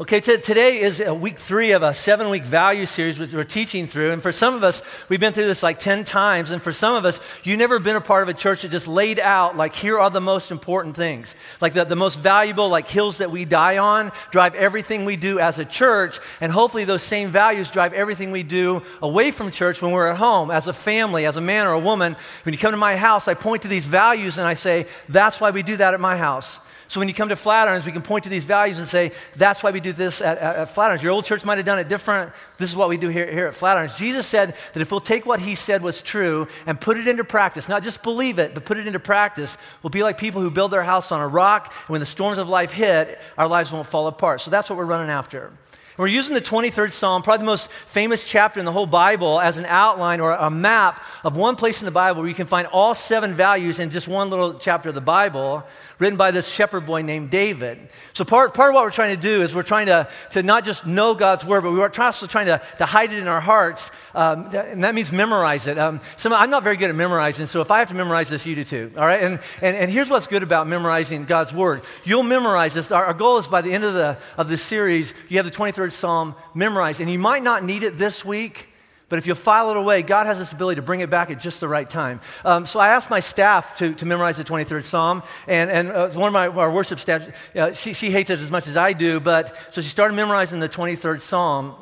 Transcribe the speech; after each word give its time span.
Okay, 0.00 0.18
t- 0.18 0.38
today 0.38 0.80
is 0.80 0.98
a 0.98 1.14
week 1.14 1.38
three 1.38 1.70
of 1.70 1.84
a 1.84 1.94
seven 1.94 2.28
week 2.28 2.42
value 2.42 2.84
series 2.84 3.16
which 3.16 3.32
we're 3.32 3.44
teaching 3.44 3.86
through. 3.86 4.10
And 4.10 4.20
for 4.20 4.32
some 4.32 4.56
of 4.56 4.64
us, 4.64 4.82
we've 5.08 5.20
been 5.20 5.32
through 5.32 5.46
this 5.46 5.62
like 5.62 5.78
10 5.78 6.02
times. 6.02 6.50
And 6.50 6.60
for 6.60 6.72
some 6.72 6.96
of 6.96 7.04
us, 7.04 7.20
you've 7.44 7.60
never 7.60 7.78
been 7.78 7.94
a 7.94 8.00
part 8.00 8.24
of 8.24 8.28
a 8.28 8.34
church 8.34 8.62
that 8.62 8.72
just 8.72 8.88
laid 8.88 9.20
out, 9.20 9.56
like, 9.56 9.72
here 9.72 9.96
are 10.00 10.10
the 10.10 10.20
most 10.20 10.50
important 10.50 10.96
things. 10.96 11.36
Like, 11.60 11.74
the, 11.74 11.84
the 11.84 11.94
most 11.94 12.18
valuable, 12.18 12.68
like, 12.68 12.88
hills 12.88 13.18
that 13.18 13.30
we 13.30 13.44
die 13.44 13.78
on 13.78 14.10
drive 14.32 14.56
everything 14.56 15.04
we 15.04 15.14
do 15.14 15.38
as 15.38 15.60
a 15.60 15.64
church. 15.64 16.18
And 16.40 16.50
hopefully, 16.50 16.82
those 16.82 17.04
same 17.04 17.28
values 17.28 17.70
drive 17.70 17.92
everything 17.92 18.32
we 18.32 18.42
do 18.42 18.82
away 19.00 19.30
from 19.30 19.52
church 19.52 19.80
when 19.80 19.92
we're 19.92 20.08
at 20.08 20.16
home, 20.16 20.50
as 20.50 20.66
a 20.66 20.72
family, 20.72 21.24
as 21.24 21.36
a 21.36 21.40
man 21.40 21.68
or 21.68 21.72
a 21.72 21.78
woman. 21.78 22.16
When 22.42 22.52
you 22.52 22.58
come 22.58 22.72
to 22.72 22.76
my 22.76 22.96
house, 22.96 23.28
I 23.28 23.34
point 23.34 23.62
to 23.62 23.68
these 23.68 23.86
values 23.86 24.38
and 24.38 24.46
I 24.48 24.54
say, 24.54 24.86
that's 25.08 25.40
why 25.40 25.52
we 25.52 25.62
do 25.62 25.76
that 25.76 25.94
at 25.94 26.00
my 26.00 26.16
house. 26.16 26.58
So 26.94 27.00
when 27.00 27.08
you 27.08 27.14
come 27.14 27.30
to 27.30 27.34
Flatirons, 27.34 27.84
we 27.84 27.90
can 27.90 28.02
point 28.02 28.22
to 28.22 28.30
these 28.30 28.44
values 28.44 28.78
and 28.78 28.86
say, 28.86 29.10
that's 29.34 29.64
why 29.64 29.72
we 29.72 29.80
do 29.80 29.92
this 29.92 30.20
at, 30.20 30.38
at, 30.38 30.54
at 30.54 30.68
Flatirons. 30.68 31.02
Your 31.02 31.10
old 31.10 31.24
church 31.24 31.44
might 31.44 31.56
have 31.56 31.66
done 31.66 31.80
it 31.80 31.88
different. 31.88 32.32
This 32.56 32.70
is 32.70 32.76
what 32.76 32.88
we 32.88 32.96
do 32.96 33.08
here, 33.08 33.28
here 33.28 33.48
at 33.48 33.54
Flatirons. 33.54 33.98
Jesus 33.98 34.28
said 34.28 34.54
that 34.72 34.80
if 34.80 34.92
we'll 34.92 35.00
take 35.00 35.26
what 35.26 35.40
he 35.40 35.56
said 35.56 35.82
was 35.82 36.02
true 36.02 36.46
and 36.66 36.80
put 36.80 36.96
it 36.96 37.08
into 37.08 37.24
practice, 37.24 37.68
not 37.68 37.82
just 37.82 38.04
believe 38.04 38.38
it, 38.38 38.54
but 38.54 38.64
put 38.64 38.78
it 38.78 38.86
into 38.86 39.00
practice, 39.00 39.58
we'll 39.82 39.90
be 39.90 40.04
like 40.04 40.18
people 40.18 40.40
who 40.40 40.52
build 40.52 40.70
their 40.70 40.84
house 40.84 41.10
on 41.10 41.20
a 41.20 41.26
rock. 41.26 41.74
And 41.80 41.88
when 41.88 41.98
the 41.98 42.06
storms 42.06 42.38
of 42.38 42.48
life 42.48 42.70
hit, 42.70 43.18
our 43.36 43.48
lives 43.48 43.72
won't 43.72 43.88
fall 43.88 44.06
apart. 44.06 44.42
So 44.42 44.52
that's 44.52 44.70
what 44.70 44.76
we're 44.76 44.84
running 44.84 45.10
after. 45.10 45.50
We're 45.96 46.08
using 46.08 46.34
the 46.34 46.40
23rd 46.40 46.90
Psalm, 46.90 47.22
probably 47.22 47.44
the 47.44 47.50
most 47.50 47.70
famous 47.86 48.28
chapter 48.28 48.58
in 48.58 48.66
the 48.66 48.72
whole 48.72 48.86
Bible, 48.86 49.40
as 49.40 49.58
an 49.58 49.66
outline 49.66 50.18
or 50.18 50.32
a 50.32 50.50
map 50.50 51.00
of 51.22 51.36
one 51.36 51.54
place 51.54 51.82
in 51.82 51.86
the 51.86 51.92
Bible 51.92 52.22
where 52.22 52.28
you 52.28 52.34
can 52.34 52.46
find 52.46 52.66
all 52.68 52.94
seven 52.94 53.32
values 53.32 53.78
in 53.78 53.90
just 53.90 54.08
one 54.08 54.28
little 54.28 54.54
chapter 54.54 54.88
of 54.88 54.96
the 54.96 55.00
Bible 55.00 55.64
written 55.98 56.16
by 56.16 56.30
this 56.30 56.48
shepherd 56.48 56.86
boy 56.86 57.02
named 57.02 57.30
David. 57.30 57.78
So, 58.12 58.24
part, 58.24 58.54
part 58.54 58.70
of 58.70 58.74
what 58.74 58.84
we're 58.84 58.90
trying 58.90 59.14
to 59.14 59.20
do 59.20 59.42
is 59.42 59.54
we're 59.54 59.62
trying 59.62 59.86
to, 59.86 60.08
to 60.32 60.42
not 60.42 60.64
just 60.64 60.86
know 60.86 61.14
God's 61.14 61.44
word, 61.44 61.62
but 61.62 61.72
we're 61.72 61.90
also 61.98 62.26
trying 62.26 62.46
to, 62.46 62.60
to 62.78 62.84
hide 62.84 63.12
it 63.12 63.18
in 63.18 63.28
our 63.28 63.40
hearts. 63.40 63.90
Um, 64.14 64.46
and 64.54 64.84
that 64.84 64.94
means 64.94 65.12
memorize 65.12 65.66
it. 65.66 65.78
Um, 65.78 66.00
some, 66.16 66.32
I'm 66.32 66.50
not 66.50 66.62
very 66.62 66.76
good 66.76 66.90
at 66.90 66.96
memorizing, 66.96 67.46
so 67.46 67.60
if 67.60 67.70
I 67.70 67.78
have 67.78 67.88
to 67.88 67.94
memorize 67.94 68.28
this, 68.28 68.46
you 68.46 68.54
do 68.54 68.64
too. 68.64 68.92
All 68.96 69.06
right? 69.06 69.22
And, 69.22 69.40
and, 69.62 69.76
and 69.76 69.90
here's 69.90 70.10
what's 70.10 70.26
good 70.26 70.42
about 70.42 70.66
memorizing 70.66 71.24
God's 71.24 71.52
word 71.52 71.82
you'll 72.04 72.22
memorize 72.22 72.74
this. 72.74 72.90
Our, 72.90 73.06
our 73.06 73.14
goal 73.14 73.38
is 73.38 73.48
by 73.48 73.62
the 73.62 73.72
end 73.72 73.84
of, 73.84 73.94
the, 73.94 74.18
of 74.36 74.48
this 74.48 74.62
series, 74.62 75.14
you 75.28 75.38
have 75.38 75.46
the 75.46 75.52
23rd 75.52 75.92
Psalm 75.92 76.34
memorized. 76.54 77.00
And 77.00 77.10
you 77.10 77.18
might 77.18 77.42
not 77.42 77.64
need 77.64 77.82
it 77.82 77.98
this 77.98 78.24
week. 78.24 78.68
But 79.14 79.18
if 79.18 79.28
you 79.28 79.36
file 79.36 79.70
it 79.70 79.76
away, 79.76 80.02
God 80.02 80.26
has 80.26 80.40
this 80.40 80.50
ability 80.50 80.80
to 80.80 80.82
bring 80.82 80.98
it 80.98 81.08
back 81.08 81.30
at 81.30 81.38
just 81.38 81.60
the 81.60 81.68
right 81.68 81.88
time. 81.88 82.20
Um, 82.44 82.66
so 82.66 82.80
I 82.80 82.88
asked 82.88 83.10
my 83.10 83.20
staff 83.20 83.76
to, 83.76 83.94
to 83.94 84.06
memorize 84.06 84.38
the 84.38 84.42
23rd 84.42 84.82
Psalm, 84.82 85.22
and, 85.46 85.70
and 85.70 85.92
uh, 85.92 86.10
one 86.10 86.26
of 86.26 86.32
my 86.32 86.48
our 86.48 86.68
worship 86.68 86.98
staff, 86.98 87.28
uh, 87.54 87.72
she, 87.72 87.92
she 87.92 88.10
hates 88.10 88.30
it 88.30 88.40
as 88.40 88.50
much 88.50 88.66
as 88.66 88.76
I 88.76 88.92
do, 88.92 89.20
but 89.20 89.56
so 89.70 89.82
she 89.82 89.88
started 89.88 90.14
memorizing 90.14 90.58
the 90.58 90.68
23rd 90.68 91.20
Psalm. 91.20 91.76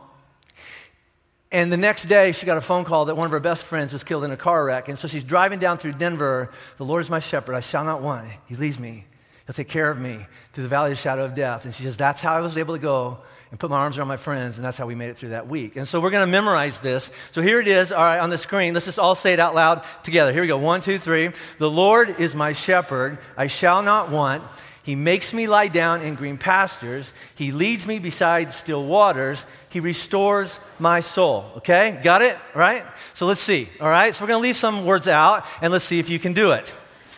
And 1.50 1.72
the 1.72 1.78
next 1.78 2.05
day, 2.05 2.33
she 2.33 2.44
got 2.44 2.58
a 2.58 2.61
phone 2.61 2.84
call 2.84 3.06
that 3.06 3.16
one 3.16 3.24
of 3.24 3.33
her 3.33 3.41
best 3.41 3.64
friends 3.64 3.94
was 3.94 4.05
killed 4.05 4.24
in 4.24 4.30
a 4.30 4.36
car 4.36 4.67
wreck. 4.67 4.91
And 4.91 4.98
so 4.98 5.08
she's 5.08 5.24
driving 5.24 5.58
down 5.58 5.78
through 5.78 5.92
Denver. 5.94 6.50
The 6.77 6.84
Lord 6.84 7.00
is 7.00 7.08
my 7.08 7.20
shepherd. 7.20 7.55
I 7.55 7.61
shall 7.61 7.86
not 7.86 8.02
want. 8.02 8.28
He 8.44 8.56
leads 8.56 8.78
me. 8.78 9.06
He'll 9.46 9.55
take 9.55 9.70
care 9.70 9.91
of 9.91 9.98
me 9.98 10.27
through 10.52 10.64
the 10.64 10.69
valley 10.69 10.92
of 10.92 10.98
the 10.98 11.02
shadow 11.02 11.24
of 11.24 11.34
death. 11.34 11.64
And 11.64 11.74
she 11.74 11.83
says, 11.83 11.96
That's 11.96 12.20
how 12.20 12.34
I 12.34 12.41
was 12.41 12.58
able 12.58 12.74
to 12.74 12.80
go 12.80 13.22
and 13.53 13.61
put 13.61 13.69
my 13.69 13.77
arms 13.77 13.98
around 13.98 14.08
my 14.08 14.17
friends, 14.17 14.56
and 14.56 14.64
that's 14.64 14.78
how 14.78 14.86
we 14.86 14.95
made 14.95 15.11
it 15.11 15.19
through 15.19 15.28
that 15.28 15.47
week. 15.47 15.77
And 15.77 15.86
so 15.86 16.00
we're 16.00 16.08
going 16.08 16.27
to 16.27 16.33
memorize 16.33 16.81
this. 16.81 17.12
So 17.33 17.42
here 17.42 17.61
it 17.61 17.69
is, 17.69 17.92
all 17.92 18.03
right, 18.03 18.19
on 18.19 18.31
the 18.31 18.39
screen. 18.39 18.72
Let's 18.72 18.86
just 18.86 18.98
all 18.98 19.14
say 19.14 19.34
it 19.34 19.39
out 19.39 19.55
loud 19.55 19.84
together. 20.03 20.33
Here 20.33 20.41
we 20.41 20.48
go. 20.48 20.56
One, 20.56 20.81
two, 20.81 20.98
three. 20.98 21.33
The 21.58 21.70
Lord 21.70 22.19
is 22.19 22.34
my 22.34 22.53
shepherd. 22.53 23.19
I 23.36 23.48
shall 23.48 23.83
not 23.83 24.11
want. 24.11 24.42
He 24.84 24.95
makes 24.95 25.34
me 25.34 25.48
lie 25.48 25.69
down 25.69 26.00
in 26.00 26.14
green 26.14 26.39
pastures. 26.39 27.12
He 27.34 27.53
leads 27.53 27.86
me 27.86 27.98
beside 27.98 28.55
still 28.55 28.86
waters. 28.86 29.45
He 29.69 29.80
restores 29.80 30.58
my 30.78 31.00
soul. 31.00 31.45
Okay? 31.58 32.00
Got 32.03 32.23
it? 32.23 32.39
Right? 32.55 32.86
So 33.12 33.27
let's 33.27 33.42
see. 33.42 33.69
All 33.83 33.91
right? 33.91 34.14
So 34.14 34.25
we're 34.25 34.28
going 34.28 34.41
to 34.41 34.48
leave 34.48 34.56
some 34.56 34.86
words 34.86 35.08
out, 35.08 35.45
and 35.61 35.70
let's 35.70 35.85
see 35.85 35.98
if 35.98 36.08
you 36.08 36.18
can 36.18 36.33
do 36.33 36.52
it. 36.52 36.73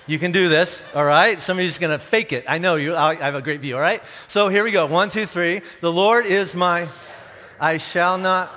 You 0.07 0.19
can 0.19 0.33
do 0.33 0.51
this, 0.51 0.83
all 0.95 1.05
right? 1.05 1.41
Somebody's 1.41 1.79
going 1.79 1.93
to 1.93 1.99
fake 1.99 2.35
it. 2.35 2.45
I 2.47 2.59
know 2.59 2.77
you. 2.77 2.95
I 2.95 3.15
have 3.15 3.35
a 3.35 3.41
great 3.41 3.61
view, 3.61 3.77
all 3.77 3.81
right? 3.81 4.03
So 4.29 4.49
here 4.49 4.63
we 4.63 4.71
go. 4.71 4.85
One, 4.85 5.09
two, 5.09 5.25
three. 5.25 5.63
The 5.81 5.91
Lord 5.91 6.27
is 6.27 6.55
my, 6.55 6.89
I 7.59 7.79
shall 7.79 8.19
not. 8.19 8.53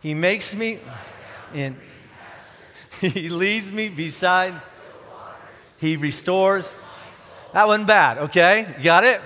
He 0.00 0.14
makes 0.14 0.54
me 0.54 0.80
in. 1.54 1.76
He 3.00 3.28
leads 3.28 3.70
me 3.70 3.88
beside. 3.88 4.54
He 5.78 5.96
restores. 5.96 6.70
That 7.52 7.66
wasn't 7.66 7.86
bad, 7.86 8.18
okay? 8.18 8.74
You 8.78 8.84
got 8.84 9.04
it? 9.04 9.20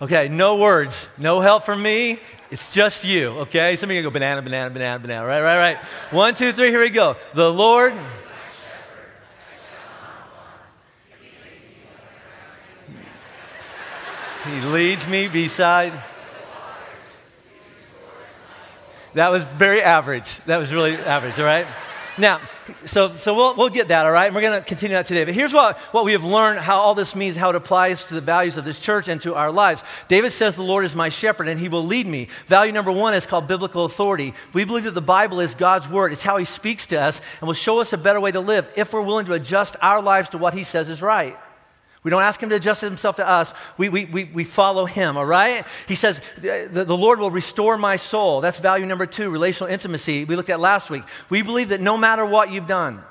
Okay, 0.00 0.28
no 0.28 0.56
words, 0.56 1.08
no 1.18 1.40
help 1.40 1.64
from 1.64 1.82
me. 1.82 2.20
It's 2.50 2.72
just 2.72 3.04
you, 3.04 3.30
okay? 3.40 3.76
Somebody 3.76 3.98
can 3.98 4.04
go 4.04 4.10
banana, 4.10 4.40
banana, 4.40 4.70
banana, 4.70 4.98
banana, 5.00 5.26
right, 5.26 5.42
right, 5.42 5.58
right. 5.58 5.76
One, 6.12 6.34
two, 6.34 6.52
three, 6.52 6.68
here 6.68 6.80
we 6.80 6.90
go. 6.90 7.16
The 7.34 7.52
Lord. 7.52 7.94
He 14.48 14.60
leads 14.62 15.06
me 15.06 15.28
beside. 15.28 15.92
That 19.12 19.30
was 19.30 19.44
very 19.44 19.82
average. 19.82 20.38
That 20.46 20.56
was 20.56 20.72
really 20.72 20.96
average, 20.96 21.38
all 21.38 21.44
right? 21.44 21.66
Now, 22.16 22.40
so, 22.86 23.12
so 23.12 23.34
we'll, 23.34 23.54
we'll 23.56 23.68
get 23.68 23.88
that, 23.88 24.06
all 24.06 24.12
right? 24.12 24.26
And 24.26 24.34
we're 24.34 24.40
going 24.40 24.58
to 24.58 24.64
continue 24.64 24.96
that 24.96 25.06
today. 25.06 25.24
But 25.24 25.34
here's 25.34 25.52
what, 25.52 25.78
what 25.92 26.04
we 26.04 26.12
have 26.12 26.24
learned 26.24 26.60
how 26.60 26.78
all 26.78 26.94
this 26.94 27.14
means, 27.14 27.36
how 27.36 27.50
it 27.50 27.56
applies 27.56 28.06
to 28.06 28.14
the 28.14 28.20
values 28.22 28.56
of 28.56 28.64
this 28.64 28.80
church 28.80 29.06
and 29.06 29.20
to 29.20 29.34
our 29.34 29.52
lives. 29.52 29.84
David 30.08 30.30
says, 30.30 30.56
The 30.56 30.62
Lord 30.62 30.84
is 30.84 30.94
my 30.94 31.10
shepherd 31.10 31.46
and 31.46 31.60
he 31.60 31.68
will 31.68 31.84
lead 31.84 32.06
me. 32.06 32.28
Value 32.46 32.72
number 32.72 32.90
one 32.90 33.14
is 33.14 33.26
called 33.26 33.46
biblical 33.46 33.84
authority. 33.84 34.34
We 34.54 34.64
believe 34.64 34.84
that 34.84 34.94
the 34.94 35.02
Bible 35.02 35.40
is 35.40 35.54
God's 35.54 35.88
word, 35.88 36.12
it's 36.12 36.22
how 36.22 36.38
he 36.38 36.44
speaks 36.44 36.86
to 36.88 37.00
us 37.00 37.20
and 37.40 37.46
will 37.46 37.54
show 37.54 37.80
us 37.80 37.92
a 37.92 37.98
better 37.98 38.20
way 38.20 38.32
to 38.32 38.40
live 38.40 38.68
if 38.76 38.92
we're 38.92 39.02
willing 39.02 39.26
to 39.26 39.34
adjust 39.34 39.76
our 39.82 40.02
lives 40.02 40.30
to 40.30 40.38
what 40.38 40.54
he 40.54 40.64
says 40.64 40.88
is 40.88 41.02
right. 41.02 41.36
We 42.08 42.10
don't 42.10 42.22
ask 42.22 42.42
him 42.42 42.48
to 42.48 42.54
adjust 42.54 42.80
himself 42.80 43.16
to 43.16 43.28
us. 43.28 43.52
We, 43.76 43.90
we, 43.90 44.06
we, 44.06 44.24
we 44.24 44.44
follow 44.44 44.86
him, 44.86 45.18
all 45.18 45.26
right? 45.26 45.66
He 45.86 45.94
says, 45.94 46.22
the, 46.38 46.86
the 46.86 46.96
Lord 46.96 47.18
will 47.18 47.30
restore 47.30 47.76
my 47.76 47.96
soul. 47.96 48.40
That's 48.40 48.58
value 48.58 48.86
number 48.86 49.04
two, 49.04 49.28
relational 49.28 49.70
intimacy. 49.70 50.24
We 50.24 50.34
looked 50.34 50.48
at 50.48 50.58
last 50.58 50.88
week. 50.88 51.02
We 51.28 51.42
believe 51.42 51.68
that 51.68 51.82
no 51.82 51.98
matter 51.98 52.24
what 52.24 52.50
you've 52.50 52.66
done, 52.66 53.02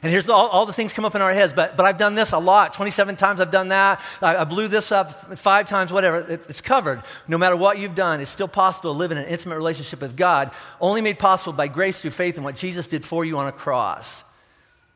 and 0.00 0.12
here's 0.12 0.28
all, 0.28 0.46
all 0.46 0.64
the 0.64 0.72
things 0.72 0.92
come 0.92 1.04
up 1.04 1.16
in 1.16 1.22
our 1.22 1.32
heads, 1.32 1.52
but, 1.52 1.76
but 1.76 1.86
I've 1.86 1.98
done 1.98 2.14
this 2.14 2.30
a 2.30 2.38
lot. 2.38 2.72
27 2.72 3.16
times 3.16 3.40
I've 3.40 3.50
done 3.50 3.70
that. 3.70 4.00
I, 4.22 4.36
I 4.36 4.44
blew 4.44 4.68
this 4.68 4.92
up 4.92 5.36
five 5.36 5.68
times, 5.68 5.92
whatever. 5.92 6.20
It, 6.20 6.46
it's 6.48 6.60
covered. 6.60 7.02
No 7.26 7.36
matter 7.36 7.56
what 7.56 7.78
you've 7.78 7.96
done, 7.96 8.20
it's 8.20 8.30
still 8.30 8.46
possible 8.46 8.92
to 8.92 8.96
live 8.96 9.10
in 9.10 9.18
an 9.18 9.26
intimate 9.26 9.56
relationship 9.56 10.02
with 10.02 10.16
God, 10.16 10.52
only 10.80 11.00
made 11.00 11.18
possible 11.18 11.52
by 11.52 11.66
grace 11.66 12.00
through 12.00 12.12
faith 12.12 12.38
in 12.38 12.44
what 12.44 12.54
Jesus 12.54 12.86
did 12.86 13.04
for 13.04 13.24
you 13.24 13.38
on 13.38 13.48
a 13.48 13.52
cross. 13.52 14.22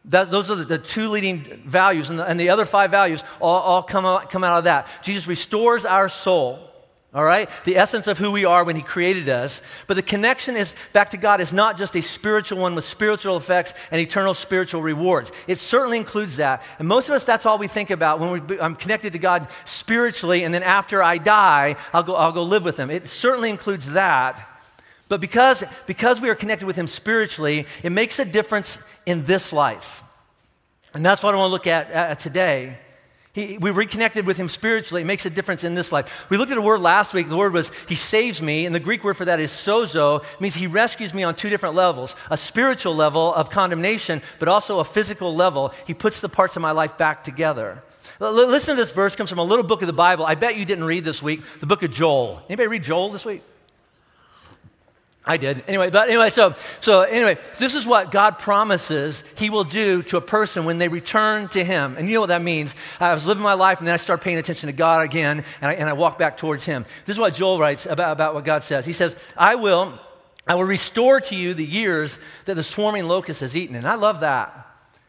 That, 0.06 0.31
those 0.31 0.50
are 0.50 0.56
the, 0.56 0.65
the, 0.65 0.78
two 0.78 1.09
leading 1.09 1.62
values, 1.65 2.10
and 2.10 2.19
the, 2.19 2.26
and 2.26 2.38
the 2.38 2.50
other 2.50 2.66
five 2.66 2.91
values 2.91 3.25
all, 3.41 3.60
all 3.60 3.82
come, 3.82 4.04
out, 4.04 4.28
come 4.28 4.44
out 4.44 4.59
of 4.59 4.65
that. 4.65 4.87
Jesus 5.03 5.26
restores 5.26 5.87
our 5.87 6.10
soul, 6.10 6.59
all 7.15 7.25
right? 7.25 7.48
The 7.65 7.78
essence 7.78 8.06
of 8.06 8.19
who 8.19 8.31
we 8.31 8.44
are 8.44 8.65
when 8.65 8.76
He 8.76 8.82
created 8.82 9.31
us. 9.31 9.62
But 9.87 9.94
the 9.94 10.03
connection 10.03 10.56
is 10.56 10.75
back 10.92 11.10
to 11.10 11.16
God 11.16 11.41
is 11.41 11.54
not 11.54 11.78
just 11.78 11.97
a 11.97 12.03
spiritual 12.03 12.59
one 12.59 12.75
with 12.75 12.84
spiritual 12.84 13.38
effects 13.38 13.72
and 13.91 13.98
eternal 13.98 14.34
spiritual 14.34 14.82
rewards. 14.82 15.32
It 15.47 15.56
certainly 15.56 15.97
includes 15.97 16.36
that. 16.36 16.62
And 16.78 16.86
most 16.86 17.09
of 17.09 17.15
us, 17.15 17.25
that's 17.25 17.47
all 17.47 17.56
we 17.56 17.69
think 17.69 17.91
about 17.91 18.21
when 18.21 18.47
we, 18.47 18.60
I'm 18.60 18.76
connected 18.76 19.15
to 19.15 19.19
God 19.19 19.48
spiritually, 19.65 20.44
and 20.44 20.53
then 20.53 20.62
after 20.62 21.03
I 21.03 21.16
die, 21.16 21.76
I'll 21.94 22.03
go, 22.03 22.15
I'll 22.15 22.32
go 22.32 22.42
live 22.42 22.65
with 22.65 22.76
Him. 22.76 22.91
It 22.91 23.09
certainly 23.09 23.48
includes 23.48 23.92
that. 23.92 24.50
But 25.09 25.20
because, 25.20 25.62
because 25.87 26.20
we 26.20 26.28
are 26.31 26.34
connected 26.34 26.66
with 26.66 26.76
Him 26.76 26.87
spiritually, 26.87 27.66
it 27.82 27.91
makes 27.91 28.19
a 28.19 28.25
difference 28.25 28.78
in 29.06 29.25
this 29.25 29.53
life. 29.53 30.03
And 30.94 31.04
that's 31.04 31.22
what 31.22 31.34
I 31.34 31.38
want 31.38 31.48
to 31.48 31.53
look 31.53 31.66
at 31.66 31.92
uh, 31.92 32.15
today. 32.15 32.78
He, 33.34 33.59
we 33.59 33.72
reconnected 33.72 34.26
with 34.26 34.37
him 34.37 34.48
spiritually. 34.48 35.03
It 35.03 35.06
makes 35.06 35.26
a 35.26 35.31
difference 35.31 35.65
in 35.65 35.75
this 35.75 35.91
life. 35.91 36.26
We 36.31 36.37
looked 36.37 36.53
at 36.53 36.59
a 36.59 36.62
word 36.62 36.81
last 36.81 37.12
week. 37.12 37.28
The 37.28 37.37
word 37.37 37.53
was 37.53 37.72
he 37.88 37.97
saves 37.97 38.41
me, 38.41 38.65
and 38.65 38.72
the 38.72 38.78
Greek 38.78 39.03
word 39.03 39.16
for 39.16 39.24
that 39.24 39.41
is 39.41 39.51
sozo. 39.51 40.22
It 40.22 40.41
means 40.41 40.54
he 40.54 40.68
rescues 40.68 41.12
me 41.12 41.24
on 41.24 41.34
two 41.34 41.51
different 41.51 41.74
levels 41.74 42.15
a 42.30 42.36
spiritual 42.36 42.95
level 42.95 43.34
of 43.34 43.51
condemnation, 43.51 44.22
but 44.39 44.47
also 44.47 44.78
a 44.78 44.84
physical 44.84 45.34
level. 45.34 45.72
He 45.84 45.95
puts 45.95 46.21
the 46.21 46.28
parts 46.28 46.54
of 46.54 46.62
my 46.62 46.71
life 46.71 46.97
back 46.97 47.24
together. 47.24 47.83
Listen 48.21 48.77
to 48.77 48.80
this 48.80 48.92
verse, 48.92 49.15
it 49.15 49.16
comes 49.16 49.30
from 49.30 49.41
a 49.41 49.45
little 49.45 49.65
book 49.65 49.83
of 49.83 49.89
the 49.89 49.92
Bible. 49.92 50.24
I 50.24 50.36
bet 50.36 50.56
you 50.56 50.65
didn't 50.65 50.84
read 50.84 51.03
this 51.03 51.21
week, 51.21 51.42
the 51.59 51.66
book 51.66 51.83
of 51.83 51.91
Joel. 51.91 52.41
Anybody 52.48 52.68
read 52.68 52.84
Joel 52.84 53.10
this 53.10 53.24
week? 53.24 53.42
I 55.26 55.38
did. 55.38 55.65
Anyway, 55.66 55.88
but 55.88 56.09
anyway, 56.10 56.28
so, 56.28 56.54
so 56.80 57.00
anyway, 57.00 57.38
this 57.59 57.74
is 57.74 57.86
what 57.86 58.10
God 58.10 58.38
promises 58.38 59.24
He 59.36 59.48
will 59.48 59.65
do 59.65 60.03
to 60.04 60.18
a 60.18 60.21
person 60.21 60.66
when 60.66 60.76
they 60.76 60.88
return 60.88 61.48
to 61.48 61.65
Him. 61.65 61.97
And 61.97 62.06
you 62.06 62.15
know 62.15 62.21
what 62.21 62.26
that 62.26 62.42
means. 62.42 62.74
I 63.00 63.15
was 63.15 63.26
living 63.26 63.42
my 63.42 63.54
life 63.54 63.78
and 63.78 63.86
then 63.86 63.94
I 63.94 63.97
start 63.97 64.21
paying 64.21 64.36
attention 64.36 64.66
to 64.66 64.74
God 64.74 65.03
again 65.03 65.42
and 65.62 65.71
I, 65.71 65.74
and 65.74 65.88
I 65.88 65.94
walk 65.94 66.18
back 66.18 66.36
towards 66.36 66.66
Him. 66.66 66.84
This 67.06 67.16
is 67.16 67.21
what 67.21 67.32
Joel 67.32 67.59
writes 67.59 67.86
about, 67.86 68.12
about 68.12 68.34
what 68.34 68.44
God 68.44 68.65
says. 68.65 68.84
He 68.84 68.92
says, 68.92 69.16
I 69.34 69.54
will, 69.54 69.98
I 70.47 70.56
will 70.56 70.65
restore 70.65 71.22
to 71.22 71.34
you 71.34 71.54
the 71.54 71.65
years 71.65 72.18
that 72.44 72.54
the 72.54 72.62
swarming 72.62 73.09
locust 73.09 73.41
has 73.41 73.56
eaten. 73.56 73.77
And 73.77 73.88
I 73.88 73.94
love 73.94 74.20
that. 74.20 74.60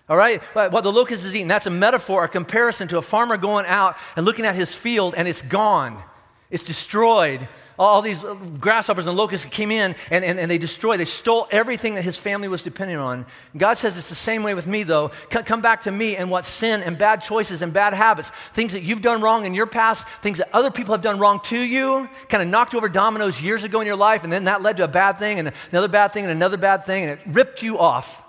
All 0.07 0.15
right? 0.15 0.41
What 0.53 0.85
the 0.85 0.93
locust 0.93 1.23
has 1.23 1.35
eaten, 1.35 1.49
that's 1.49 1.65
a 1.65 1.71
metaphor, 1.71 2.23
a 2.23 2.29
comparison 2.29 2.87
to 2.89 2.97
a 2.97 3.01
farmer 3.01 3.35
going 3.35 3.65
out 3.65 3.97
and 4.15 4.25
looking 4.25 4.45
at 4.45 4.55
his 4.55 4.73
field 4.73 5.13
and 5.17 5.27
it's 5.27 5.41
gone. 5.41 6.01
It's 6.49 6.63
destroyed. 6.63 7.49
All 7.77 8.01
these 8.01 8.23
grasshoppers 8.59 9.05
and 9.05 9.17
locusts 9.17 9.45
came 9.45 9.69
in 9.69 9.95
and, 10.09 10.23
and, 10.23 10.39
and 10.39 10.49
they 10.49 10.57
destroyed, 10.57 10.99
they 10.99 11.05
stole 11.05 11.47
everything 11.51 11.95
that 11.95 12.03
his 12.03 12.17
family 12.17 12.47
was 12.47 12.63
depending 12.63 12.97
on. 12.97 13.25
God 13.57 13.77
says 13.77 13.97
it's 13.97 14.07
the 14.07 14.15
same 14.15 14.43
way 14.43 14.53
with 14.53 14.65
me, 14.65 14.83
though. 14.83 15.09
Come 15.29 15.61
back 15.61 15.81
to 15.81 15.91
me 15.91 16.15
and 16.15 16.31
what 16.31 16.45
sin 16.45 16.81
and 16.81 16.97
bad 16.97 17.21
choices 17.21 17.61
and 17.61 17.73
bad 17.73 17.93
habits, 17.93 18.31
things 18.53 18.73
that 18.73 18.83
you've 18.83 19.01
done 19.01 19.21
wrong 19.21 19.45
in 19.45 19.53
your 19.53 19.65
past, 19.65 20.07
things 20.21 20.37
that 20.37 20.49
other 20.53 20.71
people 20.71 20.93
have 20.93 21.01
done 21.01 21.19
wrong 21.19 21.41
to 21.41 21.59
you, 21.59 22.09
kind 22.29 22.41
of 22.41 22.47
knocked 22.47 22.73
over 22.73 22.87
dominoes 22.87 23.41
years 23.41 23.63
ago 23.65 23.81
in 23.81 23.87
your 23.87 23.97
life, 23.97 24.23
and 24.23 24.31
then 24.31 24.45
that 24.45 24.61
led 24.61 24.77
to 24.77 24.85
a 24.85 24.87
bad 24.87 25.19
thing 25.19 25.39
and 25.39 25.51
another 25.71 25.89
bad 25.89 26.13
thing 26.13 26.23
and 26.23 26.31
another 26.31 26.57
bad 26.57 26.85
thing, 26.85 27.03
and 27.03 27.11
it 27.11 27.19
ripped 27.27 27.61
you 27.61 27.77
off. 27.77 28.23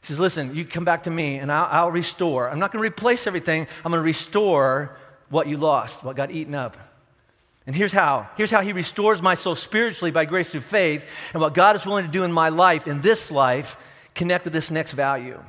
He 0.00 0.06
says, 0.06 0.20
Listen, 0.20 0.54
you 0.54 0.64
come 0.64 0.84
back 0.84 1.02
to 1.04 1.10
me 1.10 1.36
and 1.36 1.50
I'll, 1.52 1.68
I'll 1.70 1.90
restore. 1.90 2.48
I'm 2.48 2.58
not 2.58 2.72
going 2.72 2.82
to 2.82 2.88
replace 2.88 3.26
everything, 3.26 3.66
I'm 3.84 3.90
going 3.90 4.00
to 4.00 4.06
restore 4.06 4.96
what 5.28 5.46
you 5.46 5.56
lost, 5.56 6.02
what 6.04 6.16
got 6.16 6.30
eaten 6.30 6.54
up. 6.54 6.76
And 7.66 7.76
here's 7.76 7.92
how. 7.92 8.28
Here's 8.36 8.50
how 8.50 8.62
he 8.62 8.72
restores 8.72 9.22
my 9.22 9.34
soul 9.34 9.54
spiritually 9.54 10.10
by 10.10 10.24
grace 10.24 10.50
through 10.50 10.62
faith. 10.62 11.06
And 11.32 11.42
what 11.42 11.54
God 11.54 11.76
is 11.76 11.86
willing 11.86 12.06
to 12.06 12.10
do 12.10 12.24
in 12.24 12.32
my 12.32 12.48
life, 12.48 12.86
in 12.86 13.00
this 13.00 13.30
life, 13.30 13.76
connect 14.14 14.44
with 14.44 14.52
this 14.52 14.70
next 14.70 14.94
value. 14.94 15.40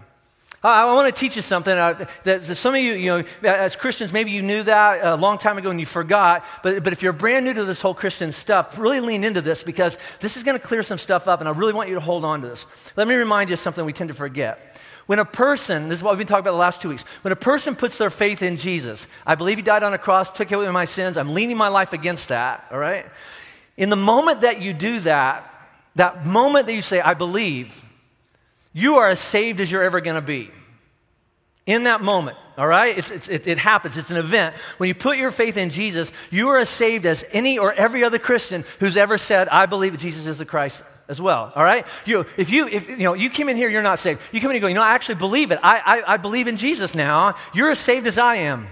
I, 0.64 0.84
I 0.84 0.94
want 0.94 1.14
to 1.14 1.20
teach 1.20 1.36
you 1.36 1.42
something 1.42 1.76
uh, 1.76 2.06
that 2.24 2.44
some 2.44 2.76
of 2.76 2.82
you, 2.82 2.94
you 2.94 3.08
know, 3.08 3.24
as 3.44 3.76
Christians, 3.76 4.14
maybe 4.14 4.32
you 4.32 4.42
knew 4.42 4.64
that 4.64 5.00
a 5.04 5.16
long 5.16 5.38
time 5.38 5.58
ago 5.58 5.72
and 5.72 5.80
you 5.80 5.86
forgot. 5.86 6.46
But, 6.64 6.84
but 6.84 6.94
if 6.94 7.02
you're 7.02 7.14
brand 7.14 7.46
new 7.46 7.54
to 7.54 7.66
this 7.66 7.82
whole 7.82 7.94
Christian 7.94 8.32
stuff, 8.32 8.78
really 8.78 9.00
lean 9.00 9.24
into 9.24 9.42
this 9.42 9.64
because 9.64 9.98
this 10.20 10.38
is 10.38 10.44
going 10.44 10.60
to 10.60 10.66
clear 10.66 10.84
some 10.84 10.98
stuff 10.98 11.28
up. 11.28 11.40
And 11.40 11.50
I 11.50 11.52
really 11.52 11.74
want 11.74 11.90
you 11.90 11.96
to 11.96 12.02
hold 12.02 12.24
on 12.24 12.42
to 12.42 12.48
this. 12.48 12.66
Let 12.96 13.08
me 13.08 13.16
remind 13.16 13.50
you 13.50 13.54
of 13.54 13.60
something 13.60 13.84
we 13.86 13.94
tend 13.94 14.10
to 14.10 14.16
forget. 14.16 14.68
When 15.08 15.20
a 15.20 15.26
person, 15.26 15.90
this 15.90 16.00
is 16.00 16.04
what 16.04 16.12
we've 16.12 16.20
been 16.20 16.28
talking 16.28 16.42
about 16.42 16.52
the 16.52 16.58
last 16.58 16.82
two 16.82 16.90
weeks, 16.90 17.04
when 17.24 17.32
a 17.32 17.36
person 17.36 17.76
puts 17.76 17.98
their 17.98 18.12
faith 18.12 18.42
in 18.42 18.56
Jesus, 18.56 19.08
I 19.26 19.36
believe 19.36 19.58
he 19.58 19.64
died 19.64 19.84
on 19.84 19.94
a 19.94 19.98
cross, 19.98 20.32
took 20.32 20.52
away 20.52 20.70
my 20.70 20.86
sins, 20.86 21.18
I'm 21.18 21.34
leaning 21.34 21.58
my 21.58 21.68
life 21.68 21.92
against 21.92 22.30
that, 22.30 22.66
all 22.72 22.78
right? 22.78 23.06
In 23.78 23.90
the 23.90 23.96
moment 23.96 24.42
that 24.42 24.62
you 24.62 24.74
do 24.74 25.00
that, 25.02 25.52
that 25.96 26.26
moment 26.26 26.68
that 26.68 26.74
you 26.74 26.82
say, 26.82 27.02
I 27.02 27.16
believe, 27.16 27.84
you 28.74 28.96
are 28.96 29.10
as 29.10 29.20
saved 29.20 29.60
as 29.60 29.72
you're 29.72 29.84
ever 29.84 30.02
going 30.02 30.16
to 30.16 30.22
be. 30.22 30.52
In 31.68 31.84
that 31.84 32.02
moment, 32.02 32.38
all 32.58 32.68
right? 32.68 32.98
It's, 32.98 33.12
it's, 33.12 33.30
it, 33.30 33.46
it 33.46 33.58
happens. 33.60 33.96
It's 33.96 34.10
an 34.10 34.18
event. 34.18 34.56
When 34.78 34.88
you 34.88 34.96
put 34.96 35.18
your 35.18 35.32
faith 35.32 35.58
in 35.58 35.70
Jesus, 35.70 36.12
you 36.32 36.50
are 36.50 36.58
as 36.58 36.70
saved 36.70 37.06
as 37.06 37.24
any 37.32 37.60
or 37.60 37.72
every 37.74 38.04
other 38.04 38.18
Christian 38.18 38.66
who's 38.80 38.98
ever 38.98 39.18
said, 39.18 39.48
I 39.50 39.68
believe 39.68 39.98
Jesus 39.98 40.26
is 40.26 40.40
the 40.40 40.46
Christ 40.46 40.84
as 41.08 41.22
well. 41.22 41.52
All 41.56 41.64
right? 41.64 41.86
You, 42.06 42.26
if 42.36 42.50
you, 42.50 42.68
if, 42.68 42.90
you 42.90 42.98
know, 42.98 43.14
you 43.14 43.30
came 43.30 43.48
in 43.48 43.58
here, 43.58 43.70
you're 43.70 43.84
not 43.84 44.00
saved. 44.00 44.22
You 44.32 44.42
come 44.42 44.50
in 44.50 44.56
and 44.56 44.62
go, 44.62 44.68
you 44.68 44.74
know, 44.74 44.82
I 44.82 44.94
actually 44.94 45.16
believe 45.16 45.52
it. 45.52 45.60
I, 45.62 45.82
I, 45.86 46.14
I 46.14 46.18
believe 46.18 46.48
in 46.48 46.58
Jesus 46.58 46.96
now. 46.96 47.36
You're 47.54 47.70
as 47.70 47.80
saved 47.80 48.08
as 48.08 48.18
I 48.18 48.38
am. 48.38 48.68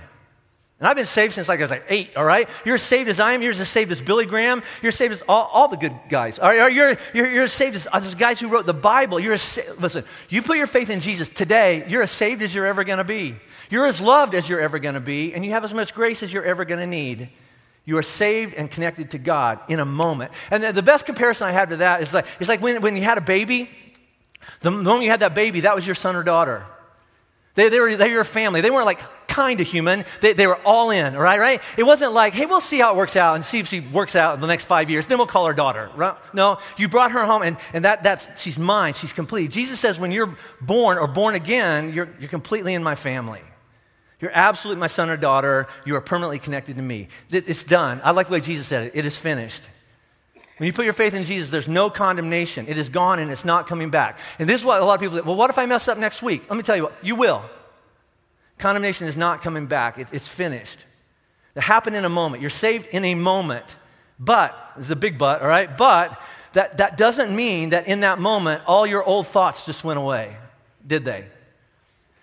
And 0.80 0.88
I've 0.88 0.96
been 0.96 1.06
saved 1.06 1.34
since 1.34 1.50
like 1.50 1.60
I 1.60 1.64
was 1.64 1.72
like 1.72 1.84
eight, 1.90 2.16
all 2.16 2.24
right? 2.24 2.48
You're 2.64 2.76
as 2.76 2.82
saved 2.82 3.10
as 3.10 3.20
I 3.20 3.34
am. 3.34 3.42
You're 3.42 3.52
as 3.52 3.68
saved 3.68 3.92
as 3.92 4.00
Billy 4.00 4.26
Graham. 4.26 4.64
You're 4.82 4.94
saved 4.94 5.12
as 5.12 5.22
all, 5.28 5.50
all 5.52 5.68
the 5.68 5.76
good 5.76 5.94
guys. 6.08 6.40
All 6.40 6.50
right? 6.50 6.72
You're, 6.72 6.98
you're, 7.14 7.30
you're 7.30 7.44
as 7.44 7.54
saved 7.54 7.76
as 7.76 7.86
uh, 7.92 8.00
those 8.00 8.16
guys 8.16 8.40
who 8.40 8.48
wrote 8.48 8.66
the 8.66 8.74
Bible. 8.74 9.20
You're 9.20 9.34
as, 9.34 9.60
listen, 9.78 10.06
you 10.30 10.42
put 10.42 10.56
your 10.58 10.68
faith 10.68 10.90
in 10.90 11.02
Jesus 11.02 11.28
today, 11.28 11.86
you're 11.90 12.02
as 12.02 12.12
saved 12.12 12.42
as 12.42 12.56
you're 12.56 12.66
ever 12.66 12.86
going 12.86 13.00
to 13.00 13.04
be. 13.04 13.36
You're 13.70 13.88
as 13.88 14.00
loved 14.00 14.34
as 14.36 14.48
you're 14.48 14.62
ever 14.62 14.80
going 14.80 14.96
to 14.96 15.02
be, 15.02 15.34
and 15.34 15.44
you 15.44 15.52
have 15.52 15.66
as 15.66 15.74
much 15.74 15.94
grace 15.94 16.24
as 16.24 16.32
you're 16.32 16.46
ever 16.46 16.64
going 16.64 16.80
to 16.80 16.88
need. 16.88 17.30
You 17.84 17.98
are 17.98 18.04
saved 18.04 18.54
and 18.54 18.72
connected 18.72 19.12
to 19.12 19.18
God 19.18 19.60
in 19.68 19.82
a 19.82 19.86
moment. 19.86 20.32
And 20.50 20.64
the, 20.64 20.72
the 20.72 20.84
best 20.84 21.06
comparison 21.06 21.48
I 21.48 21.52
have 21.52 21.70
to 21.70 21.78
that 21.78 22.02
is 22.02 22.14
like, 22.14 22.26
it's 22.40 22.48
like 22.48 22.62
when, 22.62 22.82
when 22.82 22.96
you 22.96 23.04
had 23.04 23.18
a 23.18 23.22
baby, 23.22 23.70
the 24.62 24.72
moment 24.72 25.04
you 25.04 25.10
had 25.10 25.20
that 25.20 25.36
baby, 25.36 25.62
that 25.62 25.76
was 25.76 25.86
your 25.86 25.96
son 25.96 26.16
or 26.16 26.24
daughter. 26.24 26.64
They, 27.56 27.70
they, 27.70 27.80
were, 27.80 27.96
they 27.96 28.14
were 28.14 28.24
family. 28.24 28.62
They 28.62 28.70
weren't 28.70 28.86
like 28.86 29.02
kind 29.28 29.60
of 29.62 29.68
human. 29.68 30.06
They, 30.22 30.34
they 30.34 30.48
were 30.48 30.60
all 30.66 30.92
in, 30.92 31.16
right? 31.16 31.40
right? 31.40 31.62
It 31.78 31.84
wasn't 31.84 32.14
like, 32.14 32.34
hey, 32.34 32.46
we'll 32.46 32.62
see 32.62 32.80
how 32.80 32.94
it 32.94 32.98
works 32.98 33.16
out 33.16 33.36
and 33.36 33.46
see 33.46 33.60
if 33.60 33.68
she 33.68 33.80
works 33.80 34.16
out 34.16 34.36
in 34.36 34.42
the 34.42 34.48
next 34.48 34.66
five 34.66 34.90
years. 34.90 35.08
Then 35.08 35.18
we'll 35.18 35.28
call 35.28 35.48
her 35.48 35.54
daughter. 35.54 35.90
Right? 35.96 36.16
No, 36.34 36.60
you 36.78 36.88
brought 36.90 37.12
her 37.12 37.26
home 37.26 37.42
and, 37.42 37.58
and 37.74 37.86
that, 37.86 38.04
that's, 38.04 38.30
she's 38.42 38.58
mine. 38.58 38.94
She's 38.94 39.14
complete. 39.14 39.52
Jesus 39.52 39.80
says 39.80 40.00
when 40.00 40.12
you're 40.12 40.36
born 40.62 40.98
or 40.98 41.08
born 41.08 41.36
again, 41.36 41.94
you're, 41.94 42.10
you're 42.20 42.30
completely 42.30 42.74
in 42.74 42.84
my 42.84 42.96
family. 42.96 43.42
You're 44.20 44.32
absolutely 44.34 44.82
my 44.82 44.88
son 44.88 45.10
or 45.10 45.18
daughter. 45.18 45.68
You 45.86 45.96
are 45.96 46.02
permanently 46.02 46.40
connected 46.40 46.76
to 46.76 46.82
me. 46.82 47.08
It's 47.32 47.64
done. 47.64 48.02
I 48.04 48.12
like 48.12 48.28
the 48.28 48.34
way 48.34 48.42
Jesus 48.42 48.68
said 48.68 48.88
it. 48.88 48.92
It 48.96 49.06
is 49.06 49.18
finished. 49.18 49.68
When 50.60 50.68
you 50.68 50.74
put 50.74 50.84
your 50.84 50.94
faith 50.94 51.14
in 51.14 51.24
Jesus, 51.24 51.50
there's 51.50 51.70
no 51.70 51.90
condemnation. 51.90 52.68
It 52.68 52.78
is 52.78 52.90
gone 52.90 53.20
and 53.20 53.32
it's 53.32 53.46
not 53.46 53.66
coming 53.66 53.90
back. 53.90 54.20
And 54.40 54.48
this 54.48 54.60
is 54.60 54.66
what 54.66 54.82
a 54.82 54.86
lot 54.86 54.96
of 54.96 55.00
people 55.00 55.18
say 55.18 55.22
well, 55.22 55.38
what 55.38 55.50
if 55.50 55.58
I 55.58 55.66
mess 55.66 55.88
up 55.88 55.98
next 55.98 56.22
week? 56.22 56.50
Let 56.50 56.58
me 56.58 56.64
tell 56.64 56.76
you 56.76 56.84
what, 56.84 56.94
you 57.02 57.16
will. 57.16 57.42
Condemnation 58.58 59.08
is 59.08 59.16
not 59.16 59.42
coming 59.42 59.68
back, 59.68 59.98
it's 59.98 60.28
finished. 60.28 60.86
It 61.56 61.62
happened 61.62 61.96
in 61.96 62.04
a 62.04 62.10
moment. 62.10 62.42
You're 62.42 62.50
saved 62.50 62.88
in 62.88 63.06
a 63.06 63.16
moment. 63.16 63.78
But, 64.20 64.54
there's 64.76 64.92
a 64.92 64.98
big 64.98 65.18
but, 65.18 65.42
all 65.42 65.48
right? 65.48 65.78
But 65.78 66.22
that, 66.54 66.78
that 66.78 66.98
doesn't 66.98 67.34
mean 67.34 67.70
that 67.70 67.88
in 67.88 68.02
that 68.02 68.20
moment 68.20 68.64
all 68.68 68.86
your 68.86 69.04
old 69.04 69.28
thoughts 69.28 69.66
just 69.66 69.86
went 69.86 69.98
away, 69.98 70.36
did 70.86 71.06
they? 71.06 71.26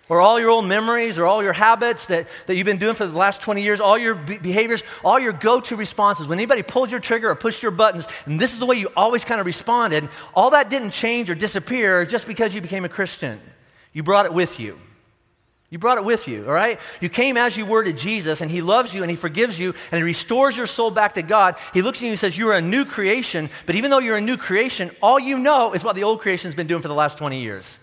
Or 0.09 0.21
all 0.21 0.39
your 0.39 0.49
old 0.49 0.65
memories 0.65 1.17
or 1.17 1.25
all 1.25 1.43
your 1.43 1.53
habits 1.53 2.05
that, 2.07 2.27
that 2.45 2.55
you've 2.55 2.65
been 2.65 2.77
doing 2.77 2.95
for 2.95 3.05
the 3.05 3.17
last 3.17 3.41
20 3.41 3.61
years, 3.61 3.81
all 3.81 3.97
your 3.97 4.15
be- 4.15 4.37
behaviors, 4.37 4.83
all 5.03 5.19
your 5.19 5.33
go 5.33 5.59
to 5.59 5.75
responses. 5.75 6.27
When 6.27 6.39
anybody 6.39 6.63
pulled 6.63 6.91
your 6.91 6.99
trigger 6.99 7.29
or 7.29 7.35
pushed 7.35 7.61
your 7.61 7.71
buttons, 7.71 8.07
and 8.25 8.39
this 8.39 8.53
is 8.53 8.59
the 8.59 8.65
way 8.65 8.77
you 8.77 8.89
always 8.95 9.25
kind 9.25 9.39
of 9.39 9.45
responded, 9.45 10.07
all 10.33 10.51
that 10.51 10.69
didn't 10.69 10.91
change 10.91 11.29
or 11.29 11.35
disappear 11.35 12.05
just 12.05 12.27
because 12.27 12.55
you 12.55 12.61
became 12.61 12.85
a 12.85 12.89
Christian. 12.89 13.39
You 13.93 14.03
brought 14.03 14.25
it 14.25 14.33
with 14.33 14.59
you. 14.59 14.79
You 15.69 15.79
brought 15.79 15.97
it 15.97 16.05
with 16.05 16.29
you, 16.29 16.45
all 16.47 16.53
right? 16.53 16.79
You 17.01 17.09
came 17.09 17.35
as 17.35 17.57
you 17.57 17.65
were 17.65 17.83
to 17.83 17.91
Jesus, 17.91 18.39
and 18.39 18.49
He 18.49 18.61
loves 18.61 18.93
you, 18.93 19.01
and 19.01 19.09
He 19.09 19.17
forgives 19.17 19.59
you, 19.59 19.73
and 19.91 19.97
He 19.97 20.03
restores 20.03 20.55
your 20.55 20.67
soul 20.67 20.91
back 20.91 21.15
to 21.15 21.21
God. 21.21 21.57
He 21.73 21.81
looks 21.81 21.99
at 21.99 22.03
you 22.03 22.09
and 22.11 22.19
says, 22.19 22.37
You're 22.37 22.53
a 22.53 22.61
new 22.61 22.85
creation, 22.85 23.49
but 23.65 23.75
even 23.75 23.91
though 23.91 23.99
you're 23.99 24.15
a 24.15 24.21
new 24.21 24.37
creation, 24.37 24.91
all 25.01 25.19
you 25.19 25.37
know 25.37 25.73
is 25.73 25.83
what 25.83 25.97
the 25.97 26.05
old 26.05 26.21
creation's 26.21 26.55
been 26.55 26.67
doing 26.67 26.81
for 26.81 26.87
the 26.87 26.93
last 26.93 27.17
20 27.17 27.41
years. 27.41 27.77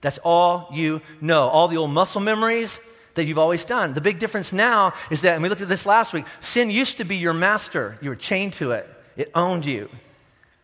That's 0.00 0.18
all 0.18 0.68
you 0.72 1.02
know. 1.20 1.48
All 1.48 1.68
the 1.68 1.76
old 1.76 1.90
muscle 1.90 2.20
memories 2.20 2.80
that 3.14 3.24
you've 3.24 3.38
always 3.38 3.64
done. 3.64 3.94
The 3.94 4.00
big 4.00 4.18
difference 4.18 4.52
now 4.52 4.94
is 5.10 5.22
that, 5.22 5.34
and 5.34 5.42
we 5.42 5.48
looked 5.48 5.60
at 5.60 5.68
this 5.68 5.86
last 5.86 6.12
week, 6.12 6.24
sin 6.40 6.70
used 6.70 6.98
to 6.98 7.04
be 7.04 7.16
your 7.16 7.34
master. 7.34 7.98
You 8.00 8.10
were 8.10 8.16
chained 8.16 8.54
to 8.54 8.72
it, 8.72 8.88
it 9.16 9.30
owned 9.34 9.66
you. 9.66 9.88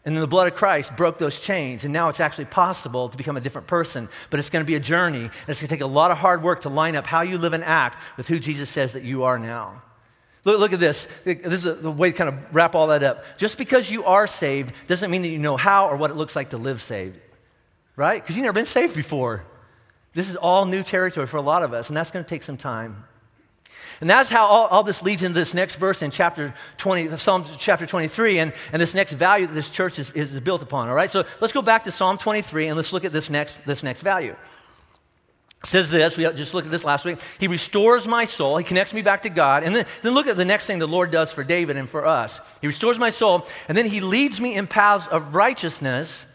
And 0.04 0.14
then 0.14 0.20
the 0.20 0.28
blood 0.28 0.46
of 0.46 0.54
Christ 0.54 0.96
broke 0.96 1.18
those 1.18 1.40
chains, 1.40 1.82
and 1.82 1.92
now 1.92 2.08
it's 2.08 2.20
actually 2.20 2.44
possible 2.44 3.08
to 3.08 3.16
become 3.16 3.36
a 3.36 3.40
different 3.40 3.66
person. 3.66 4.08
But 4.30 4.38
it's 4.38 4.50
going 4.50 4.64
to 4.64 4.66
be 4.66 4.76
a 4.76 4.80
journey, 4.80 5.22
and 5.22 5.48
it's 5.48 5.60
going 5.60 5.68
to 5.68 5.74
take 5.74 5.80
a 5.80 5.86
lot 5.86 6.12
of 6.12 6.18
hard 6.18 6.44
work 6.44 6.60
to 6.60 6.68
line 6.68 6.94
up 6.94 7.08
how 7.08 7.22
you 7.22 7.38
live 7.38 7.54
and 7.54 7.64
act 7.64 8.00
with 8.16 8.28
who 8.28 8.38
Jesus 8.38 8.70
says 8.70 8.92
that 8.92 9.02
you 9.02 9.24
are 9.24 9.36
now. 9.36 9.82
Look, 10.44 10.60
look 10.60 10.72
at 10.72 10.78
this. 10.78 11.08
This 11.24 11.64
is 11.64 11.82
the 11.82 11.90
way 11.90 12.12
to 12.12 12.16
kind 12.16 12.28
of 12.28 12.54
wrap 12.54 12.76
all 12.76 12.86
that 12.86 13.02
up. 13.02 13.24
Just 13.36 13.58
because 13.58 13.90
you 13.90 14.04
are 14.04 14.28
saved 14.28 14.72
doesn't 14.86 15.10
mean 15.10 15.22
that 15.22 15.28
you 15.28 15.38
know 15.38 15.56
how 15.56 15.88
or 15.88 15.96
what 15.96 16.12
it 16.12 16.16
looks 16.16 16.36
like 16.36 16.50
to 16.50 16.56
live 16.56 16.80
saved 16.80 17.18
right? 17.96 18.22
Because 18.22 18.36
you've 18.36 18.44
never 18.44 18.54
been 18.54 18.66
saved 18.66 18.94
before. 18.94 19.44
This 20.12 20.28
is 20.30 20.36
all 20.36 20.64
new 20.64 20.82
territory 20.82 21.26
for 21.26 21.38
a 21.38 21.42
lot 21.42 21.62
of 21.62 21.74
us, 21.74 21.88
and 21.88 21.96
that's 21.96 22.10
going 22.10 22.24
to 22.24 22.28
take 22.28 22.42
some 22.42 22.56
time. 22.56 23.04
And 24.00 24.10
that's 24.10 24.28
how 24.28 24.46
all, 24.46 24.66
all, 24.66 24.82
this 24.82 25.02
leads 25.02 25.22
into 25.22 25.38
this 25.38 25.54
next 25.54 25.76
verse 25.76 26.02
in 26.02 26.10
chapter 26.10 26.52
20, 26.76 27.16
Psalm 27.16 27.44
chapter 27.58 27.86
23, 27.86 28.38
and, 28.38 28.52
and 28.72 28.80
this 28.80 28.94
next 28.94 29.12
value 29.12 29.46
that 29.46 29.54
this 29.54 29.70
church 29.70 29.98
is, 29.98 30.10
is 30.10 30.38
built 30.40 30.62
upon. 30.62 30.88
All 30.88 30.94
right, 30.94 31.10
so 31.10 31.24
let's 31.40 31.52
go 31.52 31.62
back 31.62 31.84
to 31.84 31.90
Psalm 31.90 32.18
23 32.18 32.66
and 32.66 32.76
let's 32.76 32.92
look 32.92 33.04
at 33.04 33.12
this 33.12 33.30
next, 33.30 33.58
this 33.64 33.82
next 33.82 34.02
value. 34.02 34.36
It 35.62 35.66
says 35.66 35.90
this, 35.90 36.16
we 36.16 36.24
just 36.34 36.52
looked 36.52 36.66
at 36.66 36.70
this 36.70 36.84
last 36.84 37.06
week. 37.06 37.18
He 37.40 37.48
restores 37.48 38.06
my 38.06 38.26
soul, 38.26 38.58
he 38.58 38.64
connects 38.64 38.92
me 38.92 39.00
back 39.00 39.22
to 39.22 39.30
God. 39.30 39.64
And 39.64 39.74
then, 39.74 39.86
then 40.02 40.12
look 40.12 40.26
at 40.26 40.36
the 40.36 40.44
next 40.44 40.66
thing 40.66 40.78
the 40.78 40.86
Lord 40.86 41.10
does 41.10 41.32
for 41.32 41.42
David 41.42 41.76
and 41.78 41.88
for 41.88 42.04
us. 42.06 42.40
He 42.60 42.66
restores 42.66 42.98
my 42.98 43.10
soul, 43.10 43.46
and 43.66 43.76
then 43.76 43.86
he 43.86 44.00
leads 44.00 44.40
me 44.40 44.54
in 44.54 44.66
paths 44.66 45.06
of 45.06 45.34
righteousness 45.34 46.26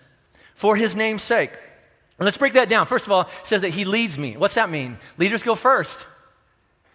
for 0.62 0.75
his 0.75 0.96
name's 0.96 1.24
sake. 1.24 1.50
And 2.20 2.25
let's 2.25 2.38
break 2.38 2.53
that 2.53 2.70
down. 2.70 2.86
First 2.86 3.08
of 3.08 3.12
all, 3.12 3.22
it 3.22 3.30
says 3.41 3.63
that 3.63 3.70
he 3.70 3.84
leads 3.84 4.20
me. 4.20 4.38
What's 4.38 4.53
that 4.53 4.70
mean? 4.70 5.00
Leaders 5.18 5.41
go 5.41 5.56
first. 5.56 6.06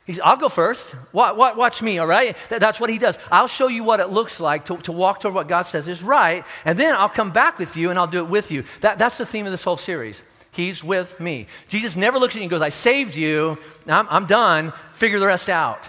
He's, 0.04 0.20
I'll 0.20 0.36
go 0.36 0.48
first. 0.48 0.94
Watch, 1.12 1.56
watch 1.56 1.82
me, 1.82 1.98
all 1.98 2.06
right? 2.06 2.36
That, 2.48 2.60
that's 2.60 2.78
what 2.78 2.90
he 2.90 2.98
does. 2.98 3.18
I'll 3.28 3.48
show 3.48 3.66
you 3.66 3.82
what 3.82 3.98
it 3.98 4.08
looks 4.08 4.38
like 4.38 4.66
to, 4.66 4.76
to 4.76 4.92
walk 4.92 5.18
toward 5.18 5.34
what 5.34 5.48
God 5.48 5.62
says 5.62 5.88
is 5.88 6.00
right, 6.00 6.46
and 6.64 6.78
then 6.78 6.94
I'll 6.94 7.08
come 7.08 7.32
back 7.32 7.58
with 7.58 7.76
you 7.76 7.90
and 7.90 7.98
I'll 7.98 8.06
do 8.06 8.18
it 8.18 8.28
with 8.28 8.52
you. 8.52 8.62
That, 8.82 9.00
that's 9.00 9.18
the 9.18 9.26
theme 9.26 9.46
of 9.46 9.50
this 9.50 9.64
whole 9.64 9.76
series. 9.76 10.22
He's 10.52 10.84
with 10.84 11.18
me. 11.18 11.48
Jesus 11.66 11.96
never 11.96 12.20
looks 12.20 12.36
at 12.36 12.38
you 12.38 12.42
and 12.42 12.50
goes, 12.50 12.62
I 12.62 12.68
saved 12.68 13.16
you. 13.16 13.58
I'm, 13.88 14.06
I'm 14.08 14.26
done. 14.26 14.72
Figure 14.92 15.18
the 15.18 15.26
rest 15.26 15.48
out. 15.48 15.88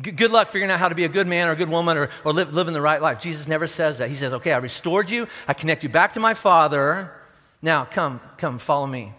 Good 0.00 0.30
luck 0.30 0.46
figuring 0.48 0.70
out 0.70 0.78
how 0.78 0.88
to 0.88 0.94
be 0.94 1.04
a 1.04 1.08
good 1.08 1.26
man 1.26 1.48
or 1.48 1.52
a 1.52 1.56
good 1.56 1.68
woman 1.68 1.96
or, 1.96 2.08
or 2.24 2.32
live, 2.32 2.54
living 2.54 2.72
the 2.72 2.80
right 2.80 3.02
life. 3.02 3.20
Jesus 3.20 3.48
never 3.48 3.66
says 3.66 3.98
that. 3.98 4.08
He 4.08 4.14
says, 4.14 4.32
Okay, 4.32 4.52
I 4.52 4.58
restored 4.58 5.10
you. 5.10 5.26
I 5.48 5.54
connect 5.54 5.82
you 5.82 5.88
back 5.88 6.12
to 6.12 6.20
my 6.20 6.34
Father. 6.34 7.12
Now, 7.62 7.84
come, 7.84 8.20
come, 8.36 8.58
follow 8.58 8.86
me. 8.86 9.12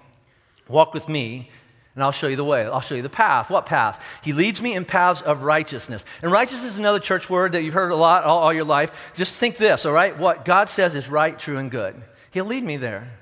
Walk 0.69 0.93
with 0.93 1.09
me, 1.09 1.49
and 1.95 2.03
I'll 2.03 2.13
show 2.13 2.27
you 2.27 2.37
the 2.37 2.45
way. 2.45 2.65
I'll 2.65 2.79
show 2.79 2.95
you 2.95 3.01
the 3.01 3.09
path. 3.09 3.49
What 3.49 3.65
path? 3.65 4.01
He 4.23 4.31
leads 4.31 4.61
me 4.61 4.73
in 4.73 4.85
paths 4.85 5.21
of 5.21 5.43
righteousness. 5.43 6.05
And 6.21 6.31
righteousness 6.31 6.71
is 6.71 6.77
another 6.77 6.99
church 6.99 7.29
word 7.29 7.51
that 7.51 7.63
you've 7.63 7.73
heard 7.73 7.91
a 7.91 7.95
lot 7.95 8.23
all, 8.23 8.39
all, 8.39 8.53
your 8.53 8.63
life. 8.63 9.11
Just 9.15 9.35
think 9.35 9.57
this, 9.57 9.85
all 9.85 9.91
right? 9.91 10.17
What 10.17 10.45
God 10.45 10.69
says 10.69 10.95
is 10.95 11.09
right, 11.09 11.37
true, 11.37 11.57
and 11.57 11.69
good. 11.69 12.01
He'll 12.31 12.45
lead 12.45 12.63
me 12.63 12.77
there. 12.77 13.18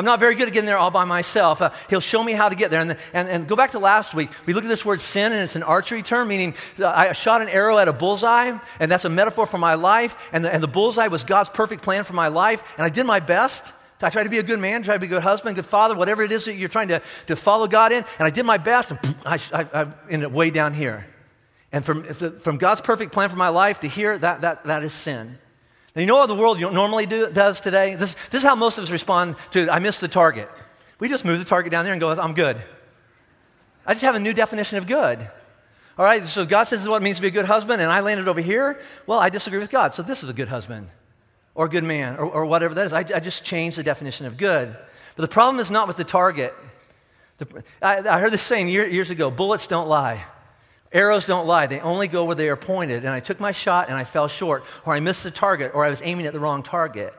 I'm 0.00 0.06
not 0.06 0.18
very 0.18 0.34
good 0.34 0.48
at 0.48 0.54
getting 0.54 0.66
there 0.66 0.78
all 0.78 0.90
by 0.90 1.04
myself. 1.04 1.60
Uh, 1.60 1.72
he'll 1.90 2.00
show 2.00 2.24
me 2.24 2.32
how 2.32 2.48
to 2.48 2.54
get 2.54 2.70
there. 2.70 2.80
And, 2.80 2.96
and, 3.12 3.28
and 3.28 3.46
go 3.46 3.54
back 3.54 3.72
to 3.72 3.78
last 3.78 4.14
week. 4.14 4.30
We 4.46 4.54
looked 4.54 4.64
at 4.64 4.70
this 4.70 4.82
word 4.82 4.98
sin, 5.02 5.30
and 5.30 5.42
it's 5.42 5.56
an 5.56 5.62
archery 5.62 6.02
term, 6.02 6.28
meaning 6.28 6.54
I 6.82 7.12
shot 7.12 7.42
an 7.42 7.50
arrow 7.50 7.76
at 7.76 7.86
a 7.86 7.92
bullseye, 7.92 8.58
and 8.78 8.90
that's 8.90 9.04
a 9.04 9.10
metaphor 9.10 9.44
for 9.44 9.58
my 9.58 9.74
life. 9.74 10.16
And 10.32 10.42
the, 10.42 10.50
and 10.50 10.62
the 10.62 10.68
bullseye 10.68 11.08
was 11.08 11.22
God's 11.22 11.50
perfect 11.50 11.82
plan 11.82 12.04
for 12.04 12.14
my 12.14 12.28
life. 12.28 12.62
And 12.78 12.86
I 12.86 12.88
did 12.88 13.04
my 13.04 13.20
best. 13.20 13.74
I 14.00 14.08
tried 14.08 14.24
to 14.24 14.30
be 14.30 14.38
a 14.38 14.42
good 14.42 14.58
man, 14.58 14.82
tried 14.82 14.94
to 14.94 15.00
be 15.00 15.06
a 15.06 15.10
good 15.10 15.22
husband, 15.22 15.56
good 15.56 15.66
father, 15.66 15.94
whatever 15.94 16.22
it 16.22 16.32
is 16.32 16.46
that 16.46 16.54
you're 16.54 16.70
trying 16.70 16.88
to, 16.88 17.02
to 17.26 17.36
follow 17.36 17.66
God 17.66 17.92
in. 17.92 18.02
And 18.18 18.26
I 18.26 18.30
did 18.30 18.46
my 18.46 18.56
best, 18.56 18.92
and 18.92 19.16
I, 19.26 19.38
I, 19.52 19.82
I 19.82 19.86
ended 20.08 20.28
up 20.28 20.32
way 20.32 20.48
down 20.48 20.72
here. 20.72 21.06
And 21.72 21.84
from, 21.84 22.04
from 22.04 22.56
God's 22.56 22.80
perfect 22.80 23.12
plan 23.12 23.28
for 23.28 23.36
my 23.36 23.50
life 23.50 23.80
to 23.80 23.88
here, 23.88 24.16
that, 24.16 24.40
that, 24.40 24.64
that 24.64 24.82
is 24.82 24.94
sin. 24.94 25.36
Now, 25.94 26.00
you 26.00 26.06
know 26.06 26.16
what 26.16 26.26
the 26.26 26.34
world 26.34 26.60
normally 26.60 27.06
do, 27.06 27.30
does 27.30 27.60
today? 27.60 27.94
This, 27.94 28.14
this 28.30 28.42
is 28.42 28.48
how 28.48 28.54
most 28.54 28.78
of 28.78 28.84
us 28.84 28.90
respond 28.90 29.36
to 29.52 29.68
I 29.70 29.78
missed 29.80 30.00
the 30.00 30.08
target. 30.08 30.48
We 30.98 31.08
just 31.08 31.24
move 31.24 31.38
the 31.38 31.44
target 31.44 31.72
down 31.72 31.84
there 31.84 31.94
and 31.94 32.00
go, 32.00 32.10
I'm 32.12 32.34
good. 32.34 32.62
I 33.86 33.94
just 33.94 34.02
have 34.02 34.14
a 34.14 34.20
new 34.20 34.32
definition 34.32 34.78
of 34.78 34.86
good. 34.86 35.18
All 35.98 36.04
right, 36.04 36.24
so 36.26 36.46
God 36.46 36.64
says 36.64 36.78
this 36.78 36.82
is 36.82 36.88
what 36.88 37.02
it 37.02 37.04
means 37.04 37.16
to 37.16 37.22
be 37.22 37.28
a 37.28 37.32
good 37.32 37.46
husband, 37.46 37.82
and 37.82 37.90
I 37.90 38.00
landed 38.00 38.28
over 38.28 38.40
here. 38.40 38.80
Well, 39.06 39.18
I 39.18 39.28
disagree 39.28 39.58
with 39.58 39.70
God, 39.70 39.94
so 39.94 40.02
this 40.02 40.22
is 40.22 40.28
a 40.28 40.32
good 40.32 40.48
husband 40.48 40.88
or 41.54 41.66
a 41.66 41.68
good 41.68 41.84
man 41.84 42.16
or, 42.16 42.26
or 42.26 42.46
whatever 42.46 42.74
that 42.74 42.86
is. 42.86 42.92
I, 42.92 43.00
I, 43.00 43.20
just 43.20 43.44
changed 43.44 43.76
the 43.76 43.82
definition 43.82 44.26
of 44.26 44.36
good. 44.36 44.74
But 45.16 45.22
the 45.22 45.28
problem 45.28 45.60
is 45.60 45.70
not 45.70 45.88
with 45.88 45.96
the 45.96 46.04
target. 46.04 46.54
The, 47.38 47.64
I, 47.82 47.98
I, 47.98 48.20
heard 48.20 48.32
this 48.32 48.42
saying 48.42 48.68
year, 48.68 48.86
years 48.86 49.10
ago 49.10 49.30
bullets 49.30 49.66
don't 49.66 49.88
lie. 49.88 50.24
Arrows 50.92 51.26
don't 51.26 51.46
lie, 51.46 51.66
they 51.66 51.80
only 51.80 52.08
go 52.08 52.24
where 52.24 52.34
they 52.34 52.48
are 52.48 52.56
pointed. 52.56 53.04
And 53.04 53.14
I 53.14 53.20
took 53.20 53.38
my 53.38 53.52
shot 53.52 53.88
and 53.88 53.96
I 53.96 54.04
fell 54.04 54.28
short, 54.28 54.64
or 54.84 54.94
I 54.94 55.00
missed 55.00 55.22
the 55.22 55.30
target, 55.30 55.72
or 55.74 55.84
I 55.84 55.90
was 55.90 56.02
aiming 56.02 56.26
at 56.26 56.32
the 56.32 56.40
wrong 56.40 56.62
target. 56.62 57.14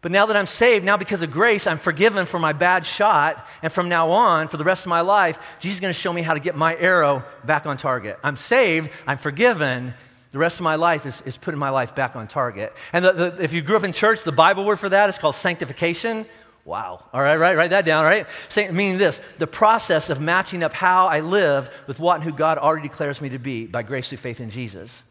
But 0.00 0.12
now 0.12 0.26
that 0.26 0.36
I'm 0.36 0.46
saved, 0.46 0.84
now 0.84 0.98
because 0.98 1.22
of 1.22 1.30
grace, 1.30 1.66
I'm 1.66 1.78
forgiven 1.78 2.26
for 2.26 2.38
my 2.38 2.52
bad 2.52 2.84
shot. 2.84 3.48
And 3.62 3.72
from 3.72 3.88
now 3.88 4.10
on, 4.10 4.48
for 4.48 4.58
the 4.58 4.64
rest 4.64 4.84
of 4.84 4.90
my 4.90 5.00
life, 5.00 5.38
Jesus 5.60 5.76
is 5.76 5.80
going 5.80 5.94
to 5.94 5.98
show 5.98 6.12
me 6.12 6.20
how 6.20 6.34
to 6.34 6.40
get 6.40 6.54
my 6.54 6.76
arrow 6.76 7.24
back 7.42 7.64
on 7.64 7.78
target. 7.78 8.18
I'm 8.22 8.36
saved, 8.36 8.90
I'm 9.06 9.16
forgiven. 9.16 9.94
The 10.32 10.38
rest 10.38 10.60
of 10.60 10.64
my 10.64 10.74
life 10.74 11.06
is, 11.06 11.22
is 11.22 11.38
putting 11.38 11.58
my 11.58 11.70
life 11.70 11.94
back 11.94 12.16
on 12.16 12.28
target. 12.28 12.74
And 12.92 13.02
the, 13.04 13.12
the, 13.12 13.42
if 13.42 13.54
you 13.54 13.62
grew 13.62 13.76
up 13.76 13.84
in 13.84 13.92
church, 13.92 14.24
the 14.24 14.32
Bible 14.32 14.66
word 14.66 14.78
for 14.78 14.90
that 14.90 15.08
is 15.08 15.16
called 15.16 15.36
sanctification. 15.36 16.26
Wow. 16.64 17.04
All 17.12 17.20
right, 17.20 17.36
right, 17.36 17.56
write 17.56 17.70
that 17.70 17.84
down, 17.84 18.04
right? 18.04 18.26
meaning 18.72 18.96
this 18.96 19.20
the 19.38 19.46
process 19.46 20.08
of 20.08 20.20
matching 20.20 20.62
up 20.62 20.72
how 20.72 21.08
I 21.08 21.20
live 21.20 21.68
with 21.86 21.98
what 21.98 22.16
and 22.16 22.24
who 22.24 22.32
God 22.32 22.56
already 22.56 22.88
declares 22.88 23.20
me 23.20 23.28
to 23.30 23.38
be 23.38 23.66
by 23.66 23.82
grace 23.82 24.08
through 24.08 24.18
faith 24.18 24.40
in 24.40 24.48
Jesus. 24.48 25.02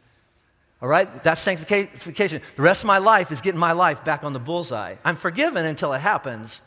All 0.82 0.90
right? 0.90 1.24
That's 1.24 1.40
sanctification. 1.40 2.42
The 2.56 2.62
rest 2.62 2.84
of 2.84 2.88
my 2.88 2.98
life 2.98 3.32
is 3.32 3.40
getting 3.40 3.60
my 3.60 3.72
life 3.72 4.04
back 4.04 4.24
on 4.24 4.34
the 4.34 4.40
bullseye. 4.40 4.96
I'm 5.06 5.16
forgiven 5.16 5.66
until 5.66 5.94
it 5.94 6.00
happens, 6.00 6.60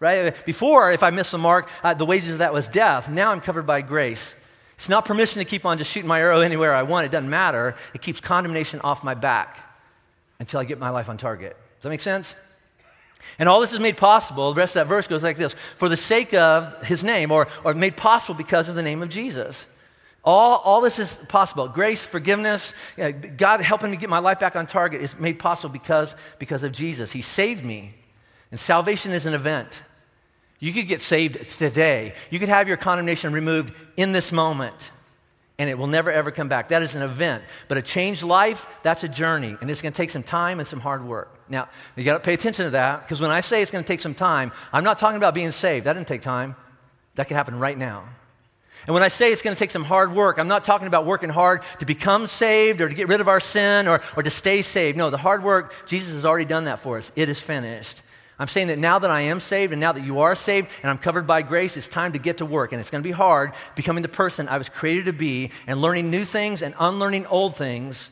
right? 0.00 0.34
Before, 0.46 0.90
if 0.92 1.02
I 1.02 1.10
miss 1.10 1.32
the 1.32 1.38
mark, 1.38 1.68
uh, 1.82 1.94
the 1.94 2.06
wages 2.06 2.30
of 2.30 2.38
that 2.38 2.52
was 2.52 2.68
death. 2.68 3.10
Now 3.10 3.32
I'm 3.32 3.40
covered 3.40 3.66
by 3.66 3.82
grace. 3.82 4.34
It's 4.76 4.88
not 4.88 5.04
permission 5.04 5.40
to 5.40 5.44
keep 5.44 5.66
on 5.66 5.76
just 5.76 5.90
shooting 5.90 6.08
my 6.08 6.20
arrow 6.20 6.40
anywhere 6.42 6.74
I 6.74 6.84
want. 6.84 7.06
It 7.06 7.12
doesn't 7.12 7.28
matter. 7.28 7.74
It 7.92 8.00
keeps 8.00 8.20
condemnation 8.20 8.80
off 8.82 9.02
my 9.02 9.14
back 9.14 9.58
until 10.38 10.60
I 10.60 10.64
get 10.64 10.78
my 10.78 10.90
life 10.90 11.08
on 11.08 11.16
target. 11.16 11.56
Does 11.56 11.82
that 11.82 11.88
make 11.90 12.00
sense? 12.00 12.36
And 13.38 13.48
all 13.48 13.60
this 13.60 13.72
is 13.72 13.80
made 13.80 13.96
possible, 13.96 14.52
the 14.52 14.58
rest 14.58 14.76
of 14.76 14.80
that 14.80 14.88
verse 14.88 15.06
goes 15.06 15.22
like 15.22 15.36
this 15.36 15.54
for 15.76 15.88
the 15.88 15.96
sake 15.96 16.34
of 16.34 16.82
his 16.86 17.04
name, 17.04 17.30
or, 17.30 17.48
or 17.64 17.74
made 17.74 17.96
possible 17.96 18.34
because 18.34 18.68
of 18.68 18.74
the 18.74 18.82
name 18.82 19.02
of 19.02 19.08
Jesus. 19.08 19.66
All, 20.24 20.58
all 20.58 20.80
this 20.80 20.98
is 20.98 21.16
possible. 21.28 21.68
Grace, 21.68 22.04
forgiveness, 22.04 22.74
God 23.36 23.60
helping 23.60 23.90
me 23.90 23.96
get 23.96 24.10
my 24.10 24.18
life 24.18 24.40
back 24.40 24.56
on 24.56 24.66
target 24.66 25.00
is 25.00 25.18
made 25.18 25.38
possible 25.38 25.72
because, 25.72 26.16
because 26.38 26.62
of 26.62 26.72
Jesus. 26.72 27.12
He 27.12 27.22
saved 27.22 27.64
me. 27.64 27.94
And 28.50 28.58
salvation 28.58 29.12
is 29.12 29.26
an 29.26 29.34
event. 29.34 29.82
You 30.58 30.72
could 30.72 30.88
get 30.88 31.00
saved 31.00 31.48
today. 31.50 32.14
You 32.30 32.38
could 32.38 32.48
have 32.48 32.66
your 32.66 32.76
condemnation 32.76 33.32
removed 33.32 33.72
in 33.96 34.12
this 34.12 34.32
moment 34.32 34.90
and 35.58 35.68
it 35.68 35.76
will 35.76 35.88
never 35.88 36.10
ever 36.10 36.30
come 36.30 36.48
back. 36.48 36.68
That 36.68 36.82
is 36.82 36.94
an 36.94 37.02
event. 37.02 37.42
But 37.66 37.78
a 37.78 37.82
changed 37.82 38.22
life, 38.22 38.66
that's 38.82 39.04
a 39.04 39.08
journey, 39.08 39.56
and 39.60 39.70
it's 39.70 39.82
going 39.82 39.92
to 39.92 39.96
take 39.96 40.10
some 40.10 40.22
time 40.22 40.60
and 40.60 40.68
some 40.68 40.80
hard 40.80 41.04
work. 41.04 41.37
Now, 41.50 41.68
you 41.96 42.04
got 42.04 42.14
to 42.14 42.20
pay 42.20 42.34
attention 42.34 42.66
to 42.66 42.70
that 42.70 43.02
because 43.02 43.20
when 43.20 43.30
I 43.30 43.40
say 43.40 43.62
it's 43.62 43.70
going 43.70 43.84
to 43.84 43.88
take 43.88 44.00
some 44.00 44.14
time, 44.14 44.52
I'm 44.72 44.84
not 44.84 44.98
talking 44.98 45.16
about 45.16 45.34
being 45.34 45.50
saved. 45.50 45.86
That 45.86 45.94
didn't 45.94 46.08
take 46.08 46.22
time. 46.22 46.56
That 47.14 47.26
can 47.26 47.36
happen 47.36 47.58
right 47.58 47.76
now. 47.76 48.04
And 48.86 48.94
when 48.94 49.02
I 49.02 49.08
say 49.08 49.32
it's 49.32 49.42
going 49.42 49.54
to 49.54 49.58
take 49.58 49.70
some 49.70 49.84
hard 49.84 50.14
work, 50.14 50.38
I'm 50.38 50.48
not 50.48 50.64
talking 50.64 50.86
about 50.86 51.04
working 51.04 51.30
hard 51.30 51.62
to 51.80 51.86
become 51.86 52.26
saved 52.26 52.80
or 52.80 52.88
to 52.88 52.94
get 52.94 53.08
rid 53.08 53.20
of 53.20 53.28
our 53.28 53.40
sin 53.40 53.88
or, 53.88 54.00
or 54.16 54.22
to 54.22 54.30
stay 54.30 54.62
saved. 54.62 54.96
No, 54.96 55.10
the 55.10 55.18
hard 55.18 55.42
work, 55.42 55.74
Jesus 55.86 56.14
has 56.14 56.24
already 56.24 56.44
done 56.44 56.64
that 56.64 56.80
for 56.80 56.96
us. 56.98 57.10
It 57.16 57.28
is 57.28 57.40
finished. 57.40 58.02
I'm 58.38 58.46
saying 58.46 58.68
that 58.68 58.78
now 58.78 59.00
that 59.00 59.10
I 59.10 59.22
am 59.22 59.40
saved 59.40 59.72
and 59.72 59.80
now 59.80 59.90
that 59.92 60.04
you 60.04 60.20
are 60.20 60.36
saved 60.36 60.68
and 60.82 60.90
I'm 60.90 60.98
covered 60.98 61.26
by 61.26 61.42
grace, 61.42 61.76
it's 61.76 61.88
time 61.88 62.12
to 62.12 62.20
get 62.20 62.38
to 62.38 62.46
work. 62.46 62.72
And 62.72 62.78
it's 62.78 62.90
going 62.90 63.02
to 63.02 63.08
be 63.08 63.12
hard 63.12 63.52
becoming 63.74 64.02
the 64.02 64.08
person 64.08 64.48
I 64.48 64.58
was 64.58 64.68
created 64.68 65.06
to 65.06 65.12
be 65.12 65.50
and 65.66 65.82
learning 65.82 66.10
new 66.10 66.24
things 66.24 66.62
and 66.62 66.74
unlearning 66.78 67.26
old 67.26 67.56
things 67.56 68.10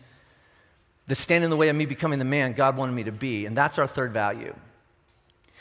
that 1.09 1.17
stand 1.17 1.45
in 1.45 1.51
the 1.51 1.57
way 1.57 1.69
of 1.69 1.77
me 1.77 1.87
becoming 1.87 2.19
the 2.19 2.25
man 2.25 2.53
God 2.53 2.77
wanted 2.77 2.93
me 2.93 3.05
to 3.05 3.13
be. 3.13 3.47
And 3.47 3.57
that's 3.57 3.79
our 3.79 3.87
third 3.87 4.13
value. 4.13 4.55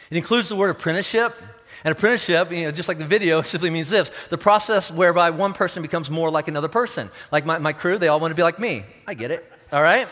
It 0.10 0.18
includes 0.18 0.50
the 0.50 0.56
word 0.56 0.70
apprenticeship. 0.70 1.42
And 1.84 1.92
apprenticeship, 1.92 2.52
you 2.52 2.64
know, 2.64 2.72
just 2.72 2.88
like 2.88 2.98
the 2.98 3.06
video, 3.06 3.42
simply 3.44 3.70
means 3.70 3.90
this 3.90 4.12
the 4.30 4.38
process 4.38 4.90
whereby 4.90 5.30
one 5.32 5.54
person 5.54 5.82
becomes 5.82 6.10
more 6.10 6.30
like 6.30 6.48
another 6.48 6.68
person. 6.68 7.10
Like 7.32 7.46
my, 7.46 7.58
my 7.60 7.74
crew, 7.74 7.98
they 7.98 8.08
all 8.08 8.20
want 8.20 8.32
to 8.32 8.36
be 8.36 8.44
like 8.44 8.60
me. 8.60 8.86
I 9.06 9.14
get 9.14 9.32
it, 9.32 9.52
all 9.72 9.84
right? 9.84 10.08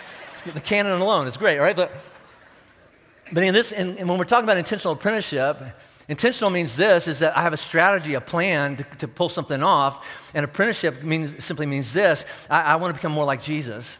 the 0.54 0.60
canon 0.60 1.00
alone 1.00 1.26
is 1.26 1.36
great, 1.36 1.58
all 1.58 1.64
right? 1.64 1.76
But 1.76 1.92
but 3.32 3.42
in 3.42 3.54
this, 3.54 3.72
when 3.72 4.06
we're 4.06 4.24
talking 4.24 4.44
about 4.44 4.56
intentional 4.56 4.92
apprenticeship, 4.92 5.60
intentional 6.08 6.50
means 6.50 6.76
this 6.76 7.08
is 7.08 7.18
that 7.18 7.36
I 7.36 7.42
have 7.42 7.52
a 7.52 7.56
strategy, 7.56 8.14
a 8.14 8.20
plan 8.20 8.76
to, 8.76 8.84
to 8.98 9.08
pull 9.08 9.28
something 9.28 9.62
off. 9.62 10.30
And 10.32 10.44
apprenticeship 10.44 11.02
means, 11.02 11.44
simply 11.44 11.66
means 11.66 11.92
this 11.92 12.24
I, 12.48 12.62
I 12.62 12.76
want 12.76 12.94
to 12.94 12.98
become 12.98 13.12
more 13.12 13.24
like 13.24 13.42
Jesus. 13.42 13.98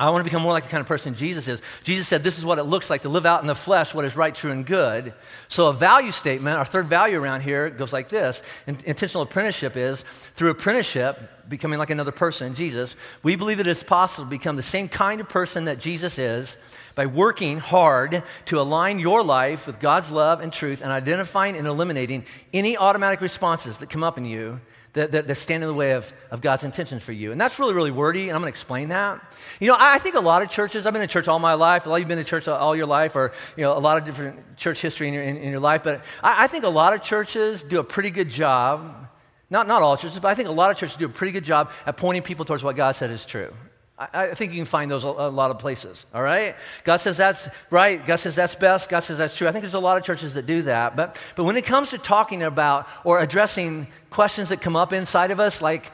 I 0.00 0.08
want 0.08 0.20
to 0.20 0.24
become 0.24 0.40
more 0.40 0.52
like 0.52 0.64
the 0.64 0.70
kind 0.70 0.80
of 0.80 0.86
person 0.86 1.14
Jesus 1.14 1.46
is. 1.46 1.60
Jesus 1.82 2.08
said, 2.08 2.24
This 2.24 2.38
is 2.38 2.44
what 2.44 2.58
it 2.58 2.62
looks 2.62 2.88
like 2.88 3.02
to 3.02 3.10
live 3.10 3.26
out 3.26 3.42
in 3.42 3.46
the 3.46 3.54
flesh 3.54 3.92
what 3.92 4.06
is 4.06 4.16
right, 4.16 4.34
true, 4.34 4.50
and 4.50 4.64
good. 4.64 5.12
So, 5.48 5.66
a 5.66 5.74
value 5.74 6.10
statement, 6.10 6.56
our 6.56 6.64
third 6.64 6.86
value 6.86 7.20
around 7.20 7.42
here, 7.42 7.68
goes 7.68 7.92
like 7.92 8.08
this 8.08 8.42
Intentional 8.66 9.22
apprenticeship 9.22 9.76
is 9.76 10.02
through 10.36 10.48
apprenticeship, 10.50 11.20
becoming 11.50 11.78
like 11.78 11.90
another 11.90 12.12
person, 12.12 12.54
Jesus, 12.54 12.96
we 13.22 13.36
believe 13.36 13.58
that 13.58 13.66
it 13.66 13.70
is 13.70 13.82
possible 13.82 14.24
to 14.24 14.30
become 14.30 14.56
the 14.56 14.62
same 14.62 14.88
kind 14.88 15.20
of 15.20 15.28
person 15.28 15.66
that 15.66 15.78
Jesus 15.78 16.18
is 16.18 16.56
by 16.94 17.04
working 17.04 17.58
hard 17.58 18.22
to 18.46 18.58
align 18.58 19.00
your 19.00 19.22
life 19.22 19.66
with 19.66 19.80
God's 19.80 20.10
love 20.10 20.40
and 20.40 20.50
truth 20.50 20.80
and 20.80 20.90
identifying 20.90 21.58
and 21.58 21.66
eliminating 21.66 22.24
any 22.54 22.78
automatic 22.78 23.20
responses 23.20 23.78
that 23.78 23.90
come 23.90 24.02
up 24.02 24.16
in 24.16 24.24
you 24.24 24.60
that, 24.94 25.12
that, 25.12 25.28
that, 25.28 25.34
stand 25.36 25.62
in 25.62 25.68
the 25.68 25.74
way 25.74 25.92
of, 25.92 26.12
of 26.30 26.40
God's 26.40 26.64
intentions 26.64 27.02
for 27.02 27.12
you. 27.12 27.32
And 27.32 27.40
that's 27.40 27.58
really, 27.58 27.74
really 27.74 27.90
wordy, 27.90 28.22
and 28.28 28.32
I'm 28.32 28.40
going 28.40 28.52
to 28.52 28.54
explain 28.54 28.88
that. 28.88 29.20
You 29.60 29.68
know, 29.68 29.74
I, 29.74 29.94
I 29.94 29.98
think 29.98 30.16
a 30.16 30.20
lot 30.20 30.42
of 30.42 30.50
churches, 30.50 30.86
I've 30.86 30.92
been 30.92 31.02
in 31.02 31.08
church 31.08 31.28
all 31.28 31.38
my 31.38 31.54
life, 31.54 31.86
a 31.86 31.88
lot 31.88 31.96
of 31.96 32.00
you 32.00 32.04
have 32.04 32.08
been 32.08 32.18
in 32.18 32.24
church 32.24 32.48
all 32.48 32.74
your 32.74 32.86
life, 32.86 33.14
or, 33.14 33.32
you 33.56 33.62
know, 33.62 33.76
a 33.76 33.78
lot 33.78 33.98
of 33.98 34.04
different 34.04 34.56
church 34.56 34.82
history 34.82 35.08
in 35.08 35.14
your, 35.14 35.22
in, 35.22 35.36
in 35.36 35.50
your 35.50 35.60
life, 35.60 35.82
but 35.82 36.04
I, 36.22 36.44
I 36.44 36.46
think 36.46 36.64
a 36.64 36.68
lot 36.68 36.94
of 36.94 37.02
churches 37.02 37.62
do 37.62 37.78
a 37.78 37.84
pretty 37.84 38.10
good 38.10 38.28
job 38.28 39.08
not, 39.50 39.66
not 39.66 39.82
all 39.82 39.96
churches, 39.96 40.20
but 40.20 40.28
I 40.28 40.34
think 40.34 40.48
a 40.48 40.52
lot 40.52 40.70
of 40.70 40.76
churches 40.76 40.96
do 40.96 41.06
a 41.06 41.08
pretty 41.08 41.32
good 41.32 41.44
job 41.44 41.72
at 41.84 41.96
pointing 41.96 42.22
people 42.22 42.44
towards 42.44 42.62
what 42.62 42.76
God 42.76 42.92
said 42.92 43.10
is 43.10 43.26
true. 43.26 43.52
I, 44.00 44.34
think 44.34 44.52
you 44.52 44.58
can 44.58 44.64
find 44.64 44.90
those 44.90 45.04
a, 45.04 45.08
a 45.08 45.28
lot 45.28 45.50
of 45.50 45.58
places, 45.58 46.06
all 46.14 46.22
right? 46.22 46.56
God 46.84 46.98
says 46.98 47.18
that's 47.18 47.50
right. 47.68 48.04
God 48.04 48.16
says 48.16 48.34
that's 48.34 48.54
best. 48.54 48.88
God 48.88 49.00
says 49.00 49.18
that's 49.18 49.36
true. 49.36 49.46
I 49.46 49.52
think 49.52 49.62
there's 49.62 49.74
a 49.74 49.78
lot 49.78 49.98
of 49.98 50.04
churches 50.04 50.34
that 50.34 50.46
do 50.46 50.62
that. 50.62 50.96
But, 50.96 51.20
but 51.36 51.44
when 51.44 51.58
it 51.58 51.66
comes 51.66 51.90
to 51.90 51.98
talking 51.98 52.42
about 52.42 52.88
or 53.04 53.20
addressing 53.20 53.88
questions 54.08 54.48
that 54.48 54.62
come 54.62 54.74
up 54.74 54.94
inside 54.94 55.30
of 55.30 55.38
us, 55.38 55.60
like, 55.60 55.92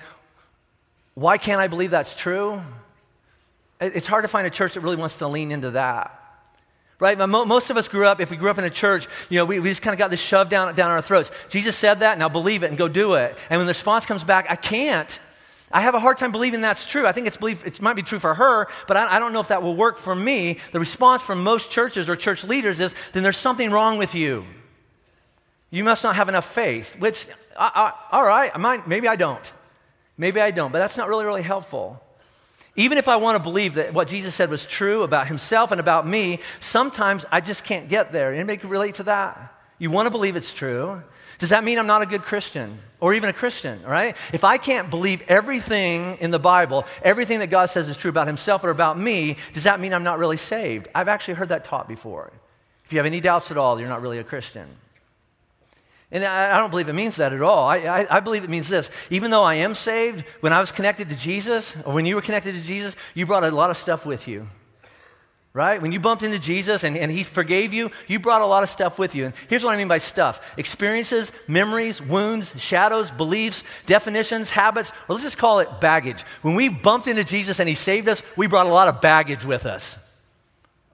why 1.15 1.37
can't 1.37 1.61
I 1.61 1.67
believe 1.67 1.91
that's 1.91 2.15
true? 2.15 2.63
It's 3.81 4.07
hard 4.07 4.23
to 4.23 4.29
find 4.29 4.47
a 4.47 4.51
church 4.51 4.75
that 4.75 4.81
really 4.83 4.97
wants 4.97 5.19
to 5.19 5.27
lean 5.27 5.51
into 5.51 5.73
that. 5.73 6.13
Right? 7.01 7.19
Most 7.19 7.71
of 7.71 7.77
us 7.77 7.89
grew 7.89 8.07
up, 8.07 8.21
if 8.21 8.31
we 8.31 8.37
grew 8.37 8.51
up 8.51 8.59
in 8.59 8.65
a 8.65 8.71
church, 8.71 9.09
you 9.29 9.39
know, 9.39 9.45
we, 9.45 9.59
we 9.59 9.69
just 9.69 9.83
kind 9.83 9.93
of 9.93 9.99
got 9.99 10.11
this 10.11 10.21
shoved 10.21 10.51
down, 10.51 10.75
down 10.77 10.93
our 10.93 11.03
throats. 11.03 11.31
Jesus 11.49 11.77
said 11.77 12.01
that, 12.01 12.19
now 12.19 12.29
believe 12.29 12.63
it 12.63 12.69
and 12.69 12.79
go 12.79 12.89
do 12.89 13.15
it. 13.15 13.37
And 13.51 13.59
when 13.59 13.67
the 13.67 13.71
response 13.71 14.07
comes 14.07 14.25
back, 14.25 14.47
I 14.49 14.57
can't, 14.57 15.19
I 15.73 15.81
have 15.81 15.95
a 15.95 16.01
hard 16.01 16.17
time 16.19 16.31
believing 16.31 16.61
that's 16.61 16.87
true. 16.87 17.07
I 17.07 17.13
think 17.13 17.27
it's 17.27 17.37
believe, 17.37 17.67
it 17.67 17.83
might 17.83 17.97
be 17.97 18.03
true 18.03 18.21
for 18.21 18.35
her, 18.35 18.69
but 18.87 18.97
I, 18.97 19.17
I, 19.17 19.19
don't 19.19 19.33
know 19.33 19.41
if 19.41 19.49
that 19.49 19.63
will 19.63 19.75
work 19.75 19.99
for 19.99 20.15
me. 20.15 20.59
The 20.71 20.79
response 20.79 21.23
from 21.23 21.43
most 21.43 21.71
churches 21.73 22.09
or 22.09 22.15
church 22.15 22.45
leaders 22.45 22.81
is 22.81 22.95
then 23.13 23.25
there's 23.25 23.37
something 23.37 23.71
wrong 23.71 23.99
with 23.99 24.15
you. 24.15 24.45
You 25.71 25.83
must 25.83 26.05
not 26.05 26.15
have 26.15 26.29
enough 26.29 26.51
faith, 26.51 26.97
which, 27.01 27.27
I, 27.59 27.71
I, 27.75 28.17
all 28.17 28.25
right, 28.25 28.57
might, 28.59 28.87
maybe 28.87 29.09
I 29.09 29.17
don't. 29.17 29.53
Maybe 30.17 30.41
I 30.41 30.53
don't, 30.53 30.73
but 30.73 30.79
that's 30.79 30.97
not 30.97 31.09
really, 31.09 31.25
really 31.25 31.43
helpful. 31.43 32.01
Even 32.77 32.99
if 32.99 33.09
I 33.09 33.17
want 33.17 33.37
to 33.37 33.43
believe 33.43 33.75
that 33.75 33.93
what 33.93 34.07
Jesus 34.07 34.35
said 34.35 34.51
was 34.51 34.67
true 34.67 35.03
about 35.03 35.27
himself 35.27 35.73
and 35.73 35.81
about 35.81 36.07
me, 36.07 36.41
sometimes 36.61 37.25
I 37.33 37.41
just 37.41 37.65
can't 37.65 37.89
get 37.89 38.13
there. 38.13 38.33
Anybody 38.33 38.67
relate 38.69 38.95
to 38.97 39.03
that? 39.05 39.55
You 39.79 39.91
want 39.91 40.07
to 40.07 40.11
believe 40.11 40.37
it's 40.37 40.55
true, 40.55 41.03
does 41.39 41.51
that 41.51 41.65
mean 41.65 41.79
I'm 41.79 41.87
not 41.87 42.03
a 42.03 42.07
good 42.07 42.23
Christian 42.23 42.79
or 43.01 43.15
even 43.15 43.29
a 43.29 43.33
Christian, 43.33 43.83
right? 43.83 44.17
If 44.33 44.45
I 44.45 44.57
can't 44.57 44.89
believe 44.89 45.23
everything 45.29 46.17
in 46.21 46.31
the 46.31 46.39
Bible, 46.39 46.87
everything 47.03 47.41
that 47.41 47.49
God 47.49 47.67
says 47.67 47.89
is 47.89 47.97
true 47.97 48.09
about 48.09 48.27
himself 48.27 48.65
or 48.65 48.71
about 48.71 48.99
me, 48.99 49.37
does 49.53 49.65
that 49.65 49.81
mean 49.81 49.93
I'm 49.93 50.05
not 50.05 50.19
really 50.19 50.39
saved? 50.39 50.89
I've 50.95 51.09
actually 51.09 51.35
heard 51.35 51.51
that 51.51 51.65
taught 51.65 51.89
before. 51.89 52.33
If 52.85 52.93
you 52.93 52.99
have 52.99 53.07
any 53.07 53.21
doubts 53.21 53.51
at 53.51 53.57
all, 53.57 53.79
you're 53.79 53.89
not 53.89 54.01
really 54.01 54.19
a 54.19 54.25
Christian. 54.25 54.69
And 56.13 56.25
I, 56.25 56.59
don't 56.61 56.71
believe 56.71 56.89
it 56.89 56.95
means 56.95 57.17
that 57.17 57.33
at 57.33 57.43
all. 57.43 57.67
I, 57.67 57.79
I, 57.79 58.17
I, 58.17 58.21
believe 58.21 58.45
it 58.45 58.51
means 58.51 58.69
this. 58.69 58.91
Even 59.11 59.33
though 59.33 59.43
I 59.43 59.57
am 59.57 59.75
saved, 59.75 60.25
when 60.41 60.53
I 60.53 60.61
was 60.61 60.71
connected 60.71 61.11
to 61.11 61.17
Jesus, 61.17 61.77
or 61.85 61.93
when 61.95 62.07
you 62.07 62.15
were 62.15 62.21
connected 62.23 62.53
to 62.53 62.63
Jesus, 62.63 62.95
you 63.15 63.27
brought 63.27 63.43
a 63.43 63.51
lot 63.51 63.71
of 63.71 63.77
stuff 63.77 64.07
with 64.07 64.29
you. 64.29 64.47
Right? 65.57 65.81
When 65.81 65.91
you 65.91 66.01
bumped 66.01 66.23
into 66.23 66.39
Jesus 66.39 66.85
and, 66.85 66.99
and 66.99 67.11
he 67.11 67.23
forgave 67.23 67.73
you, 67.73 67.91
you 68.09 68.19
brought 68.19 68.43
a 68.43 68.47
lot 68.47 68.63
of 68.63 68.69
stuff 68.69 68.99
with 68.99 69.15
you. 69.15 69.25
And 69.25 69.35
here's 69.49 69.65
what 69.65 69.73
I 69.73 69.79
mean 69.79 69.89
by 69.89 69.97
stuff 69.97 70.53
experiences, 70.59 71.33
memories, 71.49 71.99
wounds, 72.03 72.53
shadows, 72.61 73.11
beliefs, 73.11 73.65
definitions, 73.87 74.51
habits, 74.51 74.91
or 75.09 75.15
let's 75.15 75.25
just 75.25 75.39
call 75.39 75.61
it 75.61 75.81
baggage. 75.81 76.21
When 76.43 76.57
we 76.57 76.69
bumped 76.69 77.07
into 77.07 77.25
Jesus 77.25 77.59
and 77.59 77.71
he 77.71 77.75
saved 77.75 78.07
us, 78.07 78.23
we 78.37 78.49
brought 78.49 78.67
a 78.67 78.69
lot 78.69 78.89
of 78.89 79.01
baggage 79.01 79.47
with 79.47 79.65
us, 79.65 79.97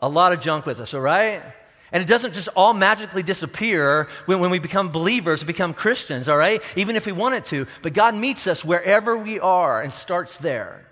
a 0.00 0.08
lot 0.08 0.32
of 0.32 0.38
junk 0.38 0.64
with 0.64 0.78
us, 0.78 0.94
all 0.94 1.00
right? 1.00 1.42
And 1.90 2.00
it 2.00 2.06
doesn't 2.06 2.32
just 2.32 2.46
all 2.54 2.72
magically 2.72 3.24
disappear 3.24 4.06
when, 4.26 4.38
when 4.38 4.52
we 4.52 4.60
become 4.60 4.90
believers, 4.90 5.42
become 5.42 5.74
Christians, 5.74 6.28
all 6.28 6.38
right? 6.38 6.62
Even 6.76 6.94
if 6.94 7.04
we 7.04 7.10
want 7.10 7.34
it 7.34 7.46
to. 7.46 7.66
But 7.82 7.94
God 7.94 8.14
meets 8.14 8.46
us 8.46 8.64
wherever 8.64 9.16
we 9.16 9.40
are 9.40 9.82
and 9.82 9.92
starts 9.92 10.36
there. 10.36 10.86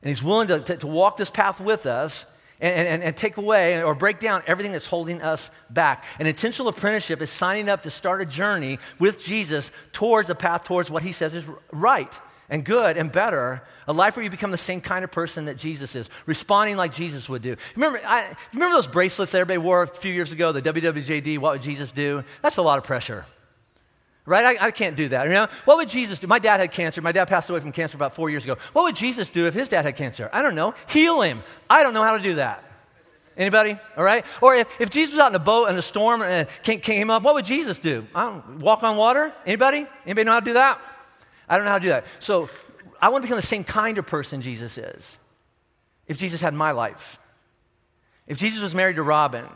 And 0.00 0.10
He's 0.10 0.22
willing 0.22 0.46
to, 0.46 0.60
to, 0.60 0.76
to 0.76 0.86
walk 0.86 1.16
this 1.16 1.28
path 1.28 1.58
with 1.58 1.86
us 1.86 2.26
and, 2.64 2.88
and, 2.88 3.02
and, 3.02 3.16
take 3.16 3.36
away 3.36 3.82
or 3.82 3.94
break 3.94 4.20
down 4.20 4.42
everything 4.46 4.72
that's 4.72 4.86
holding 4.86 5.20
us 5.20 5.50
back. 5.68 6.04
An 6.18 6.26
intentional 6.26 6.68
apprenticeship 6.68 7.20
is 7.20 7.28
signing 7.28 7.68
up 7.68 7.82
to 7.82 7.90
start 7.90 8.22
a 8.22 8.26
journey 8.26 8.78
with 8.98 9.22
Jesus 9.22 9.70
towards 9.92 10.30
a 10.30 10.34
path 10.34 10.64
towards 10.64 10.90
what 10.90 11.02
He 11.02 11.12
says 11.12 11.34
is 11.34 11.44
right 11.70 12.12
and 12.48 12.64
good 12.64 12.96
and 12.96 13.12
better, 13.12 13.62
a 13.86 13.92
life 13.92 14.16
where 14.16 14.24
you 14.24 14.30
become 14.30 14.50
the 14.50 14.56
same 14.56 14.80
kind 14.80 15.04
of 15.04 15.10
person 15.10 15.44
that 15.46 15.56
Jesus 15.56 15.94
is, 15.94 16.08
responding 16.24 16.76
like 16.76 16.92
Jesus 16.92 17.28
would 17.28 17.42
do. 17.42 17.56
Remember, 17.74 18.00
I, 18.06 18.34
remember 18.52 18.74
those 18.74 18.86
bracelets 18.86 19.32
that 19.32 19.38
everybody 19.38 19.58
wore 19.58 19.82
a 19.82 19.86
few 19.86 20.12
years 20.12 20.32
ago, 20.32 20.52
the 20.52 20.62
WWJD, 20.62 21.38
what 21.38 21.52
would 21.52 21.62
Jesus 21.62 21.92
do? 21.92 22.24
That's 22.40 22.56
a 22.56 22.62
lot 22.62 22.78
of 22.78 22.84
pressure. 22.84 23.26
Right? 24.26 24.58
I, 24.58 24.66
I 24.66 24.70
can't 24.70 24.96
do 24.96 25.08
that. 25.08 25.24
You 25.24 25.32
know? 25.32 25.48
What 25.66 25.76
would 25.76 25.88
Jesus 25.88 26.18
do? 26.18 26.26
My 26.26 26.38
dad 26.38 26.58
had 26.58 26.70
cancer. 26.70 27.02
My 27.02 27.12
dad 27.12 27.26
passed 27.26 27.50
away 27.50 27.60
from 27.60 27.72
cancer 27.72 27.96
about 27.96 28.14
four 28.14 28.30
years 28.30 28.44
ago. 28.44 28.56
What 28.72 28.84
would 28.84 28.96
Jesus 28.96 29.28
do 29.28 29.46
if 29.46 29.54
his 29.54 29.68
dad 29.68 29.84
had 29.84 29.96
cancer? 29.96 30.30
I 30.32 30.40
don't 30.40 30.54
know. 30.54 30.74
Heal 30.88 31.20
him. 31.20 31.42
I 31.68 31.82
don't 31.82 31.92
know 31.92 32.02
how 32.02 32.16
to 32.16 32.22
do 32.22 32.36
that. 32.36 32.64
Anybody? 33.36 33.76
All 33.96 34.04
right? 34.04 34.24
Or 34.40 34.54
if, 34.54 34.80
if 34.80 34.90
Jesus 34.90 35.14
was 35.14 35.20
out 35.20 35.30
in 35.30 35.34
a 35.34 35.40
boat 35.40 35.68
in 35.68 35.76
a 35.76 35.82
storm 35.82 36.22
and 36.22 36.48
came 36.62 37.10
up, 37.10 37.22
what 37.22 37.34
would 37.34 37.44
Jesus 37.44 37.78
do? 37.78 38.06
walk 38.14 38.82
on 38.82 38.96
water? 38.96 39.32
Anybody? 39.44 39.86
Anybody 40.06 40.24
know 40.24 40.32
how 40.32 40.40
to 40.40 40.46
do 40.46 40.54
that? 40.54 40.80
I 41.48 41.56
don't 41.56 41.66
know 41.66 41.72
how 41.72 41.78
to 41.78 41.84
do 41.84 41.90
that. 41.90 42.06
So 42.20 42.48
I 43.02 43.08
want 43.08 43.22
to 43.22 43.26
become 43.26 43.36
the 43.36 43.42
same 43.42 43.64
kind 43.64 43.98
of 43.98 44.06
person 44.06 44.40
Jesus 44.40 44.78
is. 44.78 45.18
If 46.06 46.16
Jesus 46.16 46.40
had 46.40 46.54
my 46.54 46.70
life, 46.70 47.18
if 48.26 48.38
Jesus 48.38 48.62
was 48.62 48.74
married 48.74 48.96
to 48.96 49.02
Robin, 49.02 49.46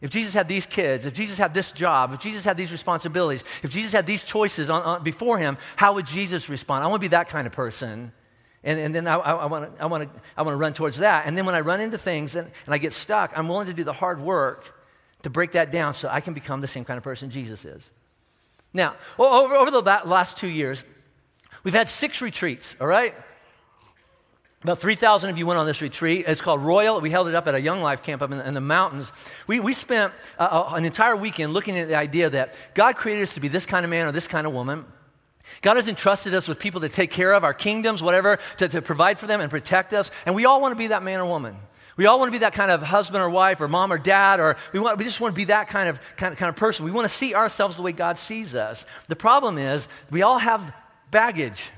if 0.00 0.10
Jesus 0.10 0.34
had 0.34 0.48
these 0.48 0.66
kids, 0.66 1.06
if 1.06 1.14
Jesus 1.14 1.38
had 1.38 1.54
this 1.54 1.72
job, 1.72 2.12
if 2.12 2.20
Jesus 2.20 2.44
had 2.44 2.56
these 2.56 2.72
responsibilities, 2.72 3.44
if 3.62 3.70
Jesus 3.70 3.92
had 3.92 4.06
these 4.06 4.22
choices 4.22 4.68
on, 4.68 4.82
on, 4.82 5.02
before 5.02 5.38
him, 5.38 5.56
how 5.76 5.94
would 5.94 6.06
Jesus 6.06 6.48
respond? 6.48 6.84
I 6.84 6.86
want 6.86 7.00
to 7.00 7.04
be 7.04 7.10
that 7.10 7.28
kind 7.28 7.46
of 7.46 7.52
person. 7.52 8.12
And, 8.62 8.78
and 8.78 8.94
then 8.94 9.06
I, 9.06 9.16
I, 9.16 9.32
I 9.32 9.46
want 9.46 9.76
to 9.76 9.82
I 9.82 9.86
wanna, 9.86 10.10
I 10.36 10.42
wanna 10.42 10.56
run 10.56 10.74
towards 10.74 10.98
that. 10.98 11.26
And 11.26 11.36
then 11.36 11.46
when 11.46 11.54
I 11.54 11.60
run 11.60 11.80
into 11.80 11.98
things 11.98 12.36
and, 12.36 12.50
and 12.66 12.74
I 12.74 12.78
get 12.78 12.92
stuck, 12.92 13.32
I'm 13.36 13.48
willing 13.48 13.68
to 13.68 13.72
do 13.72 13.84
the 13.84 13.92
hard 13.92 14.20
work 14.20 14.74
to 15.22 15.30
break 15.30 15.52
that 15.52 15.72
down 15.72 15.94
so 15.94 16.08
I 16.10 16.20
can 16.20 16.34
become 16.34 16.60
the 16.60 16.68
same 16.68 16.84
kind 16.84 16.98
of 16.98 17.04
person 17.04 17.30
Jesus 17.30 17.64
is. 17.64 17.90
Now, 18.72 18.94
over, 19.18 19.54
over 19.54 19.70
the 19.70 19.80
last 19.80 20.36
two 20.36 20.48
years, 20.48 20.84
We've 21.66 21.74
had 21.74 21.88
six 21.88 22.22
retreats, 22.22 22.76
all 22.80 22.86
right? 22.86 23.12
About 24.66 24.80
3,000 24.80 25.30
of 25.30 25.38
you 25.38 25.46
went 25.46 25.60
on 25.60 25.66
this 25.66 25.80
retreat. 25.80 26.24
It's 26.26 26.40
called 26.40 26.60
Royal. 26.60 27.00
We 27.00 27.08
held 27.08 27.28
it 27.28 27.36
up 27.36 27.46
at 27.46 27.54
a 27.54 27.60
Young 27.60 27.82
Life 27.82 28.02
camp 28.02 28.20
up 28.20 28.32
in 28.32 28.38
the, 28.38 28.48
in 28.48 28.52
the 28.52 28.60
mountains. 28.60 29.12
We, 29.46 29.60
we 29.60 29.72
spent 29.72 30.12
uh, 30.40 30.72
an 30.74 30.84
entire 30.84 31.14
weekend 31.14 31.52
looking 31.52 31.78
at 31.78 31.86
the 31.86 31.94
idea 31.94 32.28
that 32.30 32.58
God 32.74 32.96
created 32.96 33.22
us 33.22 33.34
to 33.34 33.40
be 33.40 33.46
this 33.46 33.64
kind 33.64 33.84
of 33.84 33.90
man 33.90 34.08
or 34.08 34.10
this 34.10 34.26
kind 34.26 34.44
of 34.44 34.52
woman. 34.52 34.84
God 35.62 35.76
has 35.76 35.86
entrusted 35.86 36.34
us 36.34 36.48
with 36.48 36.58
people 36.58 36.80
to 36.80 36.88
take 36.88 37.12
care 37.12 37.32
of 37.32 37.44
our 37.44 37.54
kingdoms, 37.54 38.02
whatever, 38.02 38.40
to, 38.56 38.66
to 38.66 38.82
provide 38.82 39.20
for 39.20 39.28
them 39.28 39.40
and 39.40 39.52
protect 39.52 39.92
us. 39.92 40.10
And 40.26 40.34
we 40.34 40.46
all 40.46 40.60
want 40.60 40.72
to 40.72 40.76
be 40.76 40.88
that 40.88 41.04
man 41.04 41.20
or 41.20 41.26
woman. 41.26 41.54
We 41.96 42.06
all 42.06 42.18
want 42.18 42.30
to 42.30 42.32
be 42.32 42.38
that 42.38 42.52
kind 42.52 42.72
of 42.72 42.82
husband 42.82 43.22
or 43.22 43.30
wife 43.30 43.60
or 43.60 43.68
mom 43.68 43.92
or 43.92 43.98
dad, 43.98 44.40
or 44.40 44.56
we, 44.72 44.80
want, 44.80 44.98
we 44.98 45.04
just 45.04 45.20
want 45.20 45.32
to 45.32 45.36
be 45.36 45.44
that 45.44 45.68
kind 45.68 45.88
of, 45.88 46.00
kind, 46.16 46.32
of, 46.32 46.40
kind 46.40 46.48
of 46.48 46.56
person. 46.56 46.84
We 46.84 46.90
want 46.90 47.08
to 47.08 47.14
see 47.14 47.36
ourselves 47.36 47.76
the 47.76 47.82
way 47.82 47.92
God 47.92 48.18
sees 48.18 48.52
us. 48.52 48.84
The 49.06 49.14
problem 49.14 49.58
is, 49.58 49.86
we 50.10 50.22
all 50.22 50.38
have 50.38 50.74
baggage. 51.12 51.70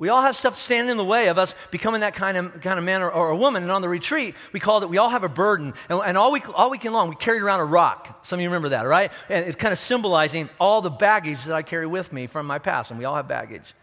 We 0.00 0.08
all 0.08 0.22
have 0.22 0.34
stuff 0.34 0.58
standing 0.58 0.92
in 0.92 0.96
the 0.96 1.04
way 1.04 1.28
of 1.28 1.36
us 1.36 1.54
becoming 1.70 2.00
that 2.00 2.14
kind 2.14 2.38
of, 2.38 2.62
kind 2.62 2.78
of 2.78 2.84
man 2.86 3.02
or, 3.02 3.10
or 3.10 3.28
a 3.28 3.36
woman. 3.36 3.62
And 3.62 3.70
on 3.70 3.82
the 3.82 3.88
retreat, 3.88 4.34
we 4.50 4.58
called 4.58 4.82
it, 4.82 4.88
we 4.88 4.96
all 4.96 5.10
have 5.10 5.24
a 5.24 5.28
burden. 5.28 5.74
And, 5.90 6.00
and, 6.02 6.16
all, 6.16 6.32
week, 6.32 6.48
all 6.58 6.70
weekend 6.70 6.94
long, 6.94 7.10
we 7.10 7.16
carried 7.16 7.42
around 7.42 7.60
a 7.60 7.66
rock. 7.66 8.24
Some 8.24 8.38
of 8.38 8.42
you 8.42 8.48
remember 8.48 8.70
that, 8.70 8.86
right? 8.86 9.12
And 9.28 9.44
it's 9.44 9.56
kind 9.56 9.74
of 9.74 9.78
symbolizing 9.78 10.48
all 10.58 10.80
the 10.80 10.90
baggage 10.90 11.44
that 11.44 11.54
I 11.54 11.60
carry 11.60 11.86
with 11.86 12.14
me 12.14 12.26
from 12.26 12.46
my 12.46 12.58
past. 12.58 12.90
And 12.90 12.98
we 12.98 13.04
all 13.04 13.14
have 13.14 13.28
baggage. 13.28 13.74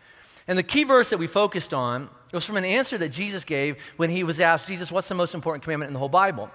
And 0.48 0.58
the 0.58 0.64
key 0.64 0.86
verse 0.86 1.12
that 1.12 1.20
we 1.20 1.28
focused 1.28 1.72
on 1.72 2.10
was 2.34 2.44
from 2.44 2.58
an 2.58 2.66
answer 2.66 2.98
that 2.98 3.10
Jesus 3.10 3.44
gave 3.44 3.78
when 3.98 4.10
he 4.10 4.24
was 4.24 4.40
asked, 4.40 4.68
Jesus, 4.68 4.92
what's 4.92 5.10
the 5.10 5.14
most 5.14 5.36
important 5.36 5.64
commandment 5.64 5.90
in 5.90 5.94
the 5.94 6.00
whole 6.00 6.10
Bible? 6.10 6.50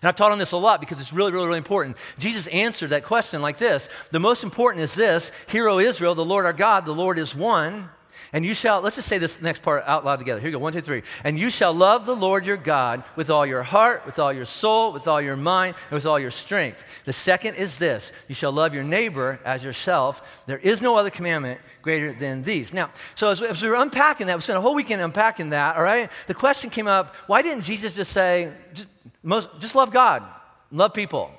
And 0.00 0.08
I've 0.08 0.16
taught 0.16 0.32
on 0.32 0.38
this 0.38 0.52
a 0.52 0.56
lot 0.56 0.80
because 0.80 0.98
it's 0.98 1.12
really, 1.12 1.32
really, 1.32 1.46
really 1.46 1.58
important. 1.58 1.98
Jesus 2.18 2.46
answered 2.46 2.88
that 2.90 3.04
question 3.04 3.42
like 3.42 3.58
this 3.58 3.90
The 4.12 4.18
most 4.18 4.44
important 4.44 4.82
is 4.82 4.94
this 4.94 5.30
Hear, 5.48 5.68
O 5.68 5.78
Israel, 5.78 6.14
the 6.14 6.24
Lord 6.24 6.46
our 6.46 6.54
God, 6.54 6.86
the 6.86 6.92
Lord 6.92 7.18
is 7.18 7.34
one. 7.34 7.90
And 8.32 8.44
you 8.44 8.52
shall, 8.52 8.80
let's 8.80 8.96
just 8.96 9.08
say 9.08 9.18
this 9.18 9.40
next 9.40 9.62
part 9.62 9.84
out 9.86 10.04
loud 10.04 10.16
together. 10.16 10.40
Here 10.40 10.48
we 10.48 10.52
go. 10.52 10.58
One, 10.58 10.72
two, 10.72 10.80
three. 10.80 11.02
And 11.24 11.38
you 11.38 11.48
shall 11.48 11.72
love 11.72 12.04
the 12.04 12.14
Lord 12.14 12.44
your 12.44 12.58
God 12.58 13.04
with 13.16 13.30
all 13.30 13.46
your 13.46 13.62
heart, 13.62 14.04
with 14.04 14.18
all 14.18 14.32
your 14.32 14.44
soul, 14.44 14.92
with 14.92 15.08
all 15.08 15.20
your 15.20 15.36
mind, 15.36 15.76
and 15.88 15.94
with 15.94 16.04
all 16.04 16.20
your 16.20 16.30
strength. 16.30 16.84
The 17.04 17.12
second 17.12 17.54
is 17.54 17.78
this 17.78 18.12
you 18.28 18.34
shall 18.34 18.52
love 18.52 18.74
your 18.74 18.84
neighbor 18.84 19.40
as 19.44 19.64
yourself. 19.64 20.42
There 20.46 20.58
is 20.58 20.82
no 20.82 20.96
other 20.96 21.10
commandment 21.10 21.60
greater 21.80 22.12
than 22.12 22.42
these. 22.42 22.74
Now, 22.74 22.90
so 23.14 23.30
as, 23.30 23.40
as 23.40 23.62
we 23.62 23.68
were 23.68 23.76
unpacking 23.76 24.26
that, 24.26 24.36
we 24.36 24.42
spent 24.42 24.58
a 24.58 24.62
whole 24.62 24.74
weekend 24.74 25.00
unpacking 25.00 25.50
that, 25.50 25.76
all 25.76 25.82
right? 25.82 26.10
The 26.26 26.34
question 26.34 26.70
came 26.70 26.86
up 26.86 27.14
why 27.26 27.42
didn't 27.42 27.62
Jesus 27.62 27.94
just 27.94 28.12
say, 28.12 28.52
just, 28.74 28.88
most, 29.22 29.48
just 29.58 29.74
love 29.74 29.90
God, 29.90 30.22
love 30.70 30.92
people? 30.92 31.30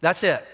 That's 0.00 0.22
it. 0.22 0.44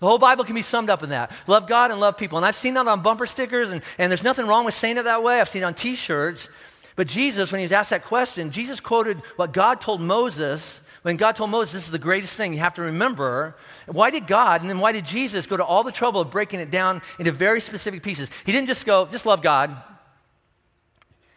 The 0.00 0.06
whole 0.06 0.18
Bible 0.18 0.44
can 0.44 0.54
be 0.54 0.62
summed 0.62 0.90
up 0.90 1.02
in 1.02 1.10
that. 1.10 1.30
Love 1.46 1.66
God 1.66 1.90
and 1.90 2.00
love 2.00 2.18
people. 2.18 2.36
And 2.36 2.44
I've 2.46 2.56
seen 2.56 2.74
that 2.74 2.86
on 2.86 3.02
bumper 3.02 3.26
stickers, 3.26 3.70
and, 3.70 3.82
and 3.98 4.10
there's 4.10 4.24
nothing 4.24 4.46
wrong 4.46 4.64
with 4.64 4.74
saying 4.74 4.96
it 4.96 5.04
that 5.04 5.22
way. 5.22 5.40
I've 5.40 5.48
seen 5.48 5.62
it 5.62 5.66
on 5.66 5.74
t 5.74 5.94
shirts. 5.94 6.48
But 6.96 7.06
Jesus, 7.08 7.50
when 7.50 7.60
he 7.60 7.64
was 7.64 7.72
asked 7.72 7.90
that 7.90 8.04
question, 8.04 8.50
Jesus 8.50 8.80
quoted 8.80 9.18
what 9.36 9.52
God 9.52 9.80
told 9.80 10.00
Moses 10.00 10.80
when 11.04 11.18
God 11.18 11.36
told 11.36 11.50
Moses, 11.50 11.74
this 11.74 11.84
is 11.84 11.90
the 11.90 11.98
greatest 11.98 12.34
thing 12.34 12.54
you 12.54 12.60
have 12.60 12.72
to 12.74 12.82
remember. 12.82 13.56
Why 13.84 14.08
did 14.08 14.26
God 14.26 14.62
and 14.62 14.70
then 14.70 14.78
why 14.78 14.92
did 14.92 15.04
Jesus 15.04 15.44
go 15.44 15.54
to 15.54 15.62
all 15.62 15.84
the 15.84 15.92
trouble 15.92 16.22
of 16.22 16.30
breaking 16.30 16.60
it 16.60 16.70
down 16.70 17.02
into 17.18 17.30
very 17.30 17.60
specific 17.60 18.02
pieces? 18.02 18.30
He 18.46 18.52
didn't 18.52 18.68
just 18.68 18.86
go, 18.86 19.04
just 19.04 19.26
love 19.26 19.42
God. 19.42 19.76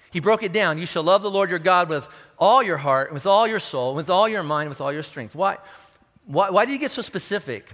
He 0.10 0.22
broke 0.22 0.42
it 0.42 0.54
down. 0.54 0.78
You 0.78 0.86
shall 0.86 1.04
love 1.04 1.22
the 1.22 1.30
Lord 1.30 1.50
your 1.50 1.60
God 1.60 1.90
with 1.90 2.08
all 2.40 2.64
your 2.64 2.78
heart, 2.78 3.12
with 3.12 3.26
all 3.26 3.46
your 3.46 3.60
soul, 3.60 3.94
with 3.94 4.10
all 4.10 4.30
your 4.30 4.42
mind, 4.42 4.70
with 4.70 4.80
all 4.80 4.94
your 4.94 5.04
strength. 5.04 5.36
Why, 5.36 5.58
why, 6.26 6.50
why 6.50 6.64
did 6.64 6.72
he 6.72 6.78
get 6.78 6.92
so 6.92 7.02
specific? 7.02 7.70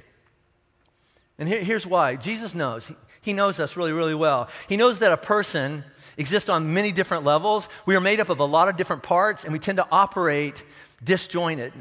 And 1.39 1.50
here, 1.50 1.63
here's 1.63 1.88
why 1.88 2.15
Jesus 2.15 2.54
knows. 2.54 2.88
He, 2.88 2.96
he 3.22 3.34
knows 3.34 3.60
us 3.60 3.76
really, 3.76 3.91
really 3.91 4.15
well. 4.15 4.50
He 4.67 4.78
knows 4.78 5.00
that 5.00 5.12
a 5.12 5.17
person 5.17 5.84
exists 6.17 6.50
on 6.50 6.74
many 6.74 6.91
different 6.91 7.24
levels. 7.24 7.69
We 7.86 7.96
are 7.96 8.02
made 8.02 8.19
up 8.19 8.30
of 8.30 8.39
a 8.39 8.46
lot 8.46 8.67
of 8.67 8.78
different 8.78 9.04
parts, 9.04 9.43
and 9.43 9.54
we 9.54 9.60
tend 9.60 9.78
to 9.78 9.88
operate 9.91 10.63
disjointed. 11.04 11.74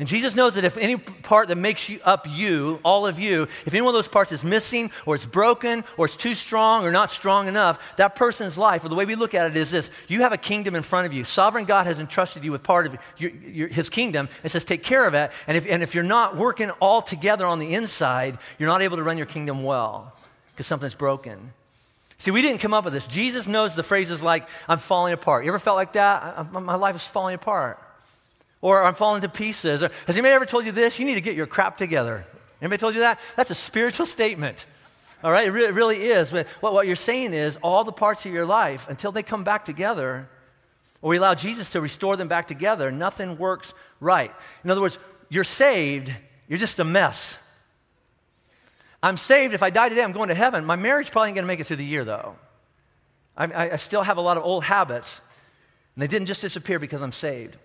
And 0.00 0.08
Jesus 0.08 0.34
knows 0.34 0.54
that 0.54 0.64
if 0.64 0.78
any 0.78 0.96
part 0.96 1.48
that 1.48 1.56
makes 1.56 1.90
you 1.90 2.00
up 2.04 2.26
you, 2.26 2.80
all 2.82 3.06
of 3.06 3.18
you, 3.18 3.42
if 3.42 3.68
any 3.68 3.82
one 3.82 3.94
of 3.94 3.98
those 3.98 4.08
parts 4.08 4.32
is 4.32 4.42
missing 4.42 4.90
or 5.04 5.14
it's 5.14 5.26
broken 5.26 5.84
or 5.98 6.06
it's 6.06 6.16
too 6.16 6.34
strong 6.34 6.86
or 6.86 6.90
not 6.90 7.10
strong 7.10 7.48
enough, 7.48 7.78
that 7.98 8.16
person's 8.16 8.56
life, 8.56 8.82
or 8.82 8.88
the 8.88 8.94
way 8.94 9.04
we 9.04 9.14
look 9.14 9.34
at 9.34 9.50
it 9.50 9.56
is 9.58 9.70
this 9.70 9.90
you 10.08 10.22
have 10.22 10.32
a 10.32 10.38
kingdom 10.38 10.74
in 10.74 10.82
front 10.82 11.06
of 11.06 11.12
you. 11.12 11.22
Sovereign 11.22 11.66
God 11.66 11.86
has 11.86 11.98
entrusted 11.98 12.42
you 12.42 12.50
with 12.50 12.62
part 12.62 12.86
of 12.86 12.96
your, 13.18 13.30
your, 13.30 13.68
his 13.68 13.90
kingdom 13.90 14.30
and 14.42 14.50
says, 14.50 14.64
take 14.64 14.82
care 14.82 15.06
of 15.06 15.12
it. 15.12 15.32
And 15.46 15.58
if, 15.58 15.66
and 15.66 15.82
if 15.82 15.94
you're 15.94 16.02
not 16.02 16.34
working 16.34 16.70
all 16.80 17.02
together 17.02 17.44
on 17.44 17.58
the 17.58 17.74
inside, 17.74 18.38
you're 18.58 18.70
not 18.70 18.80
able 18.80 18.96
to 18.96 19.02
run 19.02 19.18
your 19.18 19.26
kingdom 19.26 19.64
well 19.64 20.16
because 20.52 20.66
something's 20.66 20.94
broken. 20.94 21.52
See, 22.16 22.30
we 22.30 22.40
didn't 22.40 22.62
come 22.62 22.72
up 22.72 22.86
with 22.86 22.94
this. 22.94 23.06
Jesus 23.06 23.46
knows 23.46 23.74
the 23.74 23.82
phrases 23.82 24.22
like, 24.22 24.48
I'm 24.66 24.78
falling 24.78 25.12
apart. 25.12 25.44
You 25.44 25.50
ever 25.50 25.58
felt 25.58 25.76
like 25.76 25.92
that? 25.92 26.22
I, 26.38 26.42
my 26.58 26.76
life 26.76 26.96
is 26.96 27.06
falling 27.06 27.34
apart. 27.34 27.78
Or 28.62 28.84
I'm 28.84 28.94
falling 28.94 29.22
to 29.22 29.28
pieces. 29.28 29.82
Or, 29.82 29.90
has 30.06 30.16
anybody 30.16 30.34
ever 30.34 30.46
told 30.46 30.66
you 30.66 30.72
this? 30.72 30.98
You 30.98 31.06
need 31.06 31.14
to 31.14 31.20
get 31.20 31.36
your 31.36 31.46
crap 31.46 31.76
together. 31.76 32.26
Anybody 32.60 32.78
told 32.78 32.94
you 32.94 33.00
that? 33.00 33.18
That's 33.36 33.50
a 33.50 33.54
spiritual 33.54 34.06
statement. 34.06 34.66
All 35.24 35.32
right? 35.32 35.48
It 35.48 35.50
really, 35.50 35.68
it 35.68 35.74
really 35.74 35.96
is. 36.04 36.32
What, 36.32 36.46
what 36.60 36.86
you're 36.86 36.96
saying 36.96 37.32
is 37.32 37.56
all 37.62 37.84
the 37.84 37.92
parts 37.92 38.26
of 38.26 38.32
your 38.32 38.46
life, 38.46 38.88
until 38.88 39.12
they 39.12 39.22
come 39.22 39.44
back 39.44 39.64
together, 39.64 40.28
or 41.02 41.10
we 41.10 41.16
allow 41.16 41.34
Jesus 41.34 41.70
to 41.70 41.80
restore 41.80 42.16
them 42.16 42.28
back 42.28 42.48
together, 42.48 42.90
nothing 42.90 43.38
works 43.38 43.72
right. 44.00 44.32
In 44.62 44.70
other 44.70 44.80
words, 44.80 44.98
you're 45.30 45.44
saved, 45.44 46.12
you're 46.48 46.58
just 46.58 46.78
a 46.78 46.84
mess. 46.84 47.38
I'm 49.02 49.16
saved. 49.16 49.54
If 49.54 49.62
I 49.62 49.70
die 49.70 49.88
today, 49.88 50.02
I'm 50.02 50.12
going 50.12 50.28
to 50.28 50.34
heaven. 50.34 50.64
My 50.66 50.76
marriage 50.76 51.10
probably 51.10 51.28
ain't 51.28 51.36
going 51.36 51.44
to 51.44 51.48
make 51.48 51.60
it 51.60 51.64
through 51.64 51.76
the 51.76 51.84
year, 51.84 52.04
though. 52.04 52.36
I, 53.36 53.46
I, 53.46 53.72
I 53.72 53.76
still 53.76 54.02
have 54.02 54.18
a 54.18 54.20
lot 54.20 54.36
of 54.36 54.44
old 54.44 54.64
habits, 54.64 55.22
and 55.94 56.02
they 56.02 56.06
didn't 56.06 56.26
just 56.26 56.42
disappear 56.42 56.78
because 56.78 57.00
I'm 57.00 57.12
saved. 57.12 57.56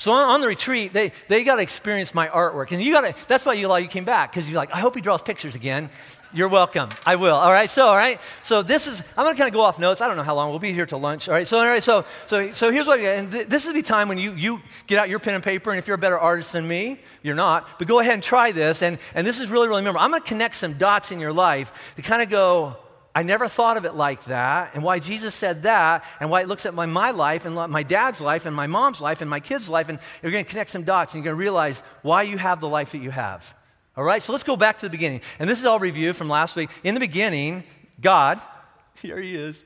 So 0.00 0.12
on, 0.12 0.30
on, 0.30 0.40
the 0.40 0.46
retreat, 0.46 0.94
they, 0.94 1.12
they 1.28 1.44
got 1.44 1.56
to 1.56 1.62
experience 1.62 2.14
my 2.14 2.26
artwork. 2.28 2.72
And 2.72 2.82
you 2.82 2.90
got 2.90 3.02
to, 3.02 3.14
that's 3.28 3.44
why 3.44 3.52
you, 3.52 3.68
like, 3.68 3.84
you 3.84 3.90
came 3.90 4.06
back, 4.06 4.32
because 4.32 4.48
you're 4.48 4.58
like, 4.58 4.74
I 4.74 4.78
hope 4.80 4.94
he 4.94 5.02
draws 5.02 5.20
pictures 5.20 5.54
again. 5.54 5.90
You're 6.32 6.48
welcome. 6.48 6.88
I 7.04 7.16
will. 7.16 7.34
All 7.34 7.52
right. 7.52 7.68
So, 7.68 7.86
all 7.86 7.96
right. 7.96 8.18
So 8.42 8.62
this 8.62 8.86
is, 8.86 9.02
I'm 9.14 9.24
going 9.26 9.34
to 9.34 9.38
kind 9.38 9.48
of 9.48 9.52
go 9.52 9.60
off 9.60 9.78
notes. 9.78 10.00
I 10.00 10.08
don't 10.08 10.16
know 10.16 10.22
how 10.22 10.34
long. 10.34 10.48
We'll 10.48 10.58
be 10.58 10.72
here 10.72 10.86
till 10.86 11.00
lunch. 11.00 11.28
All 11.28 11.34
right. 11.34 11.46
So, 11.46 11.58
all 11.58 11.66
right. 11.66 11.82
So, 11.82 12.06
so, 12.26 12.50
so 12.52 12.72
here's 12.72 12.86
what, 12.86 12.98
and 12.98 13.30
th- 13.30 13.48
this 13.48 13.66
is 13.66 13.74
the 13.74 13.82
time 13.82 14.08
when 14.08 14.16
you, 14.16 14.32
you 14.32 14.62
get 14.86 14.98
out 14.98 15.10
your 15.10 15.18
pen 15.18 15.34
and 15.34 15.44
paper. 15.44 15.68
And 15.68 15.78
if 15.78 15.86
you're 15.86 15.96
a 15.96 15.98
better 15.98 16.18
artist 16.18 16.54
than 16.54 16.66
me, 16.66 16.98
you're 17.22 17.34
not, 17.34 17.78
but 17.78 17.86
go 17.86 17.98
ahead 17.98 18.14
and 18.14 18.22
try 18.22 18.52
this. 18.52 18.80
And, 18.80 18.98
and 19.14 19.26
this 19.26 19.38
is 19.38 19.50
really, 19.50 19.68
really, 19.68 19.80
remember, 19.80 19.98
I'm 19.98 20.12
going 20.12 20.22
to 20.22 20.28
connect 20.28 20.54
some 20.54 20.78
dots 20.78 21.12
in 21.12 21.20
your 21.20 21.34
life 21.34 21.92
to 21.96 22.02
kind 22.02 22.22
of 22.22 22.30
go, 22.30 22.78
I 23.14 23.24
never 23.24 23.48
thought 23.48 23.76
of 23.76 23.84
it 23.84 23.94
like 23.94 24.24
that, 24.24 24.74
and 24.74 24.84
why 24.84 25.00
Jesus 25.00 25.34
said 25.34 25.64
that, 25.64 26.04
and 26.20 26.30
why 26.30 26.42
it 26.42 26.48
looks 26.48 26.64
at 26.64 26.74
my, 26.74 26.86
my 26.86 27.10
life, 27.10 27.44
and 27.44 27.54
my 27.54 27.82
dad's 27.82 28.20
life, 28.20 28.46
and 28.46 28.54
my 28.54 28.68
mom's 28.68 29.00
life, 29.00 29.20
and 29.20 29.28
my 29.28 29.40
kid's 29.40 29.68
life, 29.68 29.88
and 29.88 29.98
you're 30.22 30.30
going 30.30 30.44
to 30.44 30.50
connect 30.50 30.70
some 30.70 30.84
dots, 30.84 31.12
and 31.12 31.18
you're 31.18 31.32
going 31.32 31.38
to 31.38 31.44
realize 31.44 31.82
why 32.02 32.22
you 32.22 32.38
have 32.38 32.60
the 32.60 32.68
life 32.68 32.92
that 32.92 32.98
you 32.98 33.10
have. 33.10 33.54
All 33.96 34.04
right, 34.04 34.22
so 34.22 34.32
let's 34.32 34.44
go 34.44 34.56
back 34.56 34.78
to 34.78 34.86
the 34.86 34.90
beginning. 34.90 35.22
And 35.40 35.50
this 35.50 35.58
is 35.58 35.64
all 35.64 35.80
review 35.80 36.12
from 36.12 36.28
last 36.28 36.54
week. 36.54 36.70
In 36.84 36.94
the 36.94 37.00
beginning, 37.00 37.64
God, 38.00 38.40
here 39.02 39.20
he 39.20 39.34
is. 39.34 39.64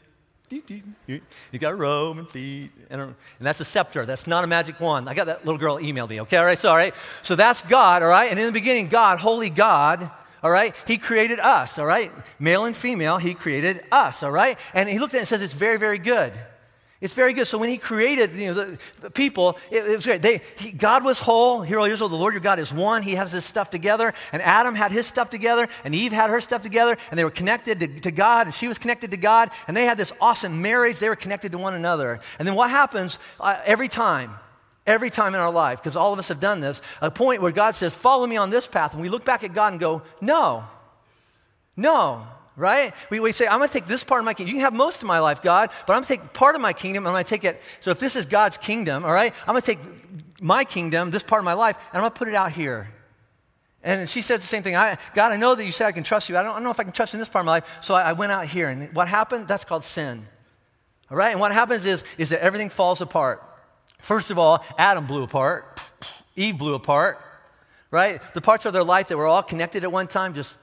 You 1.06 1.20
got 1.58 1.72
a 1.72 1.76
robe 1.76 2.18
and 2.18 2.30
feet, 2.30 2.70
and, 2.88 3.00
and, 3.00 3.14
that's 3.40 3.60
a 3.60 3.64
scepter. 3.64 4.06
That's 4.06 4.26
not 4.26 4.44
a 4.44 4.46
magic 4.46 4.78
wand. 4.80 5.08
I 5.08 5.14
got 5.14 5.26
that 5.26 5.44
little 5.44 5.58
girl 5.58 5.78
emailed 5.78 6.08
me, 6.08 6.20
okay? 6.22 6.36
All 6.36 6.44
right, 6.44 6.58
so, 6.58 6.70
all 6.70 6.76
right. 6.76 6.94
So 7.22 7.34
that's 7.34 7.62
God, 7.62 8.02
all 8.02 8.08
right? 8.08 8.30
And 8.30 8.38
in 8.38 8.46
the 8.46 8.52
beginning, 8.52 8.88
God, 8.88 9.18
holy 9.18 9.50
God, 9.50 10.10
all 10.44 10.50
right? 10.50 10.76
He 10.86 10.98
created 10.98 11.40
us, 11.40 11.78
all 11.78 11.86
right? 11.86 12.12
Male 12.38 12.66
and 12.66 12.76
female, 12.76 13.16
He 13.16 13.34
created 13.34 13.82
us, 13.90 14.22
all 14.22 14.30
right? 14.30 14.58
And 14.74 14.88
He 14.88 15.00
looked 15.00 15.14
at 15.14 15.16
it 15.16 15.20
and 15.20 15.28
says, 15.28 15.42
it's 15.42 15.54
very, 15.54 15.78
very 15.78 15.98
good. 15.98 16.32
It's 17.00 17.12
very 17.12 17.34
good. 17.34 17.46
So 17.46 17.58
when 17.58 17.68
he 17.68 17.76
created 17.76 18.34
you 18.34 18.54
know, 18.54 18.76
the, 19.02 19.10
people, 19.10 19.58
it, 19.70 19.84
it, 19.84 19.94
was 19.94 20.06
great. 20.06 20.22
They, 20.22 20.40
he, 20.56 20.72
God 20.72 21.04
was 21.04 21.18
whole. 21.18 21.60
Hear, 21.60 21.78
all 21.78 21.84
Israel, 21.84 22.08
the 22.08 22.16
Lord 22.16 22.32
your 22.32 22.40
God 22.40 22.58
is 22.58 22.72
one. 22.72 23.02
He 23.02 23.16
has 23.16 23.30
his 23.30 23.44
stuff 23.44 23.68
together. 23.68 24.14
And 24.32 24.40
Adam 24.40 24.74
had 24.74 24.90
his 24.90 25.06
stuff 25.06 25.28
together. 25.28 25.68
And 25.84 25.94
Eve 25.94 26.12
had 26.12 26.30
her 26.30 26.40
stuff 26.40 26.62
together. 26.62 26.96
And 27.10 27.18
they 27.18 27.24
were 27.24 27.30
connected 27.30 27.80
to, 27.80 27.88
to 27.88 28.10
God. 28.10 28.46
And 28.46 28.54
she 28.54 28.68
was 28.68 28.78
connected 28.78 29.10
to 29.10 29.18
God. 29.18 29.50
And 29.68 29.76
they 29.76 29.84
had 29.84 29.98
this 29.98 30.14
awesome 30.18 30.62
marriage. 30.62 30.98
They 30.98 31.10
were 31.10 31.16
connected 31.16 31.52
to 31.52 31.58
one 31.58 31.74
another. 31.74 32.20
And 32.38 32.48
then 32.48 32.54
what 32.54 32.70
happens 32.70 33.18
uh, 33.38 33.60
every 33.66 33.88
time? 33.88 34.36
Every 34.86 35.08
time 35.08 35.34
in 35.34 35.40
our 35.40 35.50
life, 35.50 35.80
because 35.80 35.96
all 35.96 36.12
of 36.12 36.18
us 36.18 36.28
have 36.28 36.40
done 36.40 36.60
this, 36.60 36.82
a 37.00 37.10
point 37.10 37.40
where 37.40 37.52
God 37.52 37.74
says, 37.74 37.94
Follow 37.94 38.26
me 38.26 38.36
on 38.36 38.50
this 38.50 38.68
path. 38.68 38.92
And 38.92 39.00
we 39.00 39.08
look 39.08 39.24
back 39.24 39.42
at 39.42 39.54
God 39.54 39.72
and 39.72 39.80
go, 39.80 40.02
No, 40.20 40.64
no, 41.76 42.26
right? 42.56 42.94
We, 43.10 43.20
we 43.20 43.32
say, 43.32 43.46
I'm 43.46 43.58
going 43.58 43.68
to 43.68 43.72
take 43.72 43.86
this 43.86 44.04
part 44.04 44.20
of 44.20 44.24
my 44.24 44.34
kingdom. 44.34 44.54
You 44.54 44.60
can 44.60 44.64
have 44.64 44.74
most 44.74 45.02
of 45.02 45.08
my 45.08 45.18
life, 45.18 45.42
God, 45.42 45.70
but 45.86 45.94
I'm 45.94 46.02
going 46.02 46.04
to 46.04 46.16
take 46.16 46.32
part 46.32 46.54
of 46.54 46.60
my 46.60 46.72
kingdom. 46.72 47.06
I'm 47.06 47.12
going 47.12 47.24
to 47.24 47.30
take 47.30 47.44
it. 47.44 47.60
So 47.80 47.90
if 47.90 47.98
this 47.98 48.14
is 48.14 48.26
God's 48.26 48.58
kingdom, 48.58 49.04
all 49.04 49.12
right, 49.12 49.32
I'm 49.46 49.54
going 49.54 49.62
to 49.62 49.66
take 49.66 49.80
my 50.40 50.64
kingdom, 50.64 51.10
this 51.10 51.22
part 51.22 51.40
of 51.40 51.44
my 51.44 51.54
life, 51.54 51.76
and 51.76 51.98
I'm 51.98 52.02
going 52.02 52.12
to 52.12 52.18
put 52.18 52.28
it 52.28 52.34
out 52.34 52.52
here. 52.52 52.90
And 53.82 54.08
she 54.08 54.22
said 54.22 54.40
the 54.40 54.46
same 54.46 54.62
thing. 54.62 54.76
I, 54.76 54.96
God, 55.12 55.32
I 55.32 55.36
know 55.36 55.54
that 55.54 55.64
you 55.64 55.72
said 55.72 55.86
I 55.86 55.92
can 55.92 56.04
trust 56.04 56.28
you. 56.28 56.36
I 56.38 56.42
don't, 56.42 56.52
I 56.52 56.54
don't 56.54 56.64
know 56.64 56.70
if 56.70 56.80
I 56.80 56.84
can 56.84 56.92
trust 56.92 57.12
you 57.12 57.18
in 57.18 57.20
this 57.20 57.28
part 57.28 57.42
of 57.42 57.46
my 57.46 57.52
life. 57.52 57.78
So 57.82 57.94
I, 57.94 58.02
I 58.02 58.12
went 58.14 58.32
out 58.32 58.46
here. 58.46 58.68
And 58.68 58.94
what 58.94 59.08
happened? 59.08 59.46
That's 59.46 59.64
called 59.64 59.84
sin. 59.84 60.26
All 61.10 61.16
right? 61.18 61.30
And 61.32 61.40
what 61.40 61.52
happens 61.52 61.84
is, 61.84 62.02
is 62.16 62.30
that 62.30 62.40
everything 62.40 62.70
falls 62.70 63.02
apart. 63.02 63.42
First 64.04 64.30
of 64.30 64.38
all, 64.38 64.64
Adam 64.78 65.06
blew 65.06 65.22
apart. 65.22 65.80
Eve 66.36 66.56
blew 66.58 66.74
apart. 66.74 67.20
Right? 67.90 68.20
The 68.34 68.40
parts 68.40 68.66
of 68.66 68.72
their 68.72 68.84
life 68.84 69.08
that 69.08 69.16
were 69.16 69.26
all 69.26 69.42
connected 69.42 69.84
at 69.84 69.92
one 69.92 70.08
time 70.08 70.34
just 70.34 70.58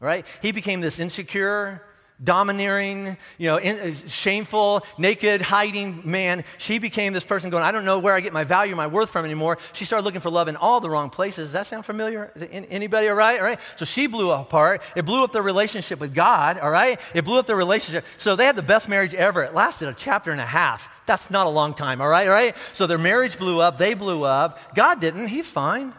right? 0.00 0.24
He 0.42 0.52
became 0.52 0.80
this 0.80 1.00
insecure, 1.00 1.82
domineering, 2.22 3.16
you 3.36 3.48
know, 3.48 3.58
in, 3.58 3.78
uh, 3.78 3.94
shameful, 4.08 4.84
naked, 4.96 5.42
hiding 5.42 6.02
man. 6.04 6.44
She 6.58 6.78
became 6.78 7.12
this 7.12 7.24
person 7.24 7.50
going, 7.50 7.62
I 7.62 7.72
don't 7.72 7.84
know 7.84 7.98
where 7.98 8.14
I 8.14 8.20
get 8.20 8.32
my 8.32 8.44
value, 8.44 8.74
my 8.74 8.86
worth 8.86 9.10
from 9.10 9.24
anymore. 9.24 9.58
She 9.72 9.84
started 9.84 10.04
looking 10.04 10.20
for 10.20 10.30
love 10.30 10.48
in 10.48 10.56
all 10.56 10.80
the 10.80 10.90
wrong 10.90 11.10
places. 11.10 11.48
Does 11.48 11.52
that 11.52 11.66
sound 11.66 11.84
familiar? 11.84 12.32
Anybody 12.50 13.08
all 13.08 13.14
right? 13.14 13.38
All 13.38 13.46
right. 13.46 13.60
So 13.76 13.84
she 13.84 14.06
blew 14.06 14.30
apart. 14.30 14.82
It 14.96 15.04
blew 15.04 15.24
up 15.24 15.32
their 15.32 15.42
relationship 15.42 16.00
with 16.00 16.14
God, 16.14 16.58
all 16.58 16.70
right? 16.70 17.00
It 17.14 17.24
blew 17.24 17.38
up 17.38 17.46
their 17.46 17.56
relationship. 17.56 18.04
So 18.18 18.36
they 18.36 18.44
had 18.44 18.56
the 18.56 18.62
best 18.62 18.88
marriage 18.88 19.14
ever. 19.14 19.44
It 19.44 19.54
lasted 19.54 19.88
a 19.88 19.94
chapter 19.94 20.30
and 20.30 20.40
a 20.40 20.46
half. 20.46 20.88
That's 21.08 21.30
not 21.30 21.46
a 21.46 21.50
long 21.50 21.74
time, 21.74 22.00
all 22.00 22.08
right? 22.08 22.28
All 22.28 22.34
right? 22.34 22.54
So 22.72 22.86
their 22.86 22.98
marriage 22.98 23.38
blew 23.38 23.60
up. 23.60 23.78
They 23.78 23.94
blew 23.94 24.24
up. 24.24 24.74
God 24.74 25.00
didn't. 25.00 25.28
He's 25.28 25.48
fine. 25.48 25.94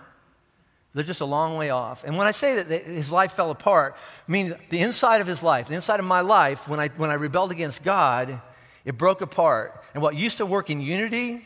They're 0.94 1.04
just 1.04 1.22
a 1.22 1.26
long 1.26 1.58
way 1.58 1.72
off. 1.72 2.04
And 2.04 2.16
when 2.16 2.28
I 2.28 2.32
say 2.32 2.62
that 2.62 2.84
his 2.84 3.12
life 3.12 3.34
fell 3.34 3.50
apart, 3.50 3.96
I 4.28 4.32
mean 4.32 4.56
the 4.70 4.80
inside 4.80 5.20
of 5.20 5.28
his 5.28 5.42
life, 5.44 5.68
the 5.68 5.76
inside 5.76 6.00
of 6.00 6.06
my 6.06 6.22
life, 6.22 6.68
when 6.68 6.80
I, 6.80 6.90
when 6.90 7.10
I 7.10 7.16
rebelled 7.16 7.52
against 7.52 7.84
God, 7.84 8.40
it 8.86 8.98
broke 8.98 9.22
apart. 9.22 9.84
And 9.94 10.02
what 10.04 10.16
used 10.16 10.38
to 10.38 10.46
work 10.46 10.70
in 10.70 10.80
unity 10.80 11.46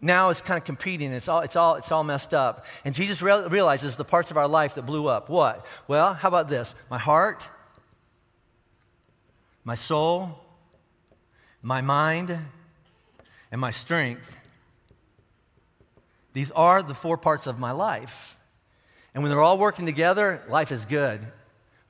now 0.00 0.30
is 0.30 0.40
kind 0.40 0.58
of 0.58 0.64
competing. 0.64 1.12
It's 1.12 1.28
all, 1.28 1.40
it's 1.40 1.56
all, 1.56 1.76
it's 1.76 1.92
all 1.92 2.04
messed 2.04 2.32
up. 2.34 2.64
And 2.84 2.94
Jesus 2.94 3.20
re- 3.20 3.46
realizes 3.48 3.96
the 3.96 4.04
parts 4.04 4.30
of 4.30 4.36
our 4.38 4.48
life 4.48 4.74
that 4.74 4.82
blew 4.82 5.08
up. 5.08 5.28
What? 5.28 5.64
Well, 5.88 6.14
how 6.14 6.28
about 6.28 6.48
this? 6.48 6.74
My 6.90 6.98
heart, 6.98 7.42
my 9.62 9.74
soul, 9.74 10.38
my 11.62 11.80
mind, 11.80 12.36
and 13.52 13.60
my 13.60 13.70
strength. 13.70 14.36
These 16.32 16.50
are 16.52 16.82
the 16.82 16.94
four 16.94 17.18
parts 17.18 17.46
of 17.46 17.58
my 17.58 17.70
life. 17.70 18.36
And 19.14 19.22
when 19.22 19.30
they're 19.30 19.42
all 19.42 19.58
working 19.58 19.84
together, 19.86 20.42
life 20.48 20.72
is 20.72 20.86
good. 20.86 21.20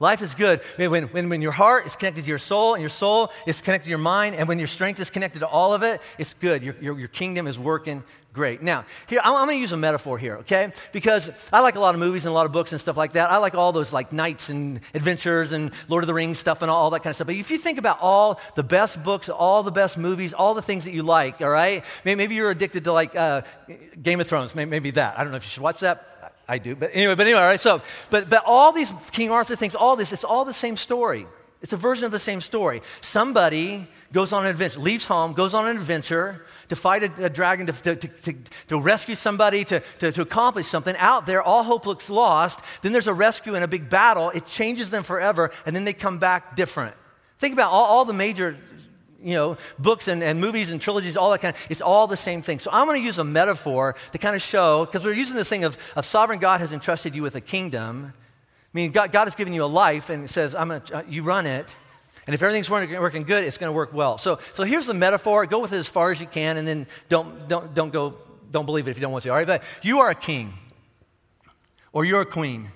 Life 0.03 0.21
is 0.21 0.35
good. 0.35 0.62
When, 0.79 1.05
when, 1.05 1.29
when 1.29 1.43
your 1.43 1.53
heart 1.53 1.87
is 1.87 1.95
connected 1.95 2.25
to 2.25 2.29
your 2.29 2.41
soul, 2.41 2.75
and 2.75 2.81
your 2.81 2.91
soul 2.91 3.31
is 3.47 3.62
connected 3.62 3.85
to 3.85 3.91
your 3.91 3.99
mind, 3.99 4.35
and 4.35 4.49
when 4.49 4.59
your 4.59 4.67
strength 4.67 4.99
is 4.99 5.11
connected 5.11 5.38
to 5.38 5.47
all 5.47 5.75
of 5.75 5.85
it, 5.85 6.03
it's 6.19 6.35
good. 6.35 6.65
Your, 6.65 6.75
your, 6.81 6.99
your 6.99 7.07
kingdom 7.07 7.47
is 7.47 7.57
working 7.57 8.03
great. 8.33 8.62
Now, 8.62 8.85
here, 9.07 9.21
I'm, 9.23 9.37
I'm 9.37 9.47
going 9.47 9.59
to 9.59 9.61
use 9.61 9.71
a 9.71 9.77
metaphor 9.77 10.19
here, 10.19 10.38
okay? 10.38 10.73
Because 10.91 11.31
I 11.53 11.61
like 11.61 11.77
a 11.77 11.81
lot 11.81 11.95
of 11.95 12.01
movies 12.01 12.25
and 12.25 12.31
a 12.31 12.35
lot 12.35 12.47
of 12.47 12.53
books 12.53 12.73
and 12.73 12.81
stuff 12.81 12.97
like 12.97 13.12
that. 13.12 13.31
I 13.31 13.37
like 13.37 13.55
all 13.55 13.71
those 13.71 13.93
like 13.93 14.12
knights 14.12 14.49
and 14.49 14.81
adventures 14.93 15.53
and 15.53 15.71
Lord 15.87 16.03
of 16.03 16.09
the 16.09 16.15
Rings 16.15 16.37
stuff 16.37 16.62
and 16.62 16.71
all, 16.71 16.83
all 16.83 16.91
that 16.91 17.05
kind 17.05 17.11
of 17.11 17.15
stuff. 17.15 17.29
But 17.29 17.37
if 17.37 17.53
you 17.53 17.59
think 17.59 17.79
about 17.79 17.99
all 18.01 18.41
the 18.57 18.65
best 18.65 19.05
books, 19.05 19.29
all 19.29 19.62
the 19.62 19.71
best 19.71 19.97
movies, 19.97 20.33
all 20.33 20.55
the 20.55 20.62
things 20.62 20.85
that 20.85 20.95
you 20.95 21.05
like, 21.05 21.41
all 21.41 21.49
right? 21.49 21.85
Maybe, 22.05 22.17
maybe 22.17 22.35
you're 22.35 22.51
addicted 22.51 22.83
to 22.85 22.93
like 22.93 23.15
uh, 23.15 23.43
Game 24.03 24.21
of 24.21 24.27
Thrones, 24.27 24.53
maybe, 24.57 24.69
maybe 24.69 24.91
that. 24.91 25.17
I 25.17 25.23
don't 25.23 25.31
know 25.31 25.37
if 25.37 25.45
you 25.45 25.51
should 25.51 25.62
watch 25.62 25.79
that. 25.79 26.09
I 26.49 26.59
do, 26.59 26.75
but 26.75 26.91
anyway, 26.93 27.15
but 27.15 27.27
anyway, 27.27 27.41
all 27.41 27.47
right, 27.47 27.61
so, 27.61 27.83
but, 28.11 28.29
but 28.29 28.43
all 28.45 28.73
these 28.73 28.93
King 29.13 29.31
Arthur 29.31 29.57
things, 29.57 29.75
all 29.75 29.97
this, 29.97 30.13
it's 30.13 30.25
all 30.25 30.45
the 30.45 30.53
same 30.53 30.77
story. 30.77 31.27
It's 31.63 31.73
a 31.73 31.77
version 31.77 32.05
of 32.05 32.11
the 32.11 32.19
same 32.19 32.41
story. 32.41 32.83
Somebody 33.01 33.87
goes 34.13 34.33
on 34.33 34.45
an 34.45 34.51
adventure, 34.51 34.81
leaves 34.81 35.05
home, 35.05 35.33
goes 35.33 35.55
on 35.55 35.69
an 35.69 35.77
adventure 35.77 36.45
to 36.69 36.77
fight 36.77 37.05
a, 37.05 37.27
a 37.27 37.31
dragon, 37.31 37.67
to, 37.69 37.73
to, 37.73 38.09
to, 38.09 38.35
to, 38.67 38.81
rescue 38.81 39.15
somebody, 39.15 39.65
to, 39.67 39.81
to, 40.01 40.21
accomplish 40.21 40.67
something. 40.67 40.97
Out 40.97 41.25
there, 41.25 41.41
all 41.41 41.63
hope 41.63 41.87
looks 41.87 42.11
lost. 42.11 42.61
Then 42.83 42.91
there's 42.91 43.07
a 43.07 43.15
rescue 43.15 43.55
and 43.55 43.63
a 43.63 43.69
big 43.69 43.89
battle. 43.89 44.31
It 44.31 44.45
changes 44.45 44.91
them 44.91 45.05
forever, 45.05 45.53
and 45.65 45.75
then 45.75 45.85
they 45.85 45.93
come 45.93 46.19
back 46.19 46.57
different. 46.57 46.97
Think 47.39 47.53
about 47.53 47.71
all, 47.71 47.85
all 47.85 48.05
the 48.05 48.13
major 48.13 48.57
you 49.23 49.35
know, 49.35 49.57
books 49.79 50.09
and, 50.09 50.23
and 50.23 50.41
movies 50.41 50.71
and 50.71 50.81
trilogies, 50.81 51.17
all 51.17 51.31
that 51.31 51.41
kind 51.41 51.55
of, 51.55 51.63
it's 51.71 51.81
all 51.81 52.07
the 52.07 52.17
same 52.17 52.43
thing. 52.43 52.59
So 52.59 52.71
I'm 52.73 52.87
going 52.87 53.01
to 53.01 53.07
use 53.07 53.19
a 53.19 53.25
metaphor 53.25 53.95
to 54.13 54.19
kind 54.19 54.37
of 54.37 54.43
show, 54.43 54.85
because 54.85 55.05
we're 55.05 55.15
using 55.15 55.37
this 55.37 55.49
thing 55.49 55.65
of, 55.65 55.79
of 55.97 56.05
sovereign 56.05 56.39
God 56.39 56.61
has 56.61 56.73
entrusted 56.73 57.15
you 57.15 57.23
with 57.23 57.37
a 57.37 57.41
kingdom. 57.41 58.13
I 58.15 58.71
mean, 58.73 58.91
God, 58.91 59.13
God 59.13 59.25
has 59.25 59.35
given 59.35 59.53
you 59.53 59.65
a 59.65 59.67
life 59.67 60.11
and 60.11 60.29
says, 60.29 60.55
I'm 60.55 60.71
uh, 60.71 60.81
you 61.09 61.23
run 61.23 61.47
it. 61.47 61.77
And 62.27 62.35
if 62.35 62.43
everything's 62.43 62.71
working, 62.71 63.01
working 63.01 63.23
good, 63.23 63.45
it's 63.45 63.59
going 63.59 63.69
to 63.69 63.75
work 63.75 63.93
well. 63.93 64.17
So, 64.17 64.39
so 64.55 64.65
here's 64.65 64.87
the 64.87 64.95
metaphor. 64.95 65.45
Go 65.47 65.59
with 65.59 65.73
it 65.73 65.79
as 65.79 65.89
far 65.89 66.11
as 66.11 66.21
you 66.21 66.27
can, 66.27 66.57
and 66.57 66.67
then 66.67 66.87
don't, 67.09 67.49
don't, 67.49 67.75
don't 67.75 67.93
go, 67.93 68.17
don't 68.51 68.67
believe 68.67 68.87
it 68.87 68.93
if 68.93 68.97
you 68.97 69.03
don't 69.03 69.13
want 69.13 69.25
to. 69.25 69.31
All 69.31 69.37
right, 69.37 69.47
but 69.47 69.63
you 69.83 70.01
are 70.01 70.11
a 70.11 70.15
king, 70.15 70.55
or 71.93 72.05
you're 72.05 72.21
a 72.21 72.27
queen 72.27 72.71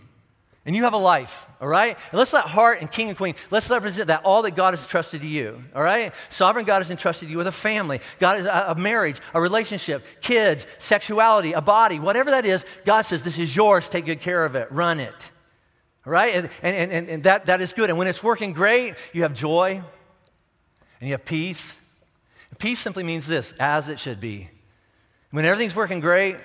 and 0.67 0.75
you 0.75 0.83
have 0.83 0.93
a 0.93 0.99
life, 0.99 1.47
all 1.61 1.69
right? 1.69 1.97
And 2.11 2.19
let's 2.19 2.33
let 2.33 2.45
heart 2.45 2.81
and 2.81 2.91
king 2.91 3.09
and 3.09 3.17
queen, 3.17 3.37
let's 3.51 3.71
represent 3.71 4.09
that, 4.09 4.25
all 4.25 4.43
that 4.43 4.57
God 4.57 4.75
has 4.75 4.83
entrusted 4.83 5.21
to 5.21 5.27
you, 5.27 5.63
all 5.75 5.83
right? 5.83 6.13
Sovereign 6.29 6.65
God 6.65 6.79
has 6.79 6.91
entrusted 6.91 7.31
you 7.31 7.39
with 7.39 7.47
a 7.47 7.53
family, 7.53 8.01
God 8.19 8.41
is 8.41 8.47
a, 8.47 8.67
a 8.69 8.75
marriage, 8.75 9.21
a 9.33 9.41
relationship, 9.41 10.05
kids, 10.21 10.67
sexuality, 10.79 11.53
a 11.53 11.61
body, 11.61 12.01
whatever 12.01 12.33
that 12.33 12.45
is, 12.45 12.67
God 12.85 13.03
says, 13.03 13.23
this 13.23 13.39
is 13.39 13.55
yours, 13.55 13.89
take 13.89 14.07
good 14.07 14.21
care 14.21 14.45
of 14.45 14.57
it, 14.57 14.71
run 14.73 14.99
it, 14.99 15.31
all 16.05 16.13
right? 16.13 16.35
And, 16.35 16.51
and, 16.63 16.93
and, 16.93 17.09
and 17.09 17.23
that, 17.23 17.47
that 17.47 17.61
is 17.61 17.73
good. 17.73 17.89
And 17.89 17.99
when 17.99 18.09
it's 18.09 18.23
working 18.23 18.53
great, 18.53 18.95
you 19.13 19.23
have 19.23 19.33
joy 19.33 19.83
and 21.01 21.09
you 21.09 21.13
have 21.13 21.25
peace. 21.25 21.77
Peace 22.59 22.81
simply 22.81 23.05
means 23.05 23.29
this, 23.29 23.55
as 23.61 23.89
it 23.89 24.01
should 24.01 24.19
be. 24.19 24.49
When 25.31 25.45
everything's 25.45 25.77
working 25.77 26.01
great, 26.01 26.37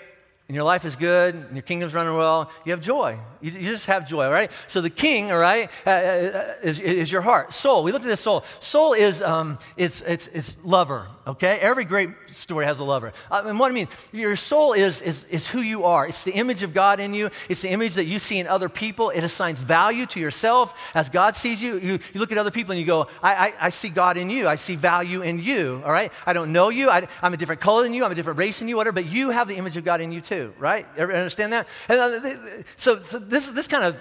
and 0.52 0.56
your 0.58 0.66
life 0.66 0.84
is 0.84 0.98
good, 0.98 1.34
and 1.34 1.56
your 1.56 1.62
kingdom's 1.62 1.94
running 1.94 2.14
well, 2.14 2.52
you 2.66 2.74
have 2.74 2.82
joy. 2.82 3.18
You, 3.40 3.52
you 3.52 3.72
just 3.72 3.86
have 3.86 4.06
joy, 4.06 4.26
all 4.26 4.34
right? 4.34 4.52
So 4.68 4.82
the 4.82 4.90
king, 4.90 5.32
all 5.32 5.38
right, 5.38 5.72
uh, 5.88 5.90
uh, 5.90 6.54
is, 6.62 6.78
is, 6.78 7.10
your 7.10 7.22
heart. 7.22 7.54
Soul, 7.54 7.86
we 7.86 7.94
looked 7.94 8.04
at 8.04 8.10
this 8.10 8.20
soul. 8.20 8.44
Soul 8.60 8.92
is 8.92 9.22
um, 9.22 9.60
it's, 9.78 10.02
it's, 10.02 10.28
it's 10.34 10.58
lover, 10.62 11.08
okay? 11.28 11.58
Every 11.60 11.86
great 11.86 12.10
story 12.32 12.66
has 12.66 12.80
a 12.80 12.84
lover. 12.84 13.14
Uh, 13.30 13.44
and 13.46 13.60
what 13.60 13.72
I 13.72 13.74
mean, 13.74 13.88
your 14.12 14.36
soul 14.36 14.74
is, 14.74 15.02
is, 15.02 15.26
is 15.26 15.48
who 15.48 15.62
you 15.62 15.86
are. 15.86 16.08
It's 16.08 16.24
the 16.24 16.32
image 16.34 16.64
of 16.64 16.74
God 16.74 17.00
in 17.00 17.14
you. 17.14 17.30
It's 17.50 17.62
the 17.62 17.70
image 17.70 17.96
that 17.96 18.06
you 18.06 18.20
see 18.20 18.40
in 18.40 18.48
other 18.48 18.70
people. 18.70 19.10
It 19.10 19.24
assigns 19.24 19.60
value 19.60 20.06
to 20.08 20.20
yourself 20.20 20.78
as 20.94 21.10
God 21.10 21.36
sees 21.36 21.62
you. 21.62 21.80
You, 21.80 22.00
you 22.14 22.20
look 22.20 22.32
at 22.32 22.38
other 22.38 22.52
people 22.52 22.72
and 22.72 22.80
you 22.80 22.86
go, 22.86 23.08
I, 23.22 23.48
I, 23.48 23.54
I 23.60 23.70
see 23.70 23.90
God 23.90 24.18
in 24.18 24.30
you. 24.30 24.48
I 24.48 24.56
see 24.56 24.76
value 24.76 25.22
in 25.22 25.40
you, 25.40 25.82
all 25.86 25.92
right? 25.92 26.12
I 26.26 26.34
don't 26.34 26.54
know 26.54 26.70
you. 26.70 26.90
I, 26.90 27.08
I'm 27.22 27.34
a 27.34 27.38
different 27.38 27.62
color 27.62 27.84
than 27.84 27.94
you. 27.94 28.06
I'm 28.06 28.12
a 28.12 28.16
different 28.16 28.40
race 28.40 28.60
than 28.60 28.68
you, 28.68 28.78
whatever, 28.78 28.96
but 28.96 29.06
you 29.06 29.32
have 29.32 29.48
the 29.48 29.56
image 29.56 29.78
of 29.78 29.84
God 29.84 30.02
in 30.02 30.12
you 30.12 30.22
too 30.22 30.54
right? 30.62 30.88
Everybody 30.96 31.20
understand 31.20 31.54
that? 31.54 31.68
Uh, 31.90 32.64
so, 32.78 33.00
so 33.00 33.20
this, 33.20 33.50
this 33.50 33.68
kind 33.68 33.84
of, 33.84 34.00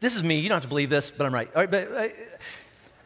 this 0.00 0.16
is 0.16 0.22
me. 0.22 0.38
You 0.38 0.48
don't 0.48 0.56
have 0.56 0.62
to 0.64 0.68
believe 0.68 0.90
this, 0.90 1.10
but 1.10 1.26
I'm 1.26 1.34
right. 1.34 1.48
All 1.54 1.62
right 1.62 1.70
but, 1.70 1.92
uh, 1.92 2.08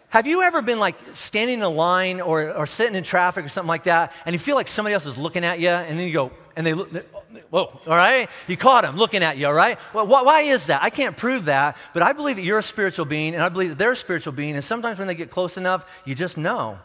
have 0.08 0.26
you 0.26 0.42
ever 0.42 0.62
been 0.62 0.78
like 0.78 0.96
standing 1.14 1.58
in 1.58 1.62
a 1.62 1.68
line 1.68 2.20
or, 2.20 2.52
or 2.52 2.66
sitting 2.66 2.94
in 2.94 3.04
traffic 3.04 3.44
or 3.44 3.48
something 3.48 3.68
like 3.68 3.84
that, 3.84 4.12
and 4.24 4.32
you 4.32 4.38
feel 4.38 4.54
like 4.54 4.68
somebody 4.68 4.94
else 4.94 5.06
is 5.06 5.18
looking 5.18 5.44
at 5.44 5.58
you, 5.58 5.68
and 5.68 5.98
then 5.98 6.06
you 6.06 6.12
go, 6.12 6.30
and 6.56 6.66
they 6.66 6.74
look, 6.74 6.90
whoa, 7.50 7.64
all 7.86 7.96
right? 7.96 8.28
You 8.46 8.56
caught 8.56 8.84
them 8.84 8.96
looking 8.96 9.22
at 9.22 9.36
you, 9.36 9.46
all 9.46 9.52
right? 9.52 9.78
Well, 9.92 10.06
wh- 10.06 10.24
why 10.24 10.42
is 10.42 10.66
that? 10.66 10.82
I 10.82 10.90
can't 10.90 11.16
prove 11.16 11.46
that, 11.46 11.76
but 11.92 12.02
I 12.02 12.12
believe 12.12 12.36
that 12.36 12.42
you're 12.42 12.58
a 12.58 12.62
spiritual 12.62 13.04
being, 13.04 13.34
and 13.34 13.42
I 13.42 13.48
believe 13.48 13.70
that 13.70 13.78
they're 13.78 13.92
a 13.92 13.96
spiritual 13.96 14.32
being, 14.32 14.54
and 14.54 14.64
sometimes 14.64 14.98
when 14.98 15.08
they 15.08 15.14
get 15.14 15.30
close 15.30 15.56
enough, 15.56 15.84
you 16.06 16.14
just 16.14 16.38
know. 16.38 16.78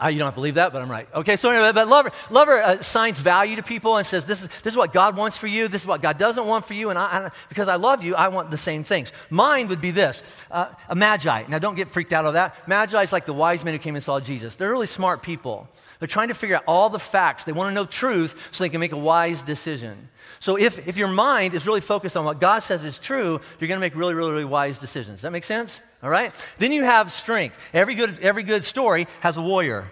Uh, 0.00 0.06
you 0.06 0.18
don't 0.18 0.34
believe 0.34 0.54
that, 0.54 0.72
but 0.72 0.80
I'm 0.80 0.90
right. 0.90 1.08
Okay, 1.12 1.36
so 1.36 1.50
anyway, 1.50 1.72
but 1.72 1.88
lover, 1.88 2.12
lover 2.30 2.60
assigns 2.60 3.18
value 3.18 3.56
to 3.56 3.64
people 3.64 3.96
and 3.96 4.06
says, 4.06 4.24
this 4.24 4.42
is, 4.42 4.48
this 4.62 4.72
is 4.74 4.76
what 4.76 4.92
God 4.92 5.16
wants 5.16 5.36
for 5.36 5.48
you, 5.48 5.66
this 5.66 5.82
is 5.82 5.88
what 5.88 6.00
God 6.02 6.18
doesn't 6.18 6.46
want 6.46 6.64
for 6.66 6.74
you, 6.74 6.90
and 6.90 6.98
I, 6.98 7.04
I, 7.04 7.30
because 7.48 7.66
I 7.66 7.74
love 7.74 8.04
you, 8.04 8.14
I 8.14 8.28
want 8.28 8.52
the 8.52 8.58
same 8.58 8.84
things. 8.84 9.10
Mine 9.28 9.66
would 9.68 9.80
be 9.80 9.90
this 9.90 10.22
uh, 10.52 10.72
a 10.88 10.94
magi. 10.94 11.46
Now, 11.48 11.58
don't 11.58 11.74
get 11.74 11.90
freaked 11.90 12.12
out 12.12 12.26
of 12.26 12.34
that. 12.34 12.68
Magi 12.68 13.02
is 13.02 13.12
like 13.12 13.26
the 13.26 13.32
wise 13.32 13.64
men 13.64 13.74
who 13.74 13.80
came 13.80 13.96
and 13.96 14.04
saw 14.04 14.20
Jesus. 14.20 14.54
They're 14.54 14.70
really 14.70 14.86
smart 14.86 15.20
people. 15.22 15.68
They're 15.98 16.06
trying 16.06 16.28
to 16.28 16.34
figure 16.34 16.54
out 16.54 16.64
all 16.68 16.90
the 16.90 17.00
facts. 17.00 17.42
They 17.42 17.52
want 17.52 17.70
to 17.70 17.74
know 17.74 17.84
truth 17.84 18.50
so 18.52 18.62
they 18.62 18.68
can 18.68 18.78
make 18.78 18.92
a 18.92 18.96
wise 18.96 19.42
decision. 19.42 20.10
So 20.40 20.56
if, 20.56 20.86
if 20.86 20.96
your 20.96 21.08
mind 21.08 21.54
is 21.54 21.66
really 21.66 21.80
focused 21.80 22.16
on 22.16 22.24
what 22.24 22.40
God 22.40 22.60
says 22.60 22.84
is 22.84 22.98
true, 22.98 23.40
you're 23.58 23.68
going 23.68 23.78
to 23.78 23.80
make 23.80 23.94
really, 23.94 24.14
really, 24.14 24.32
really 24.32 24.44
wise 24.44 24.78
decisions. 24.78 25.16
Does 25.16 25.22
that 25.22 25.32
make 25.32 25.44
sense? 25.44 25.80
All 26.02 26.10
right? 26.10 26.34
Then 26.58 26.72
you 26.72 26.84
have 26.84 27.12
strength. 27.12 27.58
Every 27.72 27.94
good, 27.94 28.18
every 28.20 28.42
good 28.42 28.64
story 28.64 29.06
has 29.20 29.36
a 29.36 29.42
warrior. 29.42 29.90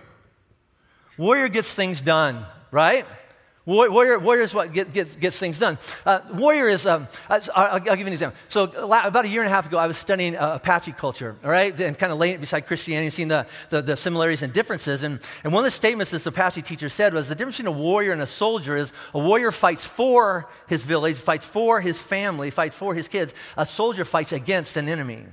Warrior 1.18 1.48
gets 1.48 1.74
things 1.74 2.02
done, 2.02 2.44
right? 2.70 3.06
Warrior, 3.66 4.20
warrior 4.20 4.42
is 4.42 4.54
what 4.54 4.72
get, 4.72 4.92
gets, 4.92 5.16
gets 5.16 5.40
things 5.40 5.58
done. 5.58 5.76
Uh, 6.04 6.20
warrior 6.34 6.68
is, 6.68 6.86
um, 6.86 7.08
I'll, 7.28 7.40
I'll, 7.52 7.80
give 7.80 7.98
you 7.98 8.06
an 8.06 8.12
example. 8.12 8.38
So, 8.48 8.62
about 8.62 9.24
a 9.24 9.28
year 9.28 9.42
and 9.42 9.48
a 9.48 9.52
half 9.52 9.66
ago, 9.66 9.76
I 9.76 9.88
was 9.88 9.98
studying 9.98 10.36
uh, 10.36 10.54
Apache 10.54 10.92
culture, 10.92 11.34
all 11.42 11.50
right, 11.50 11.78
and 11.80 11.98
kind 11.98 12.12
of 12.12 12.18
laying 12.20 12.36
it 12.36 12.40
beside 12.40 12.60
Christianity 12.60 13.10
seeing 13.10 13.26
the, 13.26 13.44
the, 13.70 13.82
the, 13.82 13.96
similarities 13.96 14.44
and 14.44 14.52
differences. 14.52 15.02
And, 15.02 15.18
and 15.42 15.52
one 15.52 15.62
of 15.62 15.64
the 15.64 15.72
statements 15.72 16.12
this 16.12 16.26
Apache 16.26 16.62
teacher 16.62 16.88
said 16.88 17.12
was 17.12 17.28
the 17.28 17.34
difference 17.34 17.56
between 17.56 17.74
a 17.74 17.76
warrior 17.76 18.12
and 18.12 18.22
a 18.22 18.26
soldier 18.26 18.76
is 18.76 18.92
a 19.12 19.18
warrior 19.18 19.50
fights 19.50 19.84
for 19.84 20.48
his 20.68 20.84
village, 20.84 21.16
fights 21.16 21.44
for 21.44 21.80
his 21.80 22.00
family, 22.00 22.50
fights 22.50 22.76
for 22.76 22.94
his 22.94 23.08
kids. 23.08 23.34
A 23.56 23.66
soldier 23.66 24.04
fights 24.04 24.30
against 24.32 24.76
an 24.76 24.88
enemy. 24.88 25.24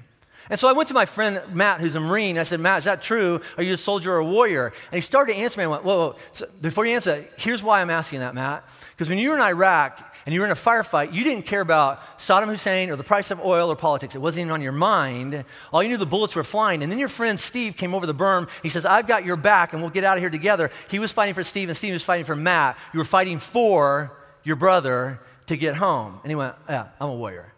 And 0.49 0.59
so 0.59 0.67
I 0.67 0.73
went 0.73 0.89
to 0.89 0.93
my 0.93 1.05
friend 1.05 1.41
Matt, 1.53 1.79
who's 1.79 1.95
a 1.95 1.99
Marine. 1.99 2.37
I 2.37 2.43
said, 2.43 2.59
Matt, 2.59 2.79
is 2.79 2.85
that 2.85 3.01
true? 3.01 3.41
Are 3.57 3.63
you 3.63 3.73
a 3.73 3.77
soldier 3.77 4.13
or 4.13 4.17
a 4.17 4.25
warrior? 4.25 4.67
And 4.67 4.95
he 4.95 5.01
started 5.01 5.33
to 5.33 5.39
answer 5.39 5.59
me. 5.59 5.63
I 5.63 5.67
went, 5.67 5.83
whoa, 5.83 5.97
whoa. 5.97 6.15
So 6.33 6.47
before 6.61 6.85
you 6.85 6.93
answer, 6.93 7.23
here's 7.37 7.63
why 7.63 7.81
I'm 7.81 7.89
asking 7.89 8.19
that, 8.19 8.35
Matt. 8.35 8.63
Because 8.91 9.09
when 9.09 9.17
you 9.17 9.29
were 9.29 9.35
in 9.35 9.41
Iraq 9.41 10.15
and 10.25 10.33
you 10.33 10.41
were 10.41 10.45
in 10.45 10.51
a 10.51 10.55
firefight, 10.55 11.13
you 11.13 11.23
didn't 11.23 11.45
care 11.45 11.61
about 11.61 12.01
Saddam 12.17 12.47
Hussein 12.47 12.89
or 12.89 12.97
the 12.97 13.03
price 13.03 13.31
of 13.31 13.39
oil 13.39 13.69
or 13.69 13.75
politics. 13.75 14.15
It 14.15 14.19
wasn't 14.19 14.41
even 14.41 14.51
on 14.51 14.61
your 14.61 14.73
mind. 14.73 15.45
All 15.71 15.81
you 15.81 15.89
knew 15.89 15.97
the 15.97 16.05
bullets 16.05 16.35
were 16.35 16.43
flying. 16.43 16.83
And 16.83 16.91
then 16.91 16.99
your 16.99 17.07
friend 17.07 17.39
Steve 17.39 17.77
came 17.77 17.95
over 17.95 18.05
the 18.05 18.15
berm. 18.15 18.49
He 18.61 18.69
says, 18.69 18.85
I've 18.85 19.07
got 19.07 19.25
your 19.25 19.37
back 19.37 19.71
and 19.71 19.81
we'll 19.81 19.91
get 19.91 20.03
out 20.03 20.17
of 20.17 20.21
here 20.21 20.29
together. 20.29 20.71
He 20.89 20.99
was 20.99 21.13
fighting 21.13 21.35
for 21.35 21.43
Steve 21.43 21.69
and 21.69 21.77
Steve 21.77 21.93
was 21.93 22.03
fighting 22.03 22.25
for 22.25 22.35
Matt. 22.35 22.77
You 22.93 22.99
were 22.99 23.05
fighting 23.05 23.39
for 23.39 24.11
your 24.43 24.57
brother 24.57 25.21
to 25.47 25.55
get 25.55 25.75
home. 25.75 26.19
And 26.23 26.31
he 26.31 26.35
went, 26.35 26.55
Yeah, 26.67 26.87
I'm 26.99 27.09
a 27.09 27.15
warrior. 27.15 27.52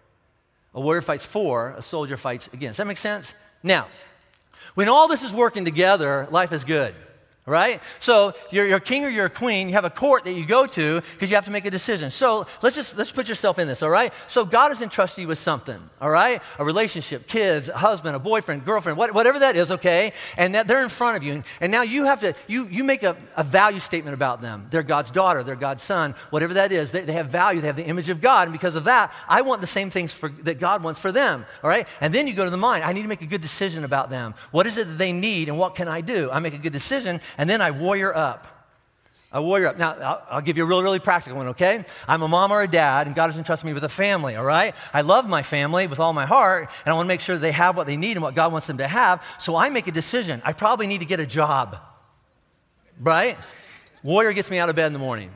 A 0.76 0.82
warrior 0.82 1.02
fights 1.02 1.26
for, 1.26 1.74
a 1.78 1.82
soldier 1.82 2.18
fights 2.18 2.48
against. 2.54 2.78
Does 2.78 2.78
that 2.78 2.88
make 2.88 2.98
sense? 2.98 3.34
Now, 3.64 3.88
when 4.76 4.90
all 4.90 5.08
this 5.08 5.24
is 5.24 5.34
working 5.34 5.66
together, 5.66 6.28
life 6.30 6.52
is 6.52 6.64
good 6.64 6.94
right? 7.52 7.80
So 8.00 8.34
you're, 8.50 8.66
you're 8.66 8.78
a 8.78 8.82
king 8.82 9.06
or 9.06 9.10
you're 9.10 9.28
a 9.28 9.30
queen. 9.30 9.68
You 9.68 9.76
have 9.76 9.86
a 9.86 9.90
court 9.92 10.24
that 10.24 10.34
you 10.34 10.46
go 10.48 10.66
to 10.66 11.02
because 11.14 11.30
you 11.30 11.36
have 11.36 11.46
to 11.46 11.52
make 11.52 11.66
a 11.66 11.72
decision. 11.72 12.10
So 12.10 12.48
let's 12.64 12.76
just 12.76 12.98
let's 12.98 13.12
put 13.12 13.30
yourself 13.30 13.60
in 13.60 13.68
this, 13.68 13.84
all 13.84 13.90
right? 13.90 14.12
So 14.28 14.46
God 14.46 14.70
has 14.70 14.82
entrusted 14.82 15.22
you 15.22 15.28
with 15.28 15.38
something, 15.38 15.80
all 16.02 16.10
right? 16.10 16.42
A 16.58 16.66
relationship, 16.66 17.28
kids, 17.28 17.70
a 17.70 17.78
husband, 17.78 18.16
a 18.16 18.20
boyfriend, 18.20 18.66
girlfriend, 18.66 18.98
what, 18.98 19.14
whatever 19.14 19.40
that 19.40 19.56
is, 19.56 19.72
okay? 19.74 20.12
And 20.38 20.56
that 20.56 20.68
they're 20.68 20.82
in 20.82 20.90
front 20.90 21.18
of 21.18 21.24
you, 21.24 21.44
and 21.62 21.72
now 21.72 21.84
you 21.84 22.06
have 22.06 22.22
to 22.22 22.34
you 22.48 22.68
you 22.68 22.84
make 22.84 23.04
a, 23.04 23.16
a 23.36 23.44
value 23.44 23.80
statement 23.80 24.16
about 24.16 24.42
them. 24.42 24.68
They're 24.72 24.82
God's 24.82 25.12
daughter, 25.12 25.44
they're 25.44 25.56
God's 25.56 25.84
son, 25.84 26.16
whatever 26.32 26.56
that 26.56 26.72
is. 26.72 26.92
They, 26.92 27.02
they 27.02 27.14
have 27.14 27.30
value. 27.30 27.62
They 27.62 27.68
have 27.68 27.76
the 27.76 27.86
image 27.86 28.10
of 28.10 28.22
God, 28.22 28.48
and 28.48 28.54
because 28.54 28.76
of 28.76 28.86
that, 28.86 29.14
I 29.28 29.42
want 29.42 29.62
the 29.62 29.68
same 29.68 29.92
things 29.92 30.14
for, 30.14 30.30
that 30.30 30.60
God 30.60 30.82
wants 30.82 31.00
for 31.00 31.12
them, 31.12 31.46
all 31.64 31.70
right? 31.70 31.88
And 32.02 32.12
then 32.12 32.28
you 32.28 32.34
go 32.34 32.44
to 32.44 32.50
the 32.50 32.58
mind. 32.58 32.84
I 32.84 32.94
need 32.94 33.04
to 33.04 33.08
make 33.08 33.22
a 33.22 33.28
good 33.28 33.42
decision 33.42 33.84
about 33.84 34.10
them. 34.10 34.34
What 34.50 34.66
is 34.66 34.78
it 34.78 34.88
that 34.88 34.98
they 34.98 35.12
need, 35.12 35.48
and 35.48 35.60
what 35.60 35.76
can 35.76 35.88
I 35.88 36.02
do? 36.02 36.32
I 36.32 36.40
make 36.40 36.56
a 36.56 36.58
good 36.58 36.74
decision 36.74 37.22
and 37.38 37.50
then 37.50 37.62
I 37.62 37.72
warrior 37.72 38.16
up. 38.16 38.48
I 39.32 39.40
warrior 39.40 39.68
up. 39.68 39.78
Now, 39.78 39.94
I'll, 39.96 40.24
I'll, 40.30 40.42
give 40.42 40.56
you 40.56 40.64
a 40.64 40.66
really, 40.66 40.84
really 40.84 41.00
practical 41.00 41.38
one, 41.38 41.50
okay? 41.50 41.84
I'm 42.08 42.22
a 42.22 42.28
mom 42.28 42.52
or 42.52 42.62
a 42.62 42.68
dad, 42.70 43.08
and 43.08 43.16
God 43.16 43.28
has 43.28 43.38
entrusted 43.38 43.68
me 43.68 43.74
with 43.74 43.84
a 43.84 43.90
family, 43.90 44.36
all 44.38 44.46
right? 44.46 44.74
I 44.94 45.02
love 45.02 45.28
my 45.28 45.44
family 45.44 45.88
with 45.88 46.00
all 46.00 46.14
my 46.14 46.26
heart, 46.26 46.70
and 46.86 46.94
I 46.94 46.96
want 46.96 47.06
to 47.06 47.10
make 47.10 47.20
sure 47.20 47.38
they 47.38 47.52
have 47.52 47.76
what 47.76 47.86
they 47.86 47.98
need 47.98 48.14
and 48.14 48.22
what 48.22 48.34
God 48.34 48.54
wants 48.54 48.68
them 48.68 48.78
to 48.78 48.88
have. 48.88 49.22
So 49.40 49.58
I 49.58 49.68
make 49.68 49.88
a 49.88 49.92
decision. 49.92 50.42
I 50.46 50.54
probably 50.54 50.88
need 50.88 51.00
to 51.00 51.06
get 51.06 51.20
a 51.20 51.26
job, 51.26 51.78
right? 52.98 53.38
Warrior 54.04 54.32
gets 54.32 54.50
me 54.50 54.58
out 54.58 54.70
of 54.70 54.76
bed 54.78 54.88
in 54.88 54.94
the 54.94 55.00
morning, 55.00 55.32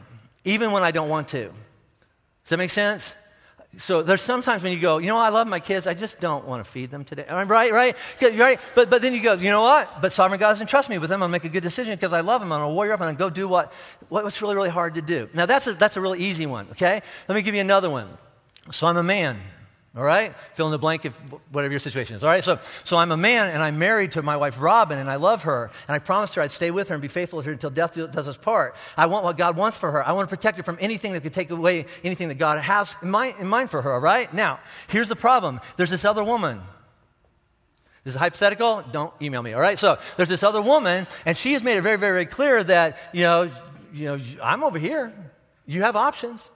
even 0.45 0.71
when 0.71 0.81
I 0.81 0.91
don't 0.91 1.09
want 1.09 1.27
to. 1.29 1.45
Does 1.47 2.49
that 2.51 2.57
make 2.57 2.69
sense? 2.69 3.15
So 3.77 4.01
there's 4.01 4.23
sometimes 4.23 4.63
when 4.63 4.73
you 4.73 4.79
go, 4.79 4.97
you 4.97 5.07
know, 5.07 5.17
I 5.17 5.29
love 5.29 5.47
my 5.47 5.59
kids, 5.59 5.85
I 5.85 5.93
just 5.93 6.19
don't 6.19 6.45
want 6.45 6.63
to 6.63 6.69
feed 6.69 6.89
them 6.89 7.05
today. 7.05 7.25
Right, 7.29 7.71
right, 7.71 7.95
right. 8.21 8.59
But 8.73 8.89
but 8.89 9.01
then 9.01 9.13
you 9.13 9.21
go, 9.21 9.33
you 9.33 9.51
know 9.51 9.61
what? 9.61 10.01
But 10.01 10.11
sovereign 10.11 10.39
God 10.39 10.49
doesn't 10.49 10.67
trust 10.67 10.89
me 10.89 10.97
with 10.97 11.09
them. 11.09 11.21
I'll 11.21 11.29
make 11.29 11.43
a 11.43 11.49
good 11.49 11.61
decision 11.61 11.95
because 11.95 12.11
I 12.11 12.21
love 12.21 12.41
them. 12.41 12.51
I'm 12.51 12.61
gonna 12.61 12.73
warrior 12.73 12.93
up 12.93 13.01
and 13.01 13.09
i 13.09 13.13
go 13.13 13.29
do 13.29 13.47
what 13.47 13.71
what's 14.09 14.41
really 14.41 14.55
really 14.55 14.69
hard 14.69 14.95
to 14.95 15.03
do. 15.03 15.29
Now 15.35 15.45
that's 15.45 15.67
a, 15.67 15.75
that's 15.75 15.97
a 15.97 16.01
really 16.01 16.19
easy 16.19 16.47
one. 16.47 16.67
Okay, 16.71 17.01
let 17.27 17.35
me 17.35 17.43
give 17.43 17.53
you 17.53 17.61
another 17.61 17.91
one. 17.91 18.09
So 18.71 18.87
I'm 18.87 18.97
a 18.97 19.03
man. 19.03 19.39
All 19.97 20.03
right? 20.03 20.35
Fill 20.53 20.67
in 20.67 20.71
the 20.71 20.77
blank 20.77 21.05
if 21.05 21.13
whatever 21.51 21.71
your 21.71 21.79
situation 21.79 22.15
is. 22.15 22.23
All 22.23 22.29
right? 22.29 22.43
So, 22.43 22.59
so 22.83 22.97
I'm 22.97 23.11
a 23.11 23.17
man 23.17 23.49
and 23.49 23.63
I'm 23.63 23.79
married 23.79 24.11
to 24.13 24.21
my 24.21 24.37
wife 24.37 24.59
Robin 24.59 24.99
and 24.99 25.09
I 25.09 25.15
love 25.15 25.43
her 25.43 25.71
and 25.87 25.95
I 25.95 25.99
promised 25.99 26.35
her 26.35 26.43
I'd 26.43 26.51
stay 26.51 26.69
with 26.69 26.89
her 26.89 26.95
and 26.95 27.01
be 27.01 27.07
faithful 27.07 27.41
to 27.41 27.45
her 27.47 27.51
until 27.51 27.71
death 27.71 27.95
does 27.95 28.27
us 28.27 28.37
part. 28.37 28.75
I 28.95 29.07
want 29.07 29.23
what 29.23 29.35
God 29.35 29.55
wants 29.55 29.77
for 29.77 29.89
her. 29.91 30.07
I 30.07 30.11
want 30.11 30.29
to 30.29 30.35
protect 30.35 30.57
her 30.57 30.63
from 30.63 30.77
anything 30.79 31.13
that 31.13 31.23
could 31.23 31.33
take 31.33 31.49
away 31.49 31.87
anything 32.03 32.27
that 32.27 32.35
God 32.35 32.59
has 32.59 32.95
in 33.01 33.09
mind, 33.09 33.35
in 33.39 33.47
mind 33.47 33.71
for 33.71 33.81
her. 33.81 33.93
All 33.93 33.99
right? 33.99 34.31
Now, 34.31 34.59
here's 34.89 35.09
the 35.09 35.15
problem 35.15 35.59
there's 35.75 35.89
this 35.89 36.05
other 36.05 36.23
woman. 36.23 36.61
This 38.03 38.13
is 38.13 38.19
hypothetical. 38.19 38.83
Don't 38.91 39.13
email 39.21 39.41
me. 39.41 39.53
All 39.53 39.61
right? 39.61 39.79
So 39.79 39.97
there's 40.17 40.29
this 40.29 40.43
other 40.43 40.61
woman 40.61 41.07
and 41.25 41.35
she 41.35 41.53
has 41.53 41.63
made 41.63 41.77
it 41.77 41.81
very, 41.81 41.97
very, 41.97 42.13
very 42.13 42.25
clear 42.27 42.63
that, 42.63 42.97
you 43.11 43.23
know, 43.23 43.49
you 43.91 44.05
know, 44.05 44.19
I'm 44.43 44.63
over 44.63 44.77
here. 44.77 45.11
You 45.65 45.81
have 45.81 45.95
options. 45.95 46.47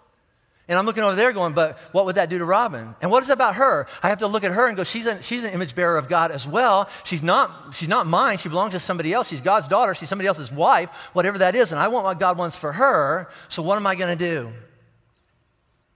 And 0.68 0.80
I'm 0.80 0.86
looking 0.86 1.04
over 1.04 1.16
there 1.16 1.34
going, 1.34 1.54
but 1.54 1.78
what 1.92 2.06
would 2.06 2.16
that 2.16 2.30
do 2.30 2.38
to 2.38 2.46
Robin? 2.46 2.96
And 3.02 3.12
what 3.12 3.22
is 3.22 3.30
about 3.30 3.56
her? 3.56 3.86
I 4.02 4.08
have 4.08 4.20
to 4.20 4.28
look 4.28 4.46
at 4.46 4.52
her 4.54 4.68
and 4.68 4.78
go, 4.78 4.86
she's 4.86 5.06
an, 5.06 5.22
she's 5.22 5.44
an 5.44 5.52
image 5.52 5.76
bearer 5.76 5.98
of 5.98 6.08
God 6.08 6.32
as 6.32 6.48
well. 6.48 6.90
She's 7.04 7.22
not, 7.22 7.74
she's 7.74 7.90
not 7.90 8.08
mine. 8.08 8.38
She 8.38 8.48
belongs 8.48 8.72
to 8.72 8.80
somebody 8.80 9.12
else. 9.12 9.28
She's 9.28 9.42
God's 9.42 9.68
daughter. 9.68 9.94
She's 9.94 10.08
somebody 10.08 10.28
else's 10.28 10.54
wife, 10.54 10.90
whatever 11.12 11.40
that 11.40 11.54
is. 11.56 11.74
And 11.74 11.82
I 11.82 11.90
want 11.90 12.06
what 12.06 12.18
God 12.18 12.38
wants 12.38 12.58
for 12.58 12.72
her. 12.72 13.30
So 13.50 13.62
what 13.62 13.76
am 13.76 13.86
I 13.86 13.96
going 13.96 14.18
to 14.18 14.26
do? 14.26 14.54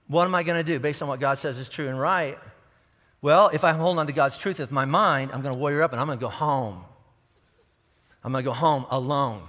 What 0.07 0.25
am 0.25 0.35
I 0.35 0.43
going 0.43 0.63
to 0.63 0.69
do 0.69 0.79
based 0.79 1.01
on 1.01 1.07
what 1.07 1.21
God 1.21 1.37
says 1.37 1.57
is 1.57 1.69
true 1.69 1.87
and 1.87 1.99
right? 1.99 2.37
Well, 3.21 3.49
if 3.53 3.63
I 3.63 3.71
hold 3.71 3.99
on 3.99 4.07
to 4.07 4.13
God's 4.13 4.37
truth 4.37 4.59
with 4.59 4.71
my 4.71 4.85
mind, 4.85 5.31
I'm 5.33 5.41
going 5.41 5.53
to 5.53 5.59
warrior 5.59 5.81
up 5.81 5.93
and 5.93 6.01
I'm 6.01 6.07
going 6.07 6.19
to 6.19 6.23
go 6.23 6.29
home. 6.29 6.83
I'm 8.21 8.33
going 8.33 8.43
to 8.43 8.49
go 8.49 8.53
home 8.53 8.85
alone. 8.89 9.43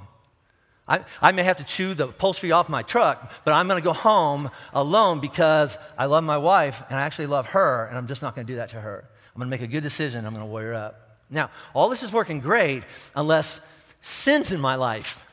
I, 0.88 1.04
I 1.20 1.32
may 1.32 1.42
have 1.42 1.58
to 1.58 1.64
chew 1.64 1.94
the 1.94 2.08
upholstery 2.08 2.50
off 2.50 2.68
my 2.68 2.82
truck, 2.82 3.32
but 3.44 3.52
I'm 3.52 3.68
going 3.68 3.80
to 3.80 3.84
go 3.84 3.92
home 3.92 4.50
alone 4.72 5.20
because 5.20 5.76
I 5.98 6.06
love 6.06 6.24
my 6.24 6.38
wife 6.38 6.82
and 6.88 6.98
I 6.98 7.02
actually 7.02 7.26
love 7.26 7.48
her, 7.48 7.86
and 7.86 7.98
I'm 7.98 8.06
just 8.06 8.22
not 8.22 8.34
going 8.34 8.46
to 8.46 8.52
do 8.52 8.56
that 8.56 8.70
to 8.70 8.80
her. 8.80 9.04
I'm 9.34 9.38
going 9.38 9.48
to 9.48 9.50
make 9.50 9.62
a 9.62 9.70
good 9.70 9.82
decision. 9.82 10.24
I'm 10.24 10.32
going 10.32 10.46
to 10.46 10.50
warrior 10.50 10.74
up. 10.74 11.18
Now, 11.30 11.50
all 11.74 11.88
this 11.90 12.02
is 12.02 12.12
working 12.12 12.40
great 12.40 12.84
unless 13.14 13.60
sin's 14.00 14.50
in 14.50 14.60
my 14.60 14.76
life. 14.76 15.26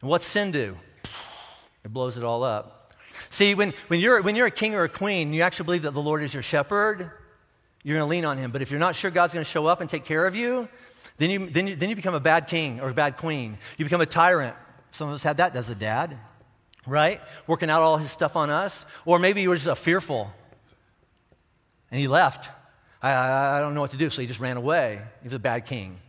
And 0.00 0.10
what's 0.10 0.26
sin 0.26 0.50
do? 0.50 0.76
It 1.84 1.92
blows 1.92 2.16
it 2.16 2.24
all 2.24 2.42
up. 2.42 2.94
See, 3.30 3.54
when, 3.54 3.74
when, 3.88 4.00
you're, 4.00 4.22
when 4.22 4.36
you're 4.36 4.46
a 4.46 4.50
king 4.50 4.74
or 4.74 4.84
a 4.84 4.88
queen, 4.88 5.32
you 5.32 5.42
actually 5.42 5.66
believe 5.66 5.82
that 5.82 5.92
the 5.92 6.02
Lord 6.02 6.22
is 6.22 6.32
your 6.32 6.42
shepherd, 6.42 7.10
you're 7.82 7.96
going 7.96 8.06
to 8.06 8.10
lean 8.10 8.24
on 8.24 8.38
him. 8.38 8.50
But 8.50 8.62
if 8.62 8.70
you're 8.70 8.80
not 8.80 8.96
sure 8.96 9.10
God's 9.10 9.32
going 9.32 9.44
to 9.44 9.50
show 9.50 9.66
up 9.66 9.80
and 9.80 9.88
take 9.88 10.04
care 10.04 10.26
of 10.26 10.34
you, 10.34 10.68
then 11.18 11.30
you, 11.30 11.50
then, 11.50 11.66
you, 11.66 11.76
then 11.76 11.88
you 11.88 11.96
become 11.96 12.14
a 12.14 12.20
bad 12.20 12.46
king 12.46 12.80
or 12.80 12.90
a 12.90 12.94
bad 12.94 13.16
queen. 13.16 13.58
You 13.78 13.84
become 13.84 14.00
a 14.00 14.06
tyrant. 14.06 14.56
Some 14.90 15.08
of 15.08 15.14
us 15.14 15.22
had 15.22 15.38
that 15.38 15.56
as 15.56 15.68
a 15.68 15.74
dad. 15.74 16.18
right? 16.86 17.20
Working 17.46 17.70
out 17.70 17.82
all 17.82 17.96
his 17.98 18.10
stuff 18.10 18.36
on 18.36 18.50
us. 18.50 18.84
Or 19.04 19.18
maybe 19.18 19.42
you 19.42 19.48
were 19.48 19.56
just 19.56 19.66
a 19.66 19.74
fearful 19.74 20.32
and 21.90 22.00
he 22.00 22.08
left. 22.08 22.50
I, 23.02 23.12
I, 23.12 23.58
I, 23.58 23.60
don't 23.60 23.74
know 23.74 23.80
what 23.80 23.92
to 23.92 23.96
do, 23.96 24.10
so 24.10 24.20
he 24.20 24.28
just 24.28 24.40
ran 24.40 24.56
away. 24.56 25.00
He 25.22 25.28
was 25.28 25.34
a 25.34 25.38
bad 25.38 25.66
king. 25.66 26.00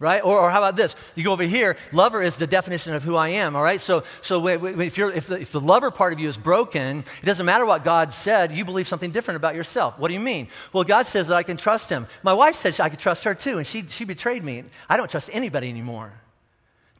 Right? 0.00 0.24
Or, 0.24 0.38
or 0.40 0.50
how 0.50 0.58
about 0.58 0.76
this? 0.76 0.96
You 1.14 1.24
go 1.24 1.32
over 1.32 1.42
here, 1.42 1.76
lover 1.92 2.22
is 2.22 2.36
the 2.36 2.46
definition 2.46 2.94
of 2.94 3.02
who 3.02 3.16
I 3.16 3.28
am, 3.28 3.54
all 3.54 3.62
right? 3.62 3.82
So, 3.82 4.02
so 4.22 4.46
if, 4.48 4.96
you're, 4.96 5.12
if, 5.12 5.26
the, 5.26 5.38
if 5.38 5.52
the 5.52 5.60
lover 5.60 5.90
part 5.90 6.14
of 6.14 6.18
you 6.18 6.26
is 6.26 6.38
broken, 6.38 7.04
it 7.22 7.26
doesn't 7.26 7.44
matter 7.44 7.66
what 7.66 7.84
God 7.84 8.14
said, 8.14 8.50
you 8.50 8.64
believe 8.64 8.88
something 8.88 9.10
different 9.10 9.36
about 9.36 9.54
yourself. 9.54 9.98
What 9.98 10.08
do 10.08 10.14
you 10.14 10.20
mean? 10.20 10.48
Well, 10.72 10.84
God 10.84 11.06
says 11.06 11.28
that 11.28 11.36
I 11.36 11.42
can 11.42 11.58
trust 11.58 11.90
him. 11.90 12.06
My 12.22 12.32
wife 12.32 12.56
said 12.56 12.80
I 12.80 12.88
could 12.88 12.98
trust 12.98 13.24
her 13.24 13.34
too, 13.34 13.58
and 13.58 13.66
she, 13.66 13.84
she 13.88 14.06
betrayed 14.06 14.42
me. 14.42 14.64
I 14.88 14.96
don't 14.96 15.10
trust 15.10 15.28
anybody 15.34 15.68
anymore. 15.68 16.14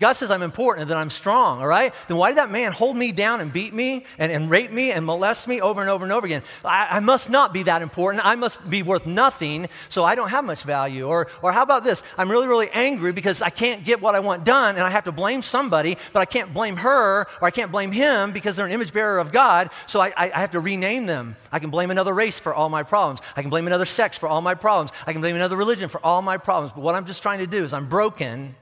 God 0.00 0.14
says 0.14 0.30
I'm 0.30 0.40
important 0.40 0.82
and 0.82 0.90
that 0.90 0.96
I'm 0.96 1.10
strong, 1.10 1.60
all 1.60 1.66
right? 1.66 1.94
Then 2.08 2.16
why 2.16 2.30
did 2.30 2.38
that 2.38 2.50
man 2.50 2.72
hold 2.72 2.96
me 2.96 3.12
down 3.12 3.42
and 3.42 3.52
beat 3.52 3.74
me 3.74 4.06
and, 4.16 4.32
and 4.32 4.48
rape 4.48 4.72
me 4.72 4.92
and 4.92 5.04
molest 5.04 5.46
me 5.46 5.60
over 5.60 5.82
and 5.82 5.90
over 5.90 6.04
and 6.04 6.12
over 6.12 6.24
again? 6.24 6.42
I, 6.64 6.88
I, 6.92 7.00
must 7.00 7.28
not 7.28 7.52
be 7.52 7.64
that 7.64 7.82
important. 7.82 8.24
I 8.24 8.34
must 8.34 8.68
be 8.68 8.82
worth 8.82 9.04
nothing, 9.04 9.68
so 9.90 10.02
I 10.02 10.14
don't 10.14 10.30
have 10.30 10.42
much 10.42 10.62
value. 10.62 11.06
Or, 11.06 11.28
or 11.42 11.52
how 11.52 11.62
about 11.62 11.84
this? 11.84 12.02
I'm 12.16 12.30
really, 12.30 12.46
really 12.46 12.70
angry 12.70 13.12
because 13.12 13.42
I 13.42 13.50
can't 13.50 13.84
get 13.84 14.00
what 14.00 14.14
I 14.14 14.20
want 14.20 14.42
done 14.44 14.76
and 14.76 14.84
I 14.84 14.88
have 14.88 15.04
to 15.04 15.12
blame 15.12 15.42
somebody, 15.42 15.98
but 16.14 16.20
I 16.20 16.24
can't 16.24 16.54
blame 16.54 16.76
her 16.76 17.26
or 17.42 17.46
I 17.46 17.50
can't 17.50 17.70
blame 17.70 17.92
him 17.92 18.32
because 18.32 18.56
they're 18.56 18.64
an 18.64 18.72
image 18.72 18.94
bearer 18.94 19.18
of 19.18 19.32
God, 19.32 19.68
so 19.86 20.00
I, 20.00 20.14
I, 20.16 20.30
I 20.30 20.40
have 20.40 20.52
to 20.52 20.60
rename 20.60 21.04
them. 21.04 21.36
I 21.52 21.58
can 21.58 21.68
blame 21.68 21.90
another 21.90 22.14
race 22.14 22.40
for 22.40 22.54
all 22.54 22.70
my 22.70 22.84
problems. 22.84 23.20
I 23.36 23.42
can 23.42 23.50
blame 23.50 23.66
another 23.66 23.84
sex 23.84 24.16
for 24.16 24.30
all 24.30 24.40
my 24.40 24.54
problems. 24.54 24.92
I 25.06 25.12
can 25.12 25.20
blame 25.20 25.36
another 25.36 25.56
religion 25.56 25.90
for 25.90 26.02
all 26.02 26.22
my 26.22 26.38
problems. 26.38 26.72
But 26.72 26.80
what 26.80 26.94
I'm 26.94 27.04
just 27.04 27.20
trying 27.20 27.40
to 27.40 27.46
do 27.46 27.64
is 27.64 27.74
I'm 27.74 27.86
broken 27.86 28.54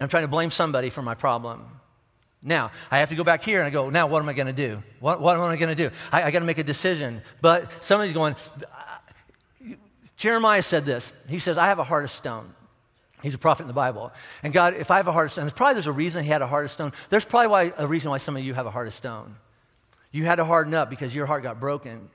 I'm 0.00 0.08
trying 0.08 0.24
to 0.24 0.28
blame 0.28 0.50
somebody 0.50 0.90
for 0.90 1.02
my 1.02 1.14
problem. 1.14 1.64
Now, 2.42 2.70
I 2.90 2.98
have 2.98 3.10
to 3.10 3.16
go 3.16 3.24
back 3.24 3.44
here 3.44 3.58
and 3.58 3.66
I 3.66 3.70
go, 3.70 3.90
now 3.90 4.06
what 4.06 4.22
am 4.22 4.28
I 4.28 4.32
going 4.32 4.46
to 4.46 4.52
do? 4.52 4.82
What, 4.98 5.20
what, 5.20 5.36
am 5.36 5.42
I 5.42 5.56
going 5.56 5.76
to 5.76 5.88
do? 5.88 5.94
I, 6.10 6.22
I 6.22 6.30
got 6.30 6.38
to 6.38 6.46
make 6.46 6.58
a 6.58 6.64
decision. 6.64 7.20
But 7.42 7.84
somebody's 7.84 8.14
going, 8.14 8.34
Jeremiah 10.16 10.62
said 10.62 10.86
this. 10.86 11.12
He 11.28 11.38
says, 11.38 11.58
I 11.58 11.66
have 11.66 11.78
a 11.78 11.84
heart 11.84 12.04
of 12.04 12.10
stone. 12.10 12.54
He's 13.22 13.34
a 13.34 13.38
prophet 13.38 13.64
in 13.64 13.68
the 13.68 13.74
Bible. 13.74 14.12
And 14.42 14.54
God, 14.54 14.74
if 14.74 14.90
I 14.90 14.96
have 14.96 15.08
a 15.08 15.12
heart 15.12 15.26
of 15.26 15.32
stone, 15.32 15.44
there's 15.44 15.52
probably 15.52 15.74
there's 15.74 15.86
a 15.86 15.92
reason 15.92 16.24
he 16.24 16.30
had 16.30 16.40
a 16.40 16.46
heart 16.46 16.64
of 16.64 16.70
stone. 16.70 16.92
There's 17.10 17.24
probably 17.26 17.48
why, 17.48 17.72
a 17.76 17.86
reason 17.86 18.10
why 18.10 18.16
some 18.16 18.36
of 18.36 18.42
you 18.42 18.54
have 18.54 18.64
a 18.64 18.70
heart 18.70 18.86
of 18.86 18.94
stone. 18.94 19.36
You 20.10 20.24
had 20.24 20.36
to 20.36 20.44
harden 20.46 20.72
up 20.72 20.88
because 20.88 21.14
your 21.14 21.26
heart 21.26 21.42
got 21.42 21.60
broken. 21.60 22.08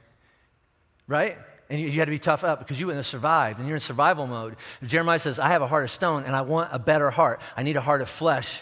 Right? 1.08 1.38
And 1.70 1.80
you, 1.80 1.88
you 1.88 2.00
had 2.00 2.06
to 2.06 2.12
be 2.12 2.20
tough 2.20 2.44
up 2.44 2.60
because 2.60 2.80
you 2.80 2.86
wouldn't 2.86 3.00
have 3.00 3.08
survived, 3.08 3.60
and 3.60 3.68
you're 3.68 3.76
in 3.76 3.82
survival 3.82 4.28
mode. 4.28 4.56
Jeremiah 4.84 5.20
says, 5.20 5.40
I 5.40 5.50
have 5.50 5.62
a 5.62 5.68
heart 5.68 5.84
of 5.84 5.92
stone, 5.92 6.24
and 6.24 6.36
I 6.36 6.42
want 6.42 6.70
a 6.72 6.80
better 6.80 7.10
heart. 7.10 7.42
I 7.58 7.64
need 7.64 7.76
a 7.76 7.82
heart 7.82 8.02
of 8.02 8.10
flesh. 8.10 8.62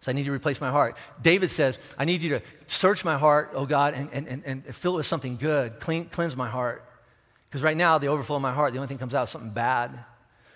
So 0.00 0.10
I 0.10 0.14
need 0.14 0.26
to 0.26 0.32
replace 0.32 0.60
my 0.60 0.70
heart. 0.70 0.96
David 1.22 1.50
says, 1.50 1.78
I 1.96 2.04
need 2.04 2.22
you 2.22 2.30
to 2.30 2.42
search 2.66 3.04
my 3.04 3.16
heart, 3.16 3.52
oh 3.54 3.66
God, 3.66 3.94
and, 3.94 4.08
and, 4.12 4.26
and, 4.26 4.42
and 4.44 4.74
fill 4.74 4.94
it 4.94 4.96
with 4.96 5.06
something 5.06 5.36
good. 5.36 5.78
Clean, 5.78 6.06
cleanse 6.06 6.36
my 6.36 6.48
heart. 6.48 6.84
Because 7.46 7.62
right 7.62 7.76
now, 7.76 7.98
the 7.98 8.08
overflow 8.08 8.36
of 8.36 8.42
my 8.42 8.52
heart, 8.52 8.72
the 8.72 8.78
only 8.78 8.88
thing 8.88 8.98
comes 8.98 9.14
out 9.14 9.24
is 9.24 9.30
something 9.30 9.50
bad. 9.50 10.04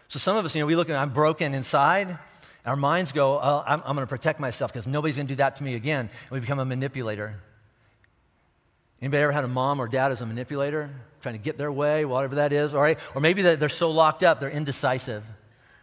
So 0.09 0.18
some 0.18 0.37
of 0.37 0.44
us, 0.44 0.54
you 0.54 0.61
know, 0.61 0.66
we 0.66 0.74
look 0.74 0.90
at, 0.90 0.96
I'm 0.96 1.12
broken 1.12 1.54
inside. 1.54 2.18
Our 2.64 2.74
minds 2.74 3.12
go, 3.12 3.38
oh, 3.38 3.62
I'm, 3.64 3.80
I'm 3.85 3.94
going 3.94 4.06
to 4.06 4.11
protect 4.11 4.40
myself 4.40 4.72
because 4.72 4.88
nobody's 4.88 5.14
going 5.14 5.28
to 5.28 5.32
do 5.32 5.37
that 5.37 5.56
to 5.56 5.64
me 5.64 5.76
again. 5.76 6.11
And 6.11 6.30
we 6.30 6.40
become 6.40 6.59
a 6.59 6.64
manipulator. 6.64 7.37
Anybody 9.00 9.22
ever 9.22 9.32
had 9.32 9.44
a 9.44 9.48
mom 9.48 9.80
or 9.80 9.88
dad 9.88 10.12
as 10.12 10.22
a 10.22 10.26
manipulator, 10.26 10.90
trying 11.20 11.35
to 11.35 11.40
get 11.40 11.59
their 11.59 11.70
way, 11.70 12.04
whatever 12.04 12.37
that 12.37 12.52
is, 12.52 12.74
all 12.74 12.80
right? 12.80 12.98
Or 13.14 13.20
maybe 13.20 13.42
they're 13.42 13.68
so 13.68 13.90
locked 13.90 14.22
up, 14.22 14.40
they're 14.40 14.48
indecisive. 14.48 15.22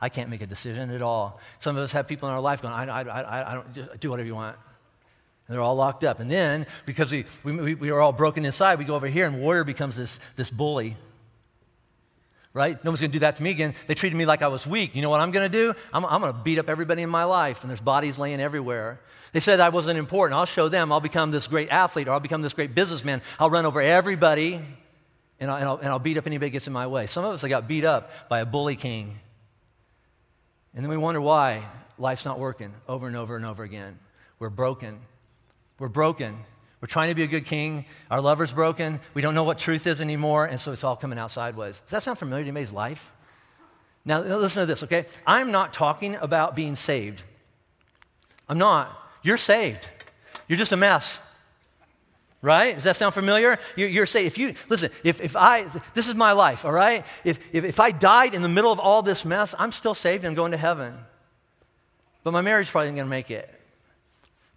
I 0.02 0.10
can't 0.10 0.30
make 0.30 0.42
a 0.42 0.48
decision 0.48 0.90
at 0.90 1.02
all. 1.02 1.40
Some 1.60 1.78
of 1.78 1.84
us 1.84 1.94
have 1.94 2.08
people 2.08 2.28
in 2.28 2.34
our 2.34 2.42
life 2.42 2.62
going, 2.62 2.74
I, 2.74 2.86
I, 2.86 3.02
I, 3.04 3.52
I 3.52 3.54
don't, 3.54 4.00
do 4.00 4.10
whatever 4.10 4.28
you 4.28 4.36
want. 4.36 4.58
And 5.48 5.56
they're 5.56 5.62
all 5.62 5.76
locked 5.76 6.04
up. 6.04 6.20
And 6.20 6.30
then, 6.30 6.66
because 6.86 7.12
we, 7.12 7.26
we, 7.44 7.76
we 7.76 7.90
are 7.90 8.02
all 8.02 8.12
broken 8.12 8.46
inside, 8.46 8.80
we 8.80 8.86
go 8.86 8.96
over 8.96 9.08
here 9.08 9.28
and 9.28 9.40
warrior 9.40 9.64
becomes 9.64 9.96
this, 9.96 10.20
this 10.36 10.52
bully. 10.52 10.98
Right? 12.54 12.84
No 12.84 12.92
one's 12.92 13.00
going 13.00 13.12
to 13.12 13.16
do 13.16 13.20
that 13.22 13.38
to 13.38 13.44
me 13.44 13.52
again. 13.52 13.76
They 13.88 13.96
treated 13.96 14.16
me 14.16 14.26
like 14.26 14.42
I 14.42 14.48
was 14.48 14.68
weak. 14.68 14.96
You 14.96 15.02
know 15.02 15.10
what 15.10 15.22
I'm 15.22 15.32
going 15.32 15.50
to 15.50 15.58
do? 15.58 15.74
I'm, 15.94 16.06
I'm 16.06 16.22
going 16.22 16.34
to 16.34 16.40
beat 16.40 16.60
up 16.60 16.70
everybody 16.70 17.02
in 17.02 17.10
my 17.10 17.24
life, 17.24 17.62
and 17.62 17.70
there's 17.70 17.82
bodies 17.82 18.20
laying 18.20 18.40
everywhere. 18.40 19.00
They 19.34 19.40
said 19.40 19.60
I 19.60 19.70
wasn't 19.70 20.00
important. 20.00 20.38
I'll 20.38 20.46
show 20.46 20.70
them. 20.70 20.92
I'll 20.92 21.00
become 21.00 21.32
this 21.32 21.48
great 21.48 21.70
athlete 21.70 22.08
or 22.08 22.12
I'll 22.12 22.20
become 22.20 22.44
this 22.44 22.54
great 22.54 22.74
businessman. 22.74 23.22
I'll 23.40 23.50
run 23.50 23.66
over 23.66 23.82
everybody 23.82 24.62
and 25.40 25.52
I'll, 25.52 25.58
and 25.58 25.66
I'll, 25.66 25.78
and 25.78 25.88
I'll 25.88 26.00
beat 26.00 26.18
up 26.18 26.28
anybody 26.28 26.50
that 26.50 26.54
gets 26.54 26.68
in 26.68 26.74
my 26.74 26.88
way. 26.88 27.08
Some 27.08 27.26
of 27.26 27.34
us, 27.34 27.44
I 27.44 27.50
got 27.50 27.68
beat 27.68 27.84
up 27.84 28.12
by 28.30 28.40
a 28.40 28.46
bully 28.46 28.76
king. 28.76 29.20
And 30.76 30.84
then 30.86 30.90
we 30.90 30.98
wonder 30.98 31.20
why 31.20 31.64
life's 31.98 32.26
not 32.26 32.40
working 32.40 32.72
over 32.88 33.08
and 33.08 33.16
over 33.16 33.36
and 33.36 33.46
over 33.46 33.64
again. 33.64 34.00
We're 34.38 34.50
broken. 34.50 35.00
We're 35.80 35.90
broken. 35.90 36.38
We're 36.80 36.88
trying 36.88 37.10
to 37.10 37.16
be 37.16 37.24
a 37.24 37.28
good 37.28 37.46
king. 37.46 37.86
Our 38.12 38.22
lover's 38.22 38.54
broken. 38.54 39.00
We 39.16 39.22
don't 39.22 39.34
know 39.34 39.44
what 39.44 39.58
truth 39.58 39.88
is 39.88 40.00
anymore. 40.00 40.46
And 40.46 40.60
so 40.60 40.72
it's 40.72 40.84
all 40.84 40.96
coming 40.96 41.18
out 41.18 41.32
sideways. 41.32 41.82
Does 41.86 41.92
that 41.92 42.04
sound 42.04 42.20
familiar 42.20 42.44
to 42.44 42.50
anybody's 42.50 42.74
life? 42.74 43.14
Now, 44.06 44.22
listen 44.22 44.62
to 44.62 44.66
this, 44.66 44.84
okay? 44.84 45.06
I'm 45.26 45.52
not 45.52 45.74
talking 45.74 46.16
about 46.16 46.56
being 46.56 46.76
saved. 46.76 47.24
I'm 48.48 48.58
not. 48.58 49.00
You're 49.24 49.38
saved. 49.38 49.88
You're 50.48 50.58
just 50.58 50.72
a 50.72 50.78
mess. 50.78 51.22
Right? 52.42 52.76
Does 52.76 52.84
that 52.84 52.98
sound 52.98 53.14
familiar? 53.14 53.58
You're, 53.78 53.88
you're 53.88 54.06
saved. 54.06 54.28
If 54.28 54.38
you, 54.38 54.54
listen, 54.68 54.92
if, 55.06 55.22
if 55.22 55.38
I, 55.38 55.66
this 55.94 56.10
is 56.10 56.16
my 56.16 56.34
life, 56.34 56.66
all 56.66 56.74
right? 56.74 57.06
If, 57.24 57.40
if, 57.54 57.64
if 57.64 57.80
I 57.80 57.92
died 57.92 58.36
in 58.36 58.42
the 58.42 58.50
middle 58.50 58.72
of 58.72 58.82
all 58.82 59.02
this 59.02 59.24
mess, 59.24 59.56
I'm 59.58 59.72
still 59.72 59.96
saved 59.96 60.26
and 60.26 60.32
I'm 60.32 60.36
going 60.36 60.52
to 60.52 60.58
heaven. 60.58 60.94
But 62.24 62.32
my 62.32 62.42
marriage 62.42 62.70
probably 62.70 62.88
isn't 62.88 62.98
going 62.98 63.06
to 63.06 63.10
make 63.10 63.32
it. 63.32 63.50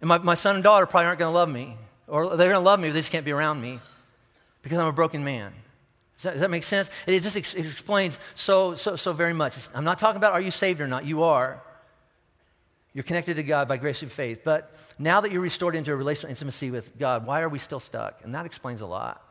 And 0.01 0.09
my, 0.09 0.17
my 0.17 0.35
son 0.35 0.55
and 0.55 0.63
daughter 0.63 0.85
probably 0.85 1.07
aren't 1.07 1.19
going 1.19 1.31
to 1.31 1.35
love 1.35 1.49
me. 1.49 1.77
Or 2.07 2.35
they're 2.35 2.49
going 2.49 2.61
to 2.61 2.65
love 2.65 2.79
me, 2.79 2.89
but 2.89 2.93
they 2.93 2.99
just 2.99 3.11
can't 3.11 3.25
be 3.25 3.31
around 3.31 3.61
me 3.61 3.79
because 4.61 4.79
I'm 4.79 4.87
a 4.87 4.93
broken 4.93 5.23
man. 5.23 5.53
Does 6.17 6.23
that, 6.23 6.31
does 6.33 6.41
that 6.41 6.51
make 6.51 6.63
sense? 6.63 6.89
It 7.05 7.21
just 7.21 7.37
ex- 7.37 7.53
explains 7.53 8.19
so, 8.35 8.75
so, 8.75 8.95
so 8.95 9.13
very 9.13 9.33
much. 9.33 9.55
I'm 9.73 9.83
not 9.83 9.99
talking 9.99 10.17
about 10.17 10.33
are 10.33 10.41
you 10.41 10.51
saved 10.51 10.81
or 10.81 10.87
not. 10.87 11.05
You 11.05 11.23
are. 11.23 11.61
You're 12.97 13.03
connected 13.03 13.35
to 13.35 13.43
God 13.43 13.67
by 13.67 13.77
grace 13.77 13.99
through 13.99 14.09
faith. 14.09 14.41
But 14.43 14.75
now 14.97 15.21
that 15.21 15.31
you're 15.31 15.39
restored 15.39 15.75
into 15.75 15.91
a 15.91 15.95
relational 15.95 16.31
intimacy 16.31 16.71
with 16.71 16.97
God, 16.97 17.27
why 17.27 17.43
are 17.43 17.47
we 17.47 17.59
still 17.59 17.79
stuck? 17.79 18.21
And 18.23 18.33
that 18.33 18.47
explains 18.47 18.81
a 18.81 18.87
lot. 18.87 19.23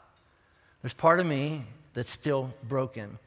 There's 0.83 0.95
part 0.95 1.19
of 1.19 1.27
me 1.27 1.65
that's 1.93 2.13
still 2.13 2.55
broken. 2.63 3.19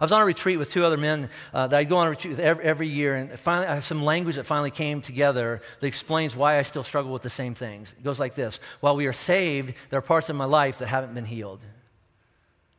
I 0.00 0.04
was 0.04 0.12
on 0.12 0.22
a 0.22 0.24
retreat 0.24 0.56
with 0.56 0.70
two 0.70 0.84
other 0.84 0.96
men 0.96 1.30
uh, 1.52 1.66
that 1.66 1.76
I 1.76 1.82
go 1.82 1.96
on 1.96 2.06
a 2.06 2.10
retreat 2.10 2.30
with 2.30 2.38
every, 2.38 2.62
every, 2.62 2.86
year, 2.86 3.16
and 3.16 3.36
finally, 3.40 3.66
I 3.66 3.74
have 3.74 3.84
some 3.84 4.04
language 4.04 4.36
that 4.36 4.46
finally 4.46 4.70
came 4.70 5.02
together 5.02 5.62
that 5.80 5.86
explains 5.88 6.36
why 6.36 6.58
I 6.58 6.62
still 6.62 6.84
struggle 6.84 7.12
with 7.12 7.22
the 7.22 7.28
same 7.28 7.56
things. 7.56 7.92
It 7.98 8.04
goes 8.04 8.20
like 8.20 8.36
this 8.36 8.60
While 8.78 8.94
we 8.94 9.08
are 9.08 9.12
saved, 9.12 9.74
there 9.90 9.98
are 9.98 10.02
parts 10.02 10.30
of 10.30 10.36
my 10.36 10.44
life 10.44 10.78
that 10.78 10.86
haven't 10.86 11.12
been 11.12 11.24
healed. 11.24 11.58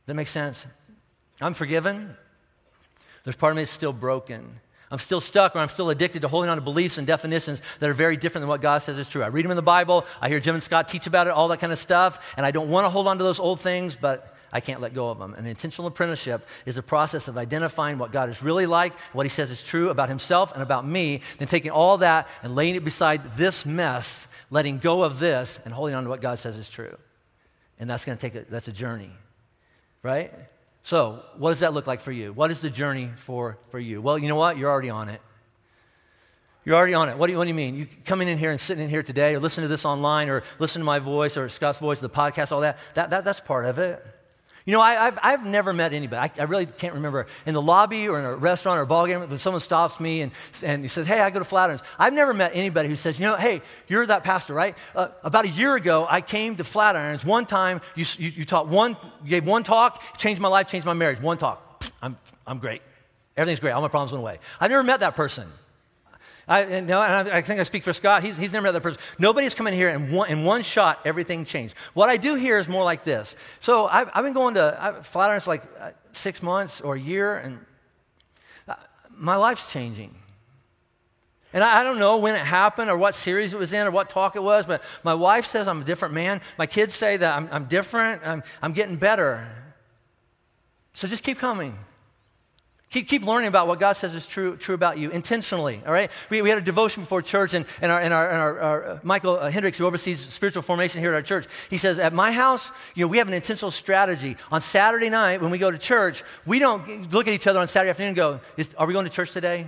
That 0.05 0.13
makes 0.13 0.31
sense? 0.31 0.65
I'm 1.41 1.53
forgiven. 1.53 2.15
There's 3.25 3.35
part 3.35 3.51
of 3.51 3.57
me 3.57 3.63
that's 3.63 3.71
still 3.71 3.91
broken. 3.91 4.61
I'm 4.91 4.99
still 4.99 5.21
stuck 5.21 5.55
or 5.55 5.59
I'm 5.59 5.69
still 5.69 5.89
addicted 5.89 6.23
to 6.23 6.27
holding 6.27 6.49
on 6.49 6.57
to 6.57 6.61
beliefs 6.61 6.97
and 6.97 7.05
definitions 7.05 7.61
that 7.79 7.89
are 7.89 7.93
very 7.93 8.17
different 8.17 8.43
than 8.43 8.49
what 8.49 8.61
God 8.61 8.79
says 8.79 8.97
is 8.97 9.07
true. 9.07 9.23
I 9.23 9.27
read 9.27 9.45
them 9.45 9.51
in 9.51 9.55
the 9.55 9.61
Bible, 9.61 10.05
I 10.19 10.29
hear 10.29 10.39
Jim 10.39 10.55
and 10.55 10.63
Scott 10.63 10.87
teach 10.87 11.05
about 11.05 11.27
it, 11.27 11.31
all 11.31 11.47
that 11.49 11.59
kind 11.59 11.71
of 11.71 11.79
stuff, 11.79 12.33
and 12.37 12.45
I 12.45 12.51
don't 12.51 12.69
want 12.69 12.85
to 12.85 12.89
hold 12.89 13.07
on 13.07 13.17
to 13.19 13.23
those 13.23 13.39
old 13.39 13.59
things, 13.59 13.95
but 13.95 14.35
I 14.51 14.61
can't 14.61 14.81
let 14.81 14.93
go 14.95 15.09
of 15.09 15.19
them. 15.19 15.35
And 15.35 15.45
the 15.45 15.51
intentional 15.51 15.87
apprenticeship 15.87 16.45
is 16.65 16.77
a 16.77 16.81
process 16.81 17.27
of 17.27 17.37
identifying 17.37 17.97
what 17.99 18.11
God 18.11 18.29
is 18.29 18.41
really 18.41 18.65
like, 18.65 18.93
what 19.13 19.25
He 19.25 19.29
says 19.29 19.51
is 19.51 19.61
true 19.61 19.89
about 19.89 20.09
Himself 20.09 20.53
and 20.53 20.63
about 20.63 20.87
me, 20.87 21.21
then 21.37 21.47
taking 21.47 21.71
all 21.71 21.99
that 21.99 22.27
and 22.41 22.55
laying 22.55 22.75
it 22.75 22.83
beside 22.83 23.37
this 23.37 23.65
mess, 23.65 24.27
letting 24.49 24.79
go 24.79 25.03
of 25.03 25.19
this, 25.19 25.59
and 25.65 25.73
holding 25.73 25.95
on 25.95 26.03
to 26.03 26.09
what 26.09 26.21
God 26.21 26.39
says 26.39 26.57
is 26.57 26.69
true. 26.69 26.97
And 27.79 27.89
that's 27.89 28.05
going 28.05 28.17
to 28.17 28.21
take 28.21 28.35
a, 28.35 28.49
that's 28.49 28.67
a 28.67 28.73
journey, 28.73 29.11
right? 30.01 30.33
So, 30.89 31.21
what 31.37 31.51
does 31.51 31.59
that 31.59 31.75
look 31.75 31.85
like 31.85 32.01
for 32.01 32.11
you? 32.11 32.33
What 32.33 32.49
is 32.49 32.61
the 32.61 32.69
journey 32.71 33.11
for, 33.15 33.59
for 33.69 33.77
you? 33.77 34.01
Well, 34.01 34.17
you 34.17 34.27
know 34.27 34.35
what? 34.35 34.57
You're 34.57 34.71
already 34.71 34.89
on 34.89 35.07
it. 35.07 35.21
You're 36.65 36.75
already 36.75 36.95
on 36.95 37.09
it. 37.09 37.17
What 37.19 37.27
do, 37.27 37.33
you, 37.33 37.37
what 37.37 37.43
do 37.43 37.49
you 37.49 37.53
mean? 37.53 37.75
You 37.75 37.87
coming 38.05 38.27
in 38.27 38.39
here 38.39 38.49
and 38.49 38.59
sitting 38.59 38.83
in 38.83 38.89
here 38.89 39.03
today, 39.03 39.35
or 39.35 39.39
listening 39.39 39.65
to 39.65 39.67
this 39.67 39.85
online, 39.85 40.29
or 40.29 40.41
listen 40.57 40.79
to 40.79 40.85
my 40.87 40.97
voice, 40.97 41.37
or 41.37 41.47
Scott's 41.47 41.77
voice, 41.77 41.99
the 41.99 42.09
podcast, 42.09 42.51
all 42.51 42.61
that, 42.61 42.79
that, 42.95 43.11
that 43.11 43.23
that's 43.23 43.39
part 43.39 43.65
of 43.65 43.77
it. 43.77 44.03
You 44.69 44.75
know, 44.75 44.81
I, 44.81 44.93
have 44.93 45.19
I've 45.23 45.45
never 45.47 45.73
met 45.73 45.93
anybody. 45.93 46.31
I, 46.37 46.43
I, 46.43 46.45
really 46.45 46.67
can't 46.67 46.93
remember 46.93 47.25
in 47.47 47.55
the 47.55 47.61
lobby 47.61 48.07
or 48.07 48.19
in 48.19 48.25
a 48.25 48.35
restaurant 48.35 48.77
or 48.77 48.83
a 48.83 48.85
ball 48.85 49.07
game 49.07 49.19
when 49.21 49.39
someone 49.39 49.61
stops 49.61 49.99
me 49.99 50.21
and, 50.21 50.31
and 50.61 50.83
he 50.83 50.87
says, 50.87 51.07
Hey, 51.07 51.21
I 51.21 51.31
go 51.31 51.39
to 51.39 51.45
Flatirons. 51.45 51.81
I've 51.97 52.13
never 52.13 52.35
met 52.35 52.51
anybody 52.53 52.87
who 52.87 52.95
says, 52.95 53.19
You 53.19 53.25
know, 53.25 53.35
hey, 53.35 53.63
you're 53.87 54.05
that 54.05 54.23
pastor, 54.23 54.53
right? 54.53 54.77
Uh, 54.93 55.07
about 55.23 55.45
a 55.45 55.47
year 55.47 55.75
ago, 55.75 56.05
I 56.07 56.21
came 56.21 56.55
to 56.57 56.63
Flatirons. 56.63 57.25
One 57.25 57.47
time, 57.47 57.81
you, 57.95 58.05
you, 58.19 58.29
you, 58.29 58.45
taught 58.45 58.67
one, 58.67 58.95
you 59.23 59.29
gave 59.31 59.47
one 59.47 59.63
talk, 59.63 60.03
changed 60.19 60.39
my 60.39 60.49
life, 60.49 60.67
changed 60.67 60.85
my 60.85 60.93
marriage. 60.93 61.19
One 61.19 61.39
talk. 61.39 61.83
I'm, 61.99 62.15
I'm 62.45 62.59
great. 62.59 62.83
Everything's 63.35 63.61
great. 63.61 63.71
All 63.71 63.81
my 63.81 63.87
problems 63.87 64.11
went 64.11 64.21
away. 64.21 64.37
I've 64.59 64.69
never 64.69 64.83
met 64.83 64.99
that 64.99 65.15
person. 65.15 65.47
I, 66.49 66.61
and, 66.61 66.89
and 66.89 66.93
I, 66.93 67.41
think 67.41 67.59
I 67.59 67.63
speak 67.63 67.83
for 67.83 67.93
Scott. 67.93 68.23
He's, 68.23 68.35
he's 68.35 68.51
never 68.51 68.63
met 68.63 68.71
that 68.71 68.81
person. 68.81 68.99
Nobody's 69.19 69.53
come 69.53 69.67
in 69.67 69.73
here 69.75 69.87
and 69.87 70.11
one, 70.11 70.29
in 70.29 70.43
one 70.43 70.63
shot, 70.63 70.99
everything 71.05 71.45
changed. 71.45 71.75
What 71.93 72.09
I 72.09 72.17
do 72.17 72.33
here 72.33 72.57
is 72.57 72.67
more 72.67 72.83
like 72.83 73.03
this. 73.03 73.35
So 73.59 73.85
I've, 73.85 74.09
I've 74.15 74.23
been 74.23 74.33
going 74.33 74.55
to 74.55 74.99
Flatirons 75.03 75.45
like 75.45 75.63
uh, 75.79 75.91
six 76.11 76.41
months 76.41 76.81
or 76.81 76.95
a 76.95 76.99
year, 76.99 77.37
and 77.37 77.59
uh, 78.67 78.73
my 79.11 79.35
life's 79.35 79.71
changing. 79.71 80.15
And 81.53 81.63
I, 81.63 81.81
I 81.81 81.83
don't 81.83 81.99
know 81.99 82.17
when 82.17 82.33
it 82.33 82.45
happened 82.45 82.89
or 82.89 82.97
what 82.97 83.13
series 83.13 83.53
it 83.53 83.59
was 83.59 83.71
in 83.71 83.85
or 83.85 83.91
what 83.91 84.09
talk 84.09 84.35
it 84.35 84.43
was, 84.43 84.65
but 84.65 84.81
my 85.03 85.13
wife 85.13 85.45
says 85.45 85.67
I'm 85.67 85.81
a 85.81 85.85
different 85.85 86.15
man. 86.15 86.41
My 86.57 86.65
kids 86.65 86.95
say 86.95 87.15
that 87.17 87.37
I'm, 87.37 87.47
I'm 87.51 87.65
different. 87.65 88.23
I'm, 88.25 88.41
I'm 88.63 88.73
getting 88.73 88.95
better. 88.95 89.47
So 90.95 91.07
just 91.07 91.23
keep 91.23 91.37
coming. 91.37 91.77
Keep, 92.91 93.07
keep 93.07 93.23
learning 93.23 93.47
about 93.47 93.67
what 93.67 93.79
God 93.79 93.93
says 93.93 94.15
is 94.15 94.25
true, 94.25 94.57
true 94.57 94.73
about 94.73 94.97
you 94.97 95.11
intentionally, 95.11 95.79
all 95.85 95.93
right? 95.93 96.09
We, 96.31 96.41
we 96.41 96.49
had 96.49 96.57
a 96.57 96.61
devotion 96.61 97.03
before 97.03 97.21
church, 97.21 97.53
and, 97.53 97.67
and, 97.81 97.91
our, 97.91 98.01
and, 98.01 98.11
our, 98.11 98.29
and 98.29 98.41
our, 98.41 98.59
our 98.59 98.85
uh, 98.85 98.99
Michael 99.03 99.37
uh, 99.37 99.51
Hendricks, 99.51 99.77
who 99.77 99.85
oversees 99.85 100.19
spiritual 100.19 100.63
formation 100.63 100.99
here 100.99 101.11
at 101.11 101.15
our 101.15 101.21
church, 101.21 101.45
he 101.69 101.77
says, 101.77 101.99
At 101.99 102.13
my 102.13 102.31
house, 102.31 102.71
you 102.95 103.05
know, 103.05 103.07
we 103.07 103.19
have 103.19 103.27
an 103.27 103.35
intentional 103.35 103.69
strategy. 103.69 104.37
On 104.51 104.59
Saturday 104.59 105.09
night, 105.09 105.39
when 105.39 105.51
we 105.51 105.59
go 105.59 105.69
to 105.69 105.77
church, 105.77 106.23
we 106.47 106.57
don't 106.57 107.13
look 107.13 107.27
at 107.27 107.33
each 107.35 107.45
other 107.45 107.59
on 107.59 107.67
Saturday 107.67 107.91
afternoon 107.91 108.09
and 108.09 108.15
go, 108.15 108.39
Are 108.75 108.87
we 108.87 108.93
going 108.93 109.05
to 109.05 109.11
church 109.11 109.33
today? 109.33 109.67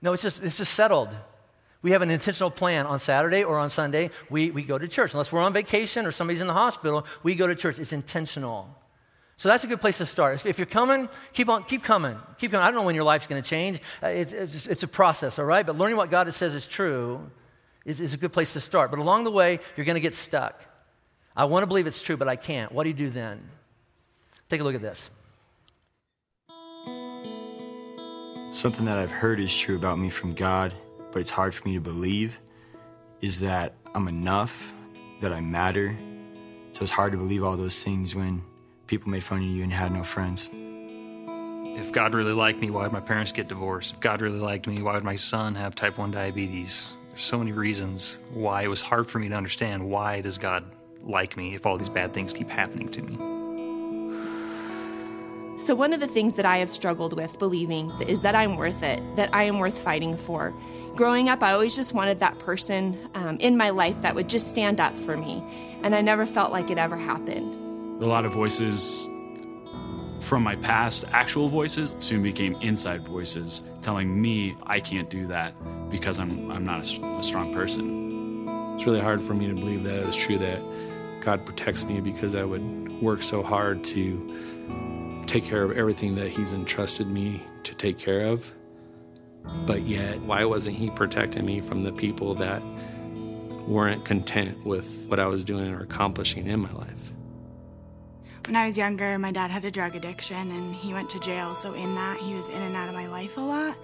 No, 0.00 0.14
it's 0.14 0.22
just, 0.22 0.42
it's 0.42 0.56
just 0.56 0.72
settled. 0.72 1.14
We 1.82 1.90
have 1.90 2.00
an 2.00 2.10
intentional 2.10 2.50
plan 2.50 2.86
on 2.86 2.98
Saturday 2.98 3.44
or 3.44 3.58
on 3.58 3.68
Sunday, 3.68 4.10
we, 4.30 4.50
we 4.50 4.62
go 4.62 4.78
to 4.78 4.88
church. 4.88 5.12
Unless 5.12 5.32
we're 5.32 5.40
on 5.40 5.52
vacation 5.52 6.06
or 6.06 6.12
somebody's 6.12 6.40
in 6.40 6.46
the 6.46 6.54
hospital, 6.54 7.04
we 7.22 7.34
go 7.34 7.46
to 7.46 7.54
church. 7.54 7.78
It's 7.78 7.92
intentional. 7.92 8.74
So 9.40 9.48
that's 9.48 9.64
a 9.64 9.66
good 9.66 9.80
place 9.80 9.96
to 9.96 10.04
start. 10.04 10.44
If 10.44 10.58
you're 10.58 10.66
coming, 10.66 11.08
keep 11.32 11.48
on, 11.48 11.64
keep 11.64 11.82
coming, 11.82 12.14
keep 12.36 12.50
coming. 12.50 12.62
I 12.62 12.66
don't 12.66 12.74
know 12.74 12.82
when 12.82 12.94
your 12.94 13.04
life's 13.04 13.26
going 13.26 13.42
to 13.42 13.48
change. 13.48 13.80
Uh, 14.02 14.08
it's, 14.08 14.34
it's, 14.34 14.66
it's, 14.66 14.82
a 14.82 14.86
process, 14.86 15.38
all 15.38 15.46
right. 15.46 15.64
But 15.64 15.78
learning 15.78 15.96
what 15.96 16.10
God 16.10 16.30
says 16.34 16.52
is 16.52 16.66
true 16.66 17.30
is, 17.86 18.00
is 18.00 18.12
a 18.12 18.18
good 18.18 18.34
place 18.34 18.52
to 18.52 18.60
start. 18.60 18.90
But 18.90 19.00
along 19.00 19.24
the 19.24 19.30
way, 19.30 19.58
you're 19.78 19.86
going 19.86 19.94
to 19.94 20.00
get 20.00 20.14
stuck. 20.14 20.62
I 21.34 21.46
want 21.46 21.62
to 21.62 21.66
believe 21.66 21.86
it's 21.86 22.02
true, 22.02 22.18
but 22.18 22.28
I 22.28 22.36
can't. 22.36 22.70
What 22.70 22.82
do 22.82 22.90
you 22.90 22.94
do 22.94 23.08
then? 23.08 23.40
Take 24.50 24.60
a 24.60 24.64
look 24.64 24.74
at 24.74 24.82
this. 24.82 25.08
Something 28.50 28.84
that 28.84 28.98
I've 28.98 29.10
heard 29.10 29.40
is 29.40 29.56
true 29.56 29.76
about 29.76 29.98
me 29.98 30.10
from 30.10 30.34
God, 30.34 30.74
but 31.12 31.20
it's 31.20 31.30
hard 31.30 31.54
for 31.54 31.66
me 31.66 31.72
to 31.72 31.80
believe, 31.80 32.42
is 33.22 33.40
that 33.40 33.72
I'm 33.94 34.06
enough, 34.06 34.74
that 35.22 35.32
I 35.32 35.40
matter. 35.40 35.96
So 36.72 36.82
it's 36.82 36.92
hard 36.92 37.12
to 37.12 37.16
believe 37.16 37.42
all 37.42 37.56
those 37.56 37.82
things 37.82 38.14
when 38.14 38.42
people 38.90 39.08
made 39.08 39.22
fun 39.22 39.38
of 39.38 39.44
you 39.44 39.62
and 39.62 39.72
had 39.72 39.92
no 39.92 40.02
friends. 40.02 40.50
If 40.52 41.92
God 41.92 42.12
really 42.12 42.32
liked 42.32 42.60
me, 42.60 42.70
why 42.70 42.82
would 42.82 42.92
my 42.92 42.98
parents 42.98 43.30
get 43.30 43.46
divorced? 43.46 43.94
If 43.94 44.00
God 44.00 44.20
really 44.20 44.40
liked 44.40 44.66
me, 44.66 44.82
why 44.82 44.94
would 44.94 45.04
my 45.04 45.14
son 45.14 45.54
have 45.54 45.76
type 45.76 45.96
1 45.96 46.10
diabetes? 46.10 46.98
There's 47.08 47.22
so 47.22 47.38
many 47.38 47.52
reasons 47.52 48.20
why 48.34 48.62
it 48.62 48.68
was 48.68 48.82
hard 48.82 49.06
for 49.06 49.20
me 49.20 49.28
to 49.28 49.36
understand 49.36 49.88
why 49.88 50.20
does 50.20 50.38
God 50.38 50.64
like 51.02 51.36
me 51.36 51.54
if 51.54 51.66
all 51.66 51.78
these 51.78 51.88
bad 51.88 52.12
things 52.12 52.32
keep 52.32 52.50
happening 52.50 52.88
to 52.88 53.02
me. 53.02 53.16
So, 55.60 55.74
one 55.74 55.92
of 55.92 56.00
the 56.00 56.08
things 56.08 56.34
that 56.34 56.46
I 56.46 56.56
have 56.56 56.70
struggled 56.70 57.16
with 57.16 57.38
believing 57.38 57.92
is 58.08 58.22
that 58.22 58.34
I'm 58.34 58.56
worth 58.56 58.82
it, 58.82 59.00
that 59.14 59.32
I 59.32 59.44
am 59.44 59.58
worth 59.58 59.78
fighting 59.78 60.16
for. 60.16 60.52
Growing 60.96 61.28
up, 61.28 61.42
I 61.42 61.52
always 61.52 61.76
just 61.76 61.92
wanted 61.92 62.18
that 62.20 62.38
person 62.38 62.98
um, 63.14 63.36
in 63.38 63.56
my 63.56 63.70
life 63.70 64.00
that 64.02 64.14
would 64.14 64.28
just 64.28 64.50
stand 64.50 64.80
up 64.80 64.96
for 64.96 65.16
me, 65.16 65.44
and 65.82 65.94
I 65.94 66.00
never 66.00 66.24
felt 66.24 66.50
like 66.50 66.70
it 66.70 66.78
ever 66.78 66.96
happened. 66.96 67.59
A 68.00 68.06
lot 68.06 68.24
of 68.24 68.32
voices 68.32 69.08
from 70.20 70.42
my 70.42 70.56
past, 70.56 71.04
actual 71.12 71.48
voices, 71.48 71.94
soon 71.98 72.22
became 72.22 72.54
inside 72.62 73.06
voices 73.06 73.62
telling 73.82 74.20
me 74.20 74.56
I 74.62 74.80
can't 74.80 75.10
do 75.10 75.26
that 75.26 75.54
because 75.90 76.18
I'm, 76.18 76.50
I'm 76.50 76.64
not 76.64 76.78
a, 76.78 77.06
a 77.18 77.22
strong 77.22 77.52
person. 77.52 78.48
It's 78.74 78.86
really 78.86 79.00
hard 79.00 79.22
for 79.22 79.34
me 79.34 79.48
to 79.48 79.54
believe 79.54 79.84
that 79.84 79.98
it 79.98 80.06
was 80.06 80.16
true 80.16 80.38
that 80.38 80.62
God 81.20 81.44
protects 81.44 81.84
me 81.84 82.00
because 82.00 82.34
I 82.34 82.42
would 82.42 83.02
work 83.02 83.22
so 83.22 83.42
hard 83.42 83.84
to 83.84 85.24
take 85.26 85.44
care 85.44 85.62
of 85.62 85.72
everything 85.76 86.14
that 86.14 86.28
He's 86.28 86.54
entrusted 86.54 87.06
me 87.06 87.42
to 87.64 87.74
take 87.74 87.98
care 87.98 88.22
of. 88.22 88.50
But 89.66 89.82
yet, 89.82 90.20
why 90.22 90.44
wasn't 90.44 90.76
He 90.76 90.88
protecting 90.90 91.44
me 91.44 91.60
from 91.60 91.80
the 91.80 91.92
people 91.92 92.34
that 92.36 92.62
weren't 93.68 94.04
content 94.06 94.64
with 94.64 95.06
what 95.08 95.20
I 95.20 95.26
was 95.26 95.44
doing 95.44 95.70
or 95.70 95.80
accomplishing 95.80 96.46
in 96.46 96.60
my 96.60 96.72
life? 96.72 97.12
When 98.50 98.56
I 98.56 98.66
was 98.66 98.76
younger, 98.76 99.16
my 99.16 99.30
dad 99.30 99.52
had 99.52 99.64
a 99.64 99.70
drug 99.70 99.94
addiction 99.94 100.50
and 100.50 100.74
he 100.74 100.92
went 100.92 101.08
to 101.10 101.20
jail. 101.20 101.54
So, 101.54 101.72
in 101.74 101.94
that, 101.94 102.16
he 102.16 102.34
was 102.34 102.48
in 102.48 102.60
and 102.60 102.74
out 102.74 102.88
of 102.88 102.96
my 102.96 103.06
life 103.06 103.36
a 103.36 103.40
lot. 103.40 103.76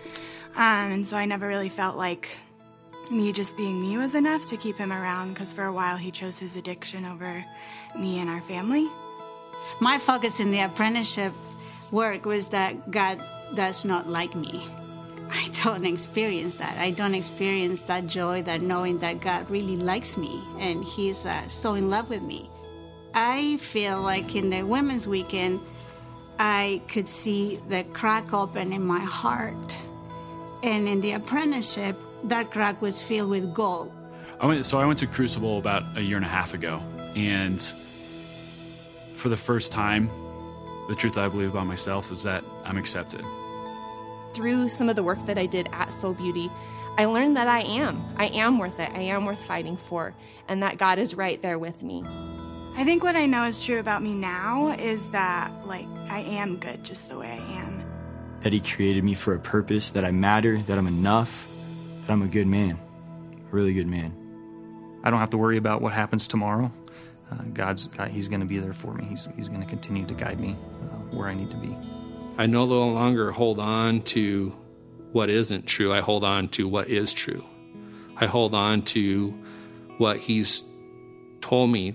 Um, 0.57 0.91
and 0.91 1.07
so, 1.07 1.17
I 1.17 1.25
never 1.25 1.47
really 1.47 1.69
felt 1.69 1.97
like 1.97 2.37
me 3.09 3.33
just 3.33 3.57
being 3.57 3.81
me 3.81 3.97
was 3.97 4.17
enough 4.17 4.45
to 4.47 4.57
keep 4.57 4.77
him 4.77 4.93
around 4.93 5.35
because 5.35 5.53
for 5.53 5.67
a 5.67 5.73
while 5.73 5.97
he 5.97 6.11
chose 6.11 6.41
his 6.41 6.57
addiction 6.57 7.05
over 7.05 7.45
me 7.97 8.19
and 8.19 8.29
our 8.29 8.41
family. 8.41 8.89
My 9.81 9.99
focus 9.99 10.41
in 10.41 10.51
the 10.51 10.59
apprenticeship 10.59 11.33
work 11.93 12.25
was 12.25 12.49
that 12.49 12.91
God 12.91 13.23
does 13.55 13.85
not 13.85 14.09
like 14.09 14.35
me. 14.35 14.65
I 15.31 15.49
don't 15.63 15.87
experience 15.87 16.57
that. 16.57 16.77
I 16.77 16.91
don't 16.91 17.15
experience 17.15 17.83
that 17.83 18.09
joy, 18.09 18.43
that 18.43 18.63
knowing 18.63 18.99
that 18.99 19.21
God 19.21 19.49
really 19.49 19.77
likes 19.77 20.17
me 20.17 20.43
and 20.59 20.83
He's 20.83 21.25
uh, 21.25 21.47
so 21.47 21.75
in 21.75 21.89
love 21.89 22.11
with 22.11 22.23
me. 22.23 22.51
I 23.19 23.57
feel 23.57 24.03
like 24.03 24.37
in 24.37 24.51
the 24.51 24.63
Women's 24.63 25.09
Weekend, 25.09 25.61
I 26.39 26.83
could 26.87 27.09
see 27.09 27.59
the 27.67 27.83
crack 27.95 28.35
open 28.35 28.75
in 28.75 28.85
my 28.85 29.01
heart. 29.01 29.75
And 30.63 30.87
in 30.87 31.01
the 31.01 31.13
apprenticeship, 31.13 31.97
that 32.25 32.51
crack 32.51 32.83
was 32.83 33.01
filled 33.01 33.31
with 33.31 33.55
gold. 33.55 33.91
I 34.39 34.47
went, 34.47 34.67
so 34.67 34.79
I 34.79 34.85
went 34.85 34.99
to 34.99 35.07
Crucible 35.07 35.57
about 35.57 35.97
a 35.97 36.03
year 36.03 36.19
and 36.19 36.27
a 36.27 36.29
half 36.29 36.53
ago, 36.53 36.83
and 37.15 37.59
for 39.15 39.31
the 39.31 39.37
first 39.37 39.73
time, 39.73 40.11
the 40.89 40.95
truth 40.95 41.17
I 41.17 41.27
believe 41.29 41.49
about 41.49 41.67
myself 41.67 42.13
is 42.13 42.23
that 42.25 42.45
I'm 42.65 42.77
accepted. 42.77 43.25
Through 44.35 44.69
some 44.69 44.91
of 44.91 44.97
the 44.97 45.03
work 45.03 45.25
that 45.25 45.39
I 45.39 45.47
did 45.47 45.71
at 45.73 45.95
Soul 45.95 46.13
Beauty, 46.13 46.51
I 46.99 47.07
learned 47.07 47.35
that 47.39 47.49
I 47.49 47.61
am. 47.61 48.05
I 48.19 48.27
am 48.27 48.59
worth 48.59 48.79
it. 48.79 48.91
I 48.91 49.01
am 49.01 49.25
worth 49.25 49.43
fighting 49.43 49.79
for, 49.79 50.15
and 50.49 50.63
that 50.63 50.77
God 50.77 50.99
is 50.99 51.15
right 51.15 51.41
there 51.41 51.59
with 51.59 51.83
me. 51.83 52.05
I 52.79 52.85
think 52.85 53.03
what 53.03 53.17
I 53.17 53.25
know 53.25 53.45
is 53.45 53.65
true 53.65 53.79
about 53.79 54.03
me 54.03 54.15
now 54.15 54.69
is 54.69 55.09
that, 55.09 55.67
like, 55.67 55.87
I 56.11 56.21
am 56.21 56.59
good 56.59 56.85
just 56.85 57.09
the 57.09 57.17
way 57.17 57.31
I 57.31 57.53
am. 57.63 57.83
That 58.43 58.53
He 58.53 58.61
created 58.61 59.03
me 59.03 59.15
for 59.15 59.35
a 59.35 59.39
purpose, 59.39 59.89
that 59.91 60.05
I 60.05 60.11
matter, 60.11 60.59
that 60.59 60.77
I'm 60.77 60.87
enough, 60.87 61.49
that 62.01 62.13
I'm 62.13 62.21
a 62.21 62.29
good 62.29 62.47
man, 62.47 62.79
a 63.33 63.51
really 63.51 63.73
good 63.73 63.87
man. 63.87 64.15
I 65.03 65.09
don't 65.09 65.21
have 65.21 65.31
to 65.31 65.39
worry 65.39 65.57
about 65.57 65.81
what 65.81 65.95
happens 65.95 66.29
tomorrow. 66.29 66.71
Uh, 67.33 67.37
God's 67.55 67.87
God, 67.87 68.09
He's 68.09 68.29
going 68.29 68.41
to 68.41 68.47
be 68.47 68.59
there 68.59 68.75
for 68.75 68.93
me. 68.93 69.07
He's, 69.07 69.27
he's 69.37 69.49
going 69.49 69.63
to 69.63 69.67
continue 69.67 70.05
to 70.05 70.15
guide 70.15 70.39
me 70.39 70.55
uh, 70.83 71.17
where 71.17 71.29
I 71.29 71.35
need 71.35 71.51
to 71.53 71.57
be. 71.57 71.75
I 72.37 72.45
no 72.45 72.65
longer 72.65 73.33
hold 73.33 73.59
on 73.59 74.03
to 74.03 74.55
what 75.13 75.31
isn't 75.31 75.67
true. 75.67 75.95
I 75.95 76.01
hold 76.01 76.25
on 76.25 76.49
to 76.51 76.69
what 76.69 76.89
is 76.89 77.15
true. 77.15 77.43
I 78.19 78.27
hold 78.27 78.53
on 78.55 78.83
to 78.83 79.31
what 79.97 80.19
He's 80.19 80.67
told 81.41 81.71
me 81.71 81.95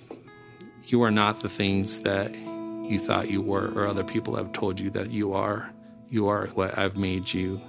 you 0.91 1.03
are 1.03 1.11
not 1.11 1.39
the 1.39 1.49
things 1.49 2.01
that 2.01 2.35
you 2.35 2.99
thought 2.99 3.29
you 3.29 3.41
were, 3.41 3.71
or 3.73 3.87
other 3.87 4.03
people 4.03 4.35
have 4.35 4.51
told 4.51 4.79
you 4.79 4.89
that 4.89 5.09
you 5.09 5.33
are. 5.33 5.71
You 6.09 6.27
are 6.27 6.47
what 6.47 6.77
I've 6.77 6.97
made 6.97 7.33
you 7.33 7.61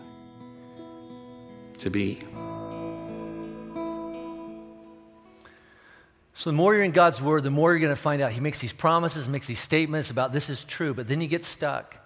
to 1.79 1.91
be. 1.91 2.19
So, 6.35 6.51
the 6.51 6.57
more 6.57 6.75
you're 6.75 6.83
in 6.83 6.91
God's 6.91 7.23
Word, 7.23 7.45
the 7.45 7.51
more 7.51 7.71
you're 7.71 7.79
going 7.79 7.95
to 7.95 8.01
find 8.01 8.21
out 8.21 8.33
He 8.33 8.41
makes 8.41 8.59
these 8.59 8.73
promises, 8.73 9.29
makes 9.29 9.47
these 9.47 9.61
statements 9.61 10.11
about 10.11 10.33
this 10.33 10.51
is 10.51 10.65
true, 10.65 10.93
but 10.93 11.07
then 11.07 11.21
you 11.21 11.29
get 11.29 11.45
stuck. 11.45 12.02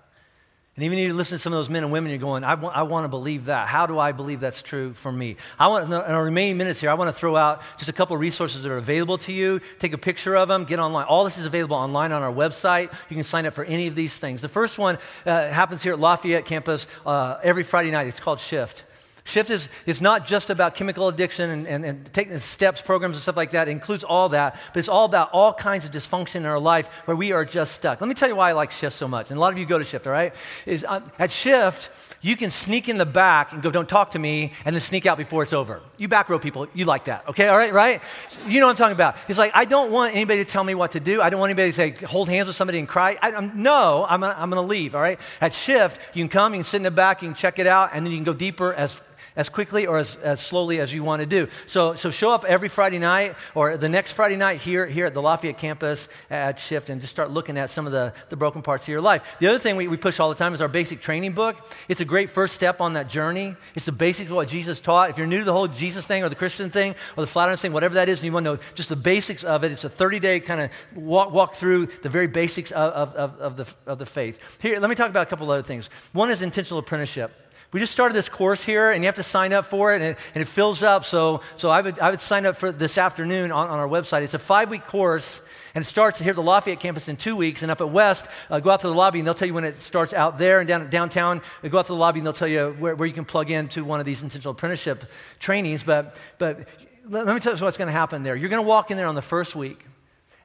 And 0.76 0.84
even 0.84 0.98
if 0.98 1.06
you 1.06 1.14
listen 1.14 1.38
to 1.38 1.42
some 1.42 1.54
of 1.54 1.58
those 1.58 1.70
men 1.70 1.84
and 1.84 1.90
women, 1.90 2.10
you're 2.10 2.18
going, 2.18 2.44
I 2.44 2.54
want, 2.54 2.76
I 2.76 2.82
want 2.82 3.04
to 3.04 3.08
believe 3.08 3.46
that. 3.46 3.66
How 3.66 3.86
do 3.86 3.98
I 3.98 4.12
believe 4.12 4.40
that's 4.40 4.60
true 4.60 4.92
for 4.92 5.10
me? 5.10 5.36
I 5.58 5.68
want, 5.68 5.86
in 5.86 5.94
our 5.94 6.22
remaining 6.22 6.58
minutes 6.58 6.82
here, 6.82 6.90
I 6.90 6.94
want 6.94 7.08
to 7.08 7.18
throw 7.18 7.34
out 7.34 7.62
just 7.78 7.88
a 7.88 7.94
couple 7.94 8.14
resources 8.18 8.62
that 8.62 8.70
are 8.70 8.76
available 8.76 9.16
to 9.18 9.32
you. 9.32 9.62
Take 9.78 9.94
a 9.94 9.98
picture 9.98 10.36
of 10.36 10.48
them, 10.48 10.64
get 10.64 10.78
online. 10.78 11.06
All 11.06 11.24
this 11.24 11.38
is 11.38 11.46
available 11.46 11.76
online 11.76 12.12
on 12.12 12.22
our 12.22 12.32
website. 12.32 12.92
You 13.08 13.16
can 13.16 13.24
sign 13.24 13.46
up 13.46 13.54
for 13.54 13.64
any 13.64 13.86
of 13.86 13.94
these 13.94 14.18
things. 14.18 14.42
The 14.42 14.50
first 14.50 14.76
one 14.76 14.98
uh, 15.24 15.48
happens 15.48 15.82
here 15.82 15.94
at 15.94 15.98
Lafayette 15.98 16.44
campus 16.44 16.86
uh, 17.06 17.38
every 17.42 17.62
Friday 17.62 17.90
night. 17.90 18.08
It's 18.08 18.20
called 18.20 18.38
Shift. 18.38 18.84
Shift 19.26 19.50
is, 19.50 19.68
is 19.86 20.00
not 20.00 20.24
just 20.24 20.50
about 20.50 20.76
chemical 20.76 21.08
addiction 21.08 21.50
and, 21.50 21.66
and, 21.66 21.84
and 21.84 22.12
taking 22.12 22.38
steps 22.38 22.80
programs 22.80 23.16
and 23.16 23.22
stuff 23.24 23.36
like 23.36 23.50
that. 23.50 23.66
It 23.66 23.72
includes 23.72 24.04
all 24.04 24.28
that, 24.28 24.54
but 24.72 24.78
it's 24.78 24.88
all 24.88 25.04
about 25.04 25.30
all 25.32 25.52
kinds 25.52 25.84
of 25.84 25.90
dysfunction 25.90 26.36
in 26.36 26.46
our 26.46 26.60
life 26.60 26.88
where 27.06 27.16
we 27.16 27.32
are 27.32 27.44
just 27.44 27.74
stuck. 27.74 28.00
Let 28.00 28.06
me 28.06 28.14
tell 28.14 28.28
you 28.28 28.36
why 28.36 28.50
I 28.50 28.52
like 28.52 28.70
Shift 28.70 28.94
so 28.94 29.08
much. 29.08 29.32
And 29.32 29.36
a 29.36 29.40
lot 29.40 29.52
of 29.52 29.58
you 29.58 29.66
go 29.66 29.78
to 29.78 29.84
Shift, 29.84 30.06
all 30.06 30.12
right? 30.12 30.32
Is 30.64 30.84
uh, 30.84 31.00
at 31.18 31.32
Shift, 31.32 31.90
you 32.20 32.36
can 32.36 32.52
sneak 32.52 32.88
in 32.88 32.98
the 32.98 33.06
back 33.06 33.52
and 33.52 33.64
go, 33.64 33.72
don't 33.72 33.88
talk 33.88 34.12
to 34.12 34.18
me, 34.20 34.52
and 34.64 34.76
then 34.76 34.80
sneak 34.80 35.06
out 35.06 35.18
before 35.18 35.42
it's 35.42 35.52
over. 35.52 35.82
You 35.96 36.06
back 36.06 36.28
row 36.28 36.38
people, 36.38 36.68
you 36.72 36.84
like 36.84 37.06
that, 37.06 37.26
okay? 37.28 37.48
All 37.48 37.58
right, 37.58 37.72
right? 37.72 38.00
You 38.46 38.60
know 38.60 38.66
what 38.66 38.70
I'm 38.70 38.76
talking 38.76 38.94
about. 38.94 39.16
It's 39.26 39.40
like, 39.40 39.50
I 39.56 39.64
don't 39.64 39.90
want 39.90 40.14
anybody 40.14 40.44
to 40.44 40.48
tell 40.48 40.62
me 40.62 40.76
what 40.76 40.92
to 40.92 41.00
do. 41.00 41.20
I 41.20 41.30
don't 41.30 41.40
want 41.40 41.50
anybody 41.50 41.70
to 41.70 41.72
say, 41.72 42.06
hold 42.06 42.28
hands 42.28 42.46
with 42.46 42.54
somebody 42.54 42.78
and 42.78 42.86
cry. 42.86 43.18
I, 43.20 43.32
I'm, 43.32 43.60
no, 43.60 44.06
I'm, 44.08 44.22
I'm 44.22 44.50
going 44.50 44.62
to 44.62 44.68
leave, 44.68 44.94
all 44.94 45.00
right? 45.00 45.18
At 45.40 45.52
Shift, 45.52 45.98
you 46.14 46.22
can 46.22 46.28
come, 46.28 46.54
you 46.54 46.58
can 46.58 46.64
sit 46.64 46.76
in 46.76 46.82
the 46.84 46.92
back, 46.92 47.22
you 47.22 47.28
can 47.28 47.34
check 47.34 47.58
it 47.58 47.66
out, 47.66 47.90
and 47.92 48.06
then 48.06 48.12
you 48.12 48.18
can 48.18 48.24
go 48.24 48.32
deeper 48.32 48.72
as 48.72 49.00
as 49.36 49.48
quickly 49.48 49.86
or 49.86 49.98
as, 49.98 50.16
as 50.16 50.40
slowly 50.40 50.80
as 50.80 50.92
you 50.92 51.02
want 51.02 51.20
to 51.20 51.26
do. 51.26 51.48
So, 51.66 51.94
so 51.94 52.10
show 52.10 52.32
up 52.32 52.44
every 52.44 52.68
Friday 52.68 52.98
night 52.98 53.36
or 53.54 53.76
the 53.76 53.88
next 53.88 54.12
Friday 54.12 54.36
night 54.36 54.60
here, 54.60 54.86
here 54.86 55.06
at 55.06 55.14
the 55.14 55.22
Lafayette 55.22 55.58
campus 55.58 56.08
at 56.30 56.58
Shift 56.58 56.90
and 56.90 57.00
just 57.00 57.10
start 57.10 57.30
looking 57.30 57.58
at 57.58 57.70
some 57.70 57.86
of 57.86 57.92
the, 57.92 58.12
the 58.28 58.36
broken 58.36 58.62
parts 58.62 58.84
of 58.84 58.88
your 58.88 59.00
life. 59.00 59.36
The 59.38 59.46
other 59.46 59.58
thing 59.58 59.76
we, 59.76 59.88
we 59.88 59.96
push 59.96 60.18
all 60.20 60.28
the 60.28 60.34
time 60.34 60.54
is 60.54 60.60
our 60.60 60.68
basic 60.68 61.00
training 61.00 61.32
book. 61.32 61.56
It's 61.88 62.00
a 62.00 62.04
great 62.04 62.30
first 62.30 62.54
step 62.54 62.80
on 62.80 62.94
that 62.94 63.08
journey. 63.08 63.56
It's 63.74 63.86
the 63.86 63.92
basics 63.92 64.30
of 64.30 64.36
what 64.36 64.48
Jesus 64.48 64.80
taught. 64.80 65.10
If 65.10 65.18
you're 65.18 65.26
new 65.26 65.40
to 65.40 65.44
the 65.44 65.52
whole 65.52 65.68
Jesus 65.68 66.06
thing 66.06 66.24
or 66.24 66.28
the 66.28 66.34
Christian 66.34 66.70
thing 66.70 66.94
or 67.16 67.24
the 67.24 67.30
flat 67.30 67.56
thing, 67.58 67.72
whatever 67.72 67.94
that 67.94 68.08
is, 68.08 68.18
and 68.18 68.26
you 68.26 68.32
want 68.32 68.44
to 68.44 68.54
know 68.54 68.60
just 68.74 68.88
the 68.88 68.96
basics 68.96 69.44
of 69.44 69.64
it, 69.64 69.72
it's 69.72 69.84
a 69.84 69.88
30 69.88 70.20
day 70.20 70.40
kind 70.40 70.60
of 70.60 70.70
walk, 70.96 71.32
walk 71.32 71.54
through 71.54 71.86
the 71.86 72.08
very 72.08 72.26
basics 72.26 72.72
of, 72.72 72.92
of, 72.92 73.14
of, 73.14 73.40
of, 73.40 73.56
the, 73.56 73.90
of 73.90 73.98
the 73.98 74.06
faith. 74.06 74.58
Here, 74.60 74.80
let 74.80 74.90
me 74.90 74.96
talk 74.96 75.10
about 75.10 75.26
a 75.26 75.30
couple 75.30 75.50
other 75.50 75.62
things. 75.62 75.88
One 76.12 76.30
is 76.30 76.42
intentional 76.42 76.78
apprenticeship. 76.78 77.45
We 77.76 77.80
just 77.80 77.92
started 77.92 78.14
this 78.14 78.30
course 78.30 78.64
here, 78.64 78.90
and 78.90 79.04
you 79.04 79.06
have 79.06 79.16
to 79.16 79.22
sign 79.22 79.52
up 79.52 79.66
for 79.66 79.92
it, 79.92 79.96
and 79.96 80.04
it, 80.04 80.18
and 80.34 80.40
it 80.40 80.46
fills 80.46 80.82
up. 80.82 81.04
So, 81.04 81.42
so 81.58 81.68
I, 81.68 81.82
would, 81.82 81.98
I 81.98 82.08
would 82.08 82.20
sign 82.20 82.46
up 82.46 82.56
for 82.56 82.72
this 82.72 82.96
afternoon 82.96 83.52
on, 83.52 83.68
on 83.68 83.78
our 83.78 83.86
website. 83.86 84.22
It's 84.22 84.32
a 84.32 84.38
five 84.38 84.70
week 84.70 84.86
course, 84.86 85.42
and 85.74 85.84
it 85.84 85.86
starts 85.86 86.18
here 86.18 86.30
at 86.30 86.36
the 86.36 86.42
Lafayette 86.42 86.80
campus 86.80 87.06
in 87.06 87.18
two 87.18 87.36
weeks. 87.36 87.60
And 87.60 87.70
up 87.70 87.82
at 87.82 87.90
West, 87.90 88.28
uh, 88.48 88.60
go 88.60 88.70
out 88.70 88.80
to 88.80 88.86
the 88.86 88.94
lobby, 88.94 89.18
and 89.18 89.28
they'll 89.28 89.34
tell 89.34 89.46
you 89.46 89.52
when 89.52 89.64
it 89.64 89.78
starts 89.78 90.14
out 90.14 90.38
there. 90.38 90.60
And 90.60 90.66
down 90.66 90.88
downtown, 90.88 91.42
uh, 91.62 91.68
go 91.68 91.78
out 91.78 91.84
to 91.84 91.92
the 91.92 91.98
lobby, 91.98 92.20
and 92.20 92.26
they'll 92.26 92.32
tell 92.32 92.48
you 92.48 92.74
where, 92.78 92.96
where 92.96 93.06
you 93.06 93.12
can 93.12 93.26
plug 93.26 93.50
into 93.50 93.84
one 93.84 94.00
of 94.00 94.06
these 94.06 94.22
intentional 94.22 94.52
apprenticeship 94.52 95.04
trainings. 95.38 95.84
But, 95.84 96.16
but 96.38 96.60
let 97.06 97.26
me 97.26 97.40
tell 97.40 97.54
you 97.54 97.62
what's 97.62 97.76
going 97.76 97.88
to 97.88 97.92
happen 97.92 98.22
there. 98.22 98.36
You're 98.36 98.48
going 98.48 98.64
to 98.64 98.66
walk 98.66 98.90
in 98.90 98.96
there 98.96 99.06
on 99.06 99.16
the 99.16 99.20
first 99.20 99.54
week, 99.54 99.84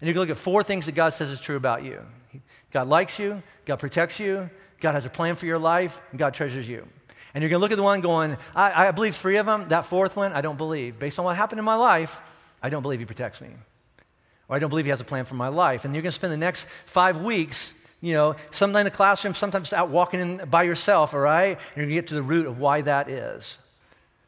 and 0.02 0.06
you're 0.06 0.14
going 0.14 0.28
to 0.28 0.34
look 0.34 0.38
at 0.38 0.44
four 0.44 0.64
things 0.64 0.86
that 0.88 0.96
God 0.96 1.14
says 1.14 1.30
is 1.30 1.40
true 1.40 1.56
about 1.56 1.86
you 1.86 2.06
God 2.72 2.90
likes 2.90 3.20
you, 3.20 3.42
God 3.64 3.78
protects 3.78 4.20
you, 4.20 4.50
God 4.82 4.94
has 4.94 5.06
a 5.06 5.10
plan 5.10 5.38
for 5.38 5.46
your 5.46 5.60
life, 5.60 6.02
and 6.12 6.20
God 6.20 6.34
treasures 6.34 6.68
you. 6.68 6.86
And 7.34 7.42
you're 7.42 7.50
going 7.50 7.60
to 7.60 7.62
look 7.62 7.72
at 7.72 7.78
the 7.78 7.84
one 7.84 8.02
going, 8.02 8.38
I, 8.56 8.88
I 8.88 8.92
believe 8.92 9.16
three 9.16 9.38
of 9.38 9.46
them. 9.46 9.70
That 9.70 9.86
fourth 9.86 10.16
one, 10.16 10.34
I 10.34 10.42
don't 10.42 10.58
believe. 10.58 11.00
Based 11.00 11.18
on 11.18 11.26
what 11.26 11.38
happened 11.38 11.60
in 11.60 11.66
my 11.66 11.76
life, 11.76 12.22
I 12.62 12.70
don't 12.70 12.82
believe 12.82 13.00
he 13.00 13.06
protects 13.06 13.42
me. 13.42 13.50
Or 14.50 14.56
I 14.56 14.60
don't 14.60 14.70
believe 14.70 14.86
he 14.86 14.92
has 14.92 15.02
a 15.02 15.06
plan 15.06 15.26
for 15.26 15.36
my 15.36 15.48
life. 15.48 15.86
And 15.86 15.94
you're 15.94 16.02
going 16.02 16.12
to 16.12 16.16
spend 16.16 16.34
the 16.34 16.38
next 16.38 16.68
five 16.86 17.22
weeks, 17.22 17.74
you 18.02 18.14
know, 18.14 18.36
sometimes 18.52 18.82
in 18.82 18.86
the 18.86 18.92
classroom, 18.92 19.34
sometimes 19.34 19.72
out 19.72 19.90
walking 19.90 20.20
in 20.20 20.50
by 20.50 20.64
yourself, 20.64 21.14
all 21.14 21.22
right? 21.22 21.58
And 21.58 21.78
you're 21.78 21.86
going 21.86 21.90
to 21.90 21.96
get 21.96 22.08
to 22.08 22.16
the 22.16 22.22
root 22.22 22.48
of 22.48 22.60
why 22.60 22.82
that 22.82 23.10
is. 23.10 23.58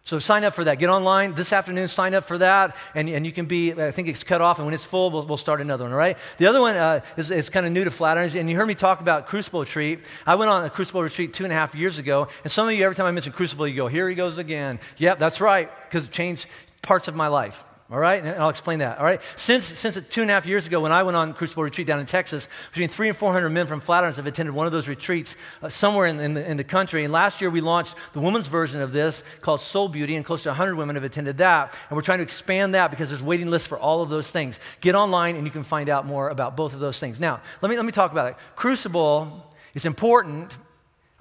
So 0.05 0.19
sign 0.19 0.43
up 0.43 0.53
for 0.53 0.65
that. 0.65 0.79
Get 0.79 0.89
online 0.89 1.33
this 1.33 1.53
afternoon, 1.53 1.87
sign 1.87 2.13
up 2.13 2.25
for 2.25 2.37
that, 2.37 2.75
and, 2.93 3.07
and 3.07 3.25
you 3.25 3.31
can 3.31 3.45
be, 3.45 3.71
I 3.71 3.91
think 3.91 4.09
it's 4.09 4.21
cut 4.21 4.41
off, 4.41 4.59
and 4.59 4.65
when 4.65 4.73
it's 4.73 4.83
full, 4.83 5.09
we'll, 5.09 5.25
we'll 5.25 5.37
start 5.37 5.61
another 5.61 5.85
one, 5.85 5.93
all 5.93 5.97
right? 5.97 6.17
The 6.39 6.47
other 6.47 6.59
one 6.59 6.75
uh, 6.75 6.99
is, 7.15 7.31
is 7.31 7.49
kind 7.49 7.65
of 7.65 7.71
new 7.71 7.85
to 7.85 7.89
Flatirons, 7.89 8.37
and 8.37 8.49
you 8.49 8.57
heard 8.57 8.67
me 8.67 8.75
talk 8.75 8.99
about 8.99 9.27
Crucible 9.27 9.61
Retreat. 9.61 10.01
I 10.25 10.35
went 10.35 10.51
on 10.51 10.65
a 10.65 10.69
Crucible 10.69 11.01
Retreat 11.01 11.33
two 11.33 11.45
and 11.45 11.53
a 11.53 11.55
half 11.55 11.73
years 11.73 11.99
ago, 11.99 12.27
and 12.43 12.51
some 12.51 12.67
of 12.67 12.73
you, 12.73 12.83
every 12.83 12.97
time 12.97 13.05
I 13.05 13.11
mention 13.11 13.31
Crucible, 13.31 13.65
you 13.65 13.75
go, 13.75 13.87
here 13.87 14.09
he 14.09 14.15
goes 14.15 14.37
again. 14.37 14.81
Yep, 14.97 15.19
that's 15.19 15.39
right, 15.39 15.69
because 15.87 16.03
it 16.05 16.11
changed 16.11 16.47
parts 16.81 17.07
of 17.07 17.15
my 17.15 17.27
life. 17.27 17.63
All 17.93 17.99
right? 17.99 18.23
And 18.23 18.41
I'll 18.41 18.49
explain 18.49 18.79
that. 18.79 18.97
All 18.97 19.05
right? 19.05 19.21
Since, 19.35 19.65
since 19.65 19.99
two 20.09 20.23
and 20.23 20.31
a 20.31 20.33
half 20.33 20.47
years 20.47 20.65
ago, 20.65 20.81
when 20.81 20.91
I 20.91 21.03
went 21.03 21.15
on 21.15 21.35
Crucible 21.35 21.61
Retreat 21.61 21.85
down 21.85 21.99
in 21.99 22.07
Texas, 22.07 22.49
between 22.71 22.89
three 22.89 23.07
and 23.07 23.15
400 23.15 23.51
men 23.51 23.67
from 23.67 23.81
Flatirons 23.81 24.15
have 24.15 24.25
attended 24.25 24.55
one 24.55 24.65
of 24.65 24.71
those 24.71 24.87
retreats 24.87 25.35
uh, 25.61 25.69
somewhere 25.69 26.07
in, 26.07 26.19
in, 26.19 26.33
the, 26.33 26.49
in 26.49 26.57
the 26.57 26.63
country. 26.63 27.03
And 27.03 27.13
last 27.13 27.39
year, 27.39 27.51
we 27.51 27.61
launched 27.61 27.93
the 28.13 28.19
women's 28.19 28.47
version 28.47 28.81
of 28.81 28.93
this 28.93 29.21
called 29.41 29.61
Soul 29.61 29.89
Beauty, 29.89 30.15
and 30.15 30.25
close 30.25 30.41
to 30.41 30.49
100 30.49 30.73
women 30.73 30.95
have 30.95 31.03
attended 31.03 31.37
that. 31.37 31.77
And 31.87 31.95
we're 31.95 32.01
trying 32.01 32.17
to 32.17 32.23
expand 32.23 32.73
that 32.73 32.89
because 32.89 33.09
there's 33.09 33.21
waiting 33.21 33.51
lists 33.51 33.67
for 33.67 33.77
all 33.77 34.01
of 34.01 34.09
those 34.09 34.31
things. 34.31 34.59
Get 34.81 34.95
online, 34.95 35.35
and 35.35 35.45
you 35.45 35.51
can 35.51 35.61
find 35.61 35.87
out 35.87 36.07
more 36.07 36.29
about 36.29 36.57
both 36.57 36.73
of 36.73 36.79
those 36.79 36.97
things. 36.97 37.19
Now, 37.19 37.41
let 37.61 37.69
me, 37.69 37.75
let 37.75 37.85
me 37.85 37.91
talk 37.91 38.11
about 38.11 38.31
it. 38.31 38.37
Crucible 38.55 39.53
is 39.75 39.85
important, 39.85 40.57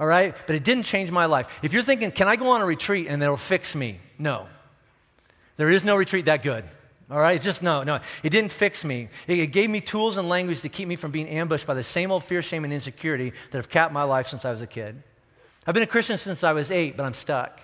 all 0.01 0.07
right? 0.07 0.35
But 0.47 0.57
it 0.57 0.65
didn't 0.65 0.85
change 0.85 1.11
my 1.11 1.27
life. 1.27 1.61
If 1.63 1.75
you're 1.75 1.83
thinking, 1.83 2.13
can 2.13 2.29
I 2.29 2.37
go 2.37 2.49
on 2.49 2.63
a 2.63 2.65
retreat 2.65 3.09
and 3.09 3.23
it'll 3.23 3.37
fix 3.37 3.75
me? 3.75 4.01
No. 4.19 4.49
There 5.63 5.71
is 5.71 5.85
no 5.85 5.95
retreat 5.95 6.25
that 6.25 6.43
good. 6.43 6.65
All 7.09 7.21
right? 7.21 7.37
It's 7.37 7.45
just 7.45 7.63
no, 7.63 7.85
no. 7.85 8.01
It 8.25 8.31
didn't 8.31 8.51
fix 8.51 8.85
me. 8.85 9.11
It, 9.29 9.53
gave 9.53 9.71
me 9.71 9.81
tools 9.81 10.17
and 10.17 10.29
language 10.29 10.61
to 10.63 10.69
keep 10.69 10.89
me 10.89 10.97
from 10.97 11.13
being 11.13 11.29
ambushed 11.29 11.69
by 11.69 11.75
the 11.75 11.85
same 11.85 12.11
old 12.11 12.25
fear, 12.25 12.43
shame, 12.43 12.65
and 12.65 12.73
insecurity 12.73 13.33
that 13.53 13.59
have 13.59 13.69
capped 13.69 13.93
my 13.93 14.03
life 14.03 14.27
since 14.27 14.45
I 14.45 14.51
was 14.51 14.61
a 14.61 14.67
kid. 14.67 15.01
I've 15.65 15.73
been 15.73 15.85
a 15.85 15.87
Christian 15.87 16.19
since 16.19 16.43
I 16.43 16.53
was 16.53 16.73
eight, 16.73 16.97
but 16.97 17.05
I'm 17.05 17.15
stuck. 17.15 17.61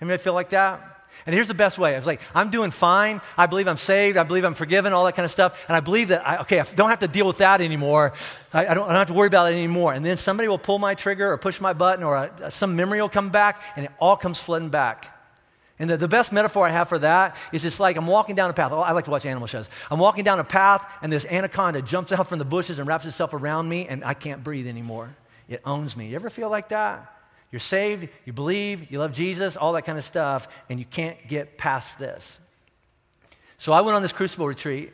Anybody 0.00 0.22
feel 0.22 0.32
like 0.32 0.48
that? 0.48 1.08
And 1.26 1.34
here's 1.34 1.46
the 1.46 1.52
best 1.52 1.78
way. 1.78 1.94
I 1.94 1.98
was 1.98 2.06
like, 2.06 2.22
I'm 2.34 2.48
doing 2.48 2.70
fine. 2.70 3.20
I 3.36 3.44
believe 3.44 3.68
I'm 3.68 3.76
saved. 3.76 4.16
I 4.16 4.22
believe 4.22 4.46
I'm 4.46 4.54
forgiven, 4.54 4.94
all 4.94 5.04
that 5.04 5.14
kind 5.14 5.26
of 5.26 5.30
stuff. 5.30 5.62
And 5.68 5.76
I 5.76 5.80
believe 5.80 6.08
that, 6.08 6.26
I, 6.26 6.38
okay, 6.38 6.58
I 6.58 6.64
don't 6.64 6.88
have 6.88 7.00
to 7.00 7.08
deal 7.08 7.26
with 7.26 7.36
that 7.38 7.60
anymore. 7.60 8.14
I, 8.54 8.68
I, 8.68 8.72
don't, 8.72 8.84
I, 8.84 8.92
don't, 8.92 8.98
have 8.98 9.08
to 9.08 9.12
worry 9.12 9.26
about 9.26 9.52
it 9.52 9.56
anymore. 9.56 9.92
And 9.92 10.06
then 10.06 10.16
somebody 10.16 10.48
will 10.48 10.56
pull 10.56 10.78
my 10.78 10.94
trigger 10.94 11.30
or 11.30 11.36
push 11.36 11.60
my 11.60 11.74
button 11.74 12.02
or 12.02 12.16
a, 12.16 12.50
some 12.50 12.76
memory 12.76 13.02
will 13.02 13.10
come 13.10 13.28
back 13.28 13.62
and 13.76 13.84
it 13.84 13.92
all 14.00 14.16
comes 14.16 14.40
flooding 14.40 14.70
back. 14.70 15.12
And 15.78 15.90
the, 15.90 15.96
the 15.96 16.08
best 16.08 16.32
metaphor 16.32 16.66
I 16.66 16.70
have 16.70 16.88
for 16.88 16.98
that 17.00 17.36
is 17.52 17.64
it's 17.64 17.78
like 17.78 17.96
I'm 17.96 18.06
walking 18.06 18.34
down 18.34 18.48
a 18.48 18.54
path. 18.54 18.72
Oh, 18.72 18.80
I 18.80 18.92
like 18.92 19.04
to 19.04 19.10
watch 19.10 19.26
animal 19.26 19.46
shows. 19.46 19.68
I'm 19.90 19.98
walking 19.98 20.24
down 20.24 20.38
a 20.38 20.44
path, 20.44 20.86
and 21.02 21.12
this 21.12 21.26
anaconda 21.26 21.82
jumps 21.82 22.12
out 22.12 22.28
from 22.28 22.38
the 22.38 22.44
bushes 22.44 22.78
and 22.78 22.88
wraps 22.88 23.04
itself 23.04 23.34
around 23.34 23.68
me, 23.68 23.86
and 23.86 24.04
I 24.04 24.14
can't 24.14 24.42
breathe 24.42 24.66
anymore. 24.66 25.14
It 25.48 25.60
owns 25.64 25.96
me. 25.96 26.08
You 26.08 26.16
ever 26.16 26.30
feel 26.30 26.48
like 26.48 26.70
that? 26.70 27.12
You're 27.52 27.60
saved, 27.60 28.08
you 28.24 28.32
believe, 28.32 28.90
you 28.90 28.98
love 28.98 29.12
Jesus, 29.12 29.56
all 29.56 29.74
that 29.74 29.82
kind 29.82 29.98
of 29.98 30.04
stuff, 30.04 30.48
and 30.68 30.78
you 30.78 30.84
can't 30.84 31.16
get 31.28 31.58
past 31.58 31.98
this. 31.98 32.40
So 33.58 33.72
I 33.72 33.82
went 33.82 33.96
on 33.96 34.02
this 34.02 34.12
crucible 34.12 34.46
retreat, 34.46 34.92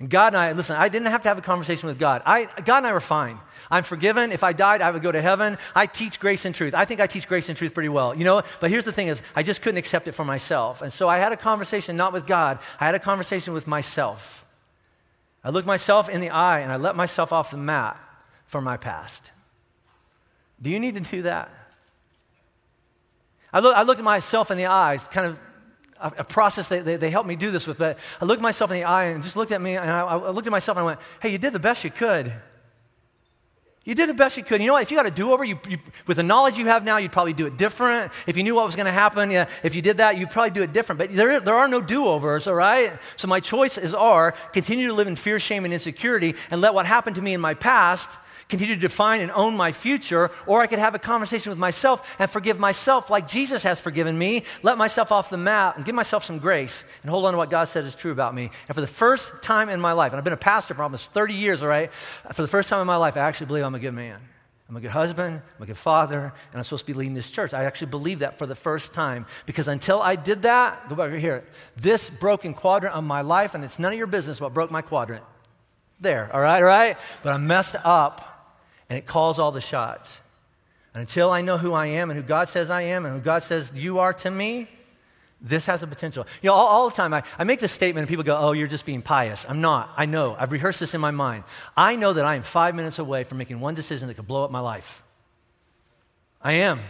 and 0.00 0.08
God 0.08 0.28
and 0.28 0.38
I, 0.38 0.52
listen, 0.52 0.76
I 0.76 0.88
didn't 0.88 1.08
have 1.08 1.22
to 1.22 1.28
have 1.28 1.36
a 1.36 1.42
conversation 1.42 1.86
with 1.86 1.98
God. 1.98 2.22
I, 2.24 2.46
God 2.64 2.78
and 2.78 2.86
I 2.86 2.92
were 2.94 3.00
fine. 3.00 3.38
I'm 3.70 3.84
forgiven. 3.84 4.32
If 4.32 4.42
I 4.42 4.54
died, 4.54 4.80
I 4.80 4.90
would 4.90 5.02
go 5.02 5.12
to 5.12 5.20
heaven. 5.20 5.58
I 5.76 5.84
teach 5.84 6.18
grace 6.18 6.46
and 6.46 6.54
truth. 6.54 6.72
I 6.74 6.86
think 6.86 7.00
I 7.00 7.06
teach 7.06 7.28
grace 7.28 7.50
and 7.50 7.58
truth 7.58 7.74
pretty 7.74 7.90
well, 7.90 8.14
you 8.14 8.24
know? 8.24 8.42
But 8.60 8.70
here's 8.70 8.86
the 8.86 8.92
thing 8.92 9.08
is, 9.08 9.22
I 9.36 9.42
just 9.42 9.60
couldn't 9.60 9.76
accept 9.76 10.08
it 10.08 10.12
for 10.12 10.24
myself. 10.24 10.80
And 10.80 10.90
so 10.90 11.06
I 11.06 11.18
had 11.18 11.32
a 11.32 11.36
conversation 11.36 11.98
not 11.98 12.14
with 12.14 12.26
God, 12.26 12.58
I 12.80 12.86
had 12.86 12.94
a 12.94 12.98
conversation 12.98 13.52
with 13.52 13.66
myself. 13.66 14.46
I 15.44 15.50
looked 15.50 15.66
myself 15.66 16.08
in 16.08 16.22
the 16.22 16.30
eye 16.30 16.60
and 16.60 16.72
I 16.72 16.76
let 16.76 16.96
myself 16.96 17.30
off 17.30 17.50
the 17.50 17.58
mat 17.58 17.98
for 18.46 18.62
my 18.62 18.78
past. 18.78 19.30
Do 20.62 20.70
you 20.70 20.80
need 20.80 20.94
to 20.94 21.00
do 21.00 21.22
that? 21.22 21.50
I, 23.52 23.60
look, 23.60 23.76
I 23.76 23.82
looked 23.82 23.98
at 23.98 24.04
myself 24.04 24.50
in 24.50 24.56
the 24.56 24.66
eyes, 24.66 25.06
kind 25.08 25.26
of 25.26 25.38
a, 26.00 26.24
process 26.24 26.68
they, 26.68 26.80
they, 26.80 26.96
they, 26.96 27.10
helped 27.10 27.28
me 27.28 27.36
do 27.36 27.50
this 27.50 27.66
with, 27.66 27.78
but 27.78 27.98
I 28.20 28.24
looked 28.24 28.42
myself 28.42 28.70
in 28.70 28.78
the 28.78 28.84
eye 28.84 29.04
and 29.04 29.22
just 29.22 29.36
looked 29.36 29.52
at 29.52 29.60
me, 29.60 29.76
and 29.76 29.90
I, 29.90 30.02
I 30.02 30.30
looked 30.30 30.46
at 30.46 30.50
myself 30.50 30.76
and 30.78 30.82
I 30.82 30.86
went, 30.86 31.00
hey, 31.20 31.30
you 31.30 31.38
did 31.38 31.52
the 31.52 31.58
best 31.58 31.84
you 31.84 31.90
could. 31.90 32.32
You 33.84 33.94
did 33.94 34.10
the 34.10 34.14
best 34.14 34.36
you 34.36 34.44
could. 34.44 34.60
You 34.60 34.68
know 34.68 34.74
what? 34.74 34.82
If 34.82 34.90
you 34.90 34.96
got 34.96 35.06
a 35.06 35.10
do 35.10 35.32
over, 35.32 35.42
you, 35.42 35.58
you, 35.68 35.78
with 36.06 36.18
the 36.18 36.22
knowledge 36.22 36.58
you 36.58 36.66
have 36.66 36.84
now, 36.84 36.98
you'd 36.98 37.12
probably 37.12 37.32
do 37.32 37.46
it 37.46 37.56
different. 37.56 38.12
If 38.26 38.36
you 38.36 38.42
knew 38.42 38.54
what 38.54 38.66
was 38.66 38.76
going 38.76 38.86
to 38.86 38.92
happen, 38.92 39.30
yeah, 39.30 39.48
if 39.62 39.74
you 39.74 39.80
did 39.80 39.96
that, 39.96 40.18
you'd 40.18 40.30
probably 40.30 40.50
do 40.50 40.62
it 40.62 40.72
different. 40.72 40.98
But 40.98 41.14
there, 41.14 41.40
there 41.40 41.56
are 41.56 41.66
no 41.66 41.80
do 41.80 42.06
overs, 42.06 42.46
all 42.46 42.54
right? 42.54 42.98
So 43.16 43.26
my 43.26 43.40
choices 43.40 43.94
are 43.94 44.32
continue 44.52 44.88
to 44.88 44.92
live 44.92 45.08
in 45.08 45.16
fear, 45.16 45.40
shame, 45.40 45.64
and 45.64 45.72
insecurity 45.72 46.34
and 46.50 46.60
let 46.60 46.74
what 46.74 46.84
happened 46.84 47.16
to 47.16 47.22
me 47.22 47.32
in 47.32 47.40
my 47.40 47.54
past 47.54 48.18
continue 48.50 48.74
to 48.74 48.80
define 48.80 49.20
and 49.20 49.30
own 49.30 49.56
my 49.56 49.72
future, 49.72 50.30
or 50.46 50.60
I 50.60 50.66
could 50.66 50.78
have 50.78 50.94
a 50.94 50.98
conversation 50.98 51.50
with 51.50 51.58
myself 51.58 52.16
and 52.18 52.30
forgive 52.30 52.58
myself 52.58 53.08
like 53.08 53.28
Jesus 53.28 53.62
has 53.62 53.80
forgiven 53.80 54.18
me, 54.18 54.42
let 54.62 54.76
myself 54.76 55.12
off 55.12 55.30
the 55.30 55.36
mat 55.36 55.76
and 55.76 55.84
give 55.84 55.94
myself 55.94 56.24
some 56.24 56.38
grace 56.38 56.84
and 57.02 57.10
hold 57.10 57.24
on 57.24 57.32
to 57.32 57.38
what 57.38 57.50
God 57.50 57.68
said 57.68 57.84
is 57.84 57.94
true 57.94 58.12
about 58.12 58.34
me. 58.34 58.50
And 58.68 58.74
for 58.74 58.80
the 58.80 58.86
first 58.86 59.32
time 59.42 59.68
in 59.68 59.80
my 59.80 59.92
life, 59.92 60.12
and 60.12 60.18
I've 60.18 60.24
been 60.24 60.32
a 60.32 60.36
pastor 60.36 60.74
for 60.74 60.82
almost 60.82 61.12
30 61.12 61.34
years, 61.34 61.62
all 61.62 61.68
right, 61.68 61.90
for 62.32 62.42
the 62.42 62.48
first 62.48 62.68
time 62.68 62.80
in 62.80 62.86
my 62.86 62.96
life, 62.96 63.16
I 63.16 63.20
actually 63.20 63.46
believe 63.46 63.64
I'm 63.64 63.74
a 63.74 63.80
good 63.80 63.94
man. 63.94 64.20
I'm 64.70 64.76
a 64.76 64.80
good 64.80 64.92
husband, 64.92 65.42
I'm 65.56 65.62
a 65.64 65.66
good 65.66 65.76
father, 65.76 66.32
and 66.52 66.54
I'm 66.54 66.62
supposed 66.62 66.86
to 66.86 66.92
be 66.92 66.96
leading 66.96 67.14
this 67.14 67.28
church. 67.28 67.52
I 67.52 67.64
actually 67.64 67.88
believe 67.88 68.20
that 68.20 68.38
for 68.38 68.46
the 68.46 68.54
first 68.54 68.94
time 68.94 69.26
because 69.44 69.66
until 69.66 70.00
I 70.00 70.14
did 70.14 70.42
that, 70.42 70.88
go 70.88 70.94
back 70.94 71.12
here, 71.14 71.42
this 71.76 72.08
broken 72.08 72.54
quadrant 72.54 72.94
of 72.94 73.02
my 73.02 73.22
life, 73.22 73.54
and 73.54 73.64
it's 73.64 73.80
none 73.80 73.92
of 73.92 73.98
your 73.98 74.06
business 74.06 74.40
what 74.40 74.54
broke 74.54 74.70
my 74.70 74.80
quadrant. 74.80 75.24
There, 75.98 76.30
all 76.32 76.40
right, 76.40 76.58
all 76.58 76.68
right? 76.68 76.96
But 77.24 77.32
I'm 77.32 77.48
messed 77.48 77.74
up 77.82 78.39
and 78.90 78.98
it 78.98 79.06
calls 79.06 79.38
all 79.38 79.52
the 79.52 79.60
shots. 79.60 80.20
And 80.92 81.00
until 81.00 81.30
I 81.30 81.40
know 81.40 81.56
who 81.56 81.72
I 81.72 81.86
am 81.86 82.10
and 82.10 82.18
who 82.18 82.26
God 82.26 82.48
says 82.48 82.68
I 82.68 82.82
am 82.82 83.06
and 83.06 83.14
who 83.14 83.20
God 83.20 83.44
says 83.44 83.72
you 83.74 84.00
are 84.00 84.12
to 84.14 84.30
me, 84.30 84.68
this 85.40 85.66
has 85.66 85.82
a 85.82 85.86
potential. 85.86 86.26
You 86.42 86.48
know, 86.48 86.54
all, 86.54 86.66
all 86.66 86.88
the 86.90 86.94
time 86.94 87.14
I, 87.14 87.22
I 87.38 87.44
make 87.44 87.60
this 87.60 87.72
statement 87.72 88.02
and 88.02 88.08
people 88.08 88.24
go, 88.24 88.36
oh, 88.36 88.52
you're 88.52 88.66
just 88.66 88.84
being 88.84 89.00
pious. 89.00 89.46
I'm 89.48 89.60
not. 89.60 89.90
I 89.96 90.06
know. 90.06 90.36
I've 90.38 90.52
rehearsed 90.52 90.80
this 90.80 90.92
in 90.92 91.00
my 91.00 91.12
mind. 91.12 91.44
I 91.76 91.96
know 91.96 92.12
that 92.12 92.24
I 92.24 92.34
am 92.34 92.42
five 92.42 92.74
minutes 92.74 92.98
away 92.98 93.24
from 93.24 93.38
making 93.38 93.60
one 93.60 93.74
decision 93.74 94.08
that 94.08 94.14
could 94.14 94.26
blow 94.26 94.44
up 94.44 94.50
my 94.50 94.60
life. 94.60 95.02
I 96.42 96.54
am. 96.54 96.80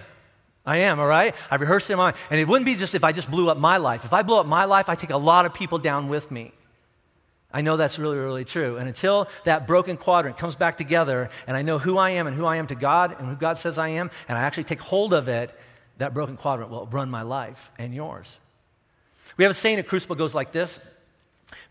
I 0.64 0.78
am, 0.78 1.00
all 1.00 1.06
right? 1.06 1.34
I've 1.50 1.60
rehearsed 1.60 1.90
it 1.90 1.94
in 1.94 1.98
my 1.98 2.06
mind. 2.06 2.16
And 2.30 2.40
it 2.40 2.48
wouldn't 2.48 2.66
be 2.66 2.76
just 2.76 2.94
if 2.94 3.04
I 3.04 3.12
just 3.12 3.30
blew 3.30 3.50
up 3.50 3.58
my 3.58 3.76
life. 3.76 4.04
If 4.04 4.12
I 4.12 4.22
blow 4.22 4.40
up 4.40 4.46
my 4.46 4.64
life, 4.64 4.88
I 4.88 4.94
take 4.94 5.10
a 5.10 5.16
lot 5.16 5.46
of 5.46 5.54
people 5.54 5.78
down 5.78 6.08
with 6.08 6.30
me. 6.30 6.52
I 7.52 7.62
know 7.62 7.76
that's 7.76 7.98
really, 7.98 8.16
really 8.16 8.44
true. 8.44 8.76
And 8.76 8.86
until 8.86 9.28
that 9.44 9.66
broken 9.66 9.96
quadrant 9.96 10.38
comes 10.38 10.54
back 10.54 10.78
together 10.78 11.30
and 11.46 11.56
I 11.56 11.62
know 11.62 11.78
who 11.78 11.98
I 11.98 12.10
am 12.10 12.26
and 12.26 12.36
who 12.36 12.44
I 12.44 12.56
am 12.56 12.66
to 12.68 12.74
God 12.74 13.16
and 13.18 13.28
who 13.28 13.34
God 13.34 13.58
says 13.58 13.76
I 13.76 13.88
am, 13.88 14.10
and 14.28 14.38
I 14.38 14.42
actually 14.42 14.64
take 14.64 14.80
hold 14.80 15.12
of 15.12 15.28
it, 15.28 15.50
that 15.98 16.14
broken 16.14 16.36
quadrant 16.36 16.70
will 16.70 16.86
run 16.86 17.10
my 17.10 17.22
life 17.22 17.72
and 17.78 17.92
yours. 17.92 18.38
We 19.36 19.44
have 19.44 19.50
a 19.50 19.54
saying 19.54 19.78
at 19.78 19.86
Crucible 19.86 20.16
goes 20.16 20.34
like 20.34 20.52
this 20.52 20.78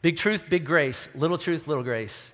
Big 0.02 0.18
truth, 0.18 0.46
big 0.50 0.66
grace. 0.66 1.08
Little 1.16 1.38
truth, 1.38 1.68
little 1.68 1.84
grace. 1.84 2.32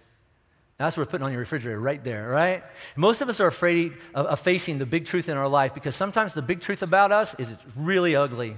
That's 0.77 0.97
what 0.97 1.07
we're 1.07 1.11
putting 1.11 1.25
on 1.25 1.31
your 1.31 1.39
refrigerator 1.39 1.79
right 1.79 2.03
there, 2.03 2.27
right? 2.27 2.63
Most 2.97 3.21
of 3.21 3.29
us 3.29 3.39
are 3.39 3.47
afraid 3.47 3.93
of, 4.13 4.25
of 4.25 4.39
facing 4.39 4.77
the 4.77 4.85
big 4.85 5.05
truth 5.05 5.29
in 5.29 5.37
our 5.37 5.47
life 5.47 5.73
because 5.73 5.95
sometimes 5.95 6.33
the 6.33 6.41
big 6.41 6.59
truth 6.59 6.83
about 6.83 7.11
us 7.11 7.33
is 7.35 7.49
it's 7.49 7.61
really 7.77 8.15
ugly 8.15 8.57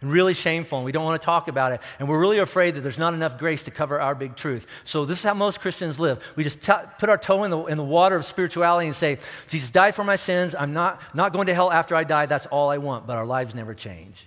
and 0.00 0.10
really 0.10 0.32
shameful, 0.32 0.78
and 0.78 0.84
we 0.84 0.92
don't 0.92 1.04
want 1.04 1.20
to 1.20 1.24
talk 1.24 1.48
about 1.48 1.72
it. 1.72 1.80
And 1.98 2.08
we're 2.08 2.18
really 2.18 2.38
afraid 2.38 2.74
that 2.74 2.80
there's 2.80 2.98
not 2.98 3.12
enough 3.12 3.38
grace 3.38 3.64
to 3.64 3.70
cover 3.70 4.00
our 4.00 4.14
big 4.14 4.34
truth. 4.34 4.66
So, 4.84 5.04
this 5.04 5.18
is 5.18 5.24
how 5.24 5.34
most 5.34 5.60
Christians 5.60 6.00
live. 6.00 6.22
We 6.36 6.44
just 6.44 6.62
t- 6.62 6.72
put 6.98 7.08
our 7.10 7.18
toe 7.18 7.44
in 7.44 7.50
the, 7.50 7.64
in 7.66 7.76
the 7.76 7.84
water 7.84 8.16
of 8.16 8.24
spirituality 8.24 8.86
and 8.86 8.96
say, 8.96 9.18
Jesus 9.48 9.70
died 9.70 9.94
for 9.94 10.04
my 10.04 10.16
sins. 10.16 10.54
I'm 10.58 10.72
not, 10.72 11.02
not 11.14 11.32
going 11.32 11.48
to 11.48 11.54
hell 11.54 11.70
after 11.70 11.94
I 11.94 12.04
die. 12.04 12.26
That's 12.26 12.46
all 12.46 12.70
I 12.70 12.78
want. 12.78 13.06
But 13.06 13.16
our 13.16 13.26
lives 13.26 13.54
never 13.54 13.74
change. 13.74 14.26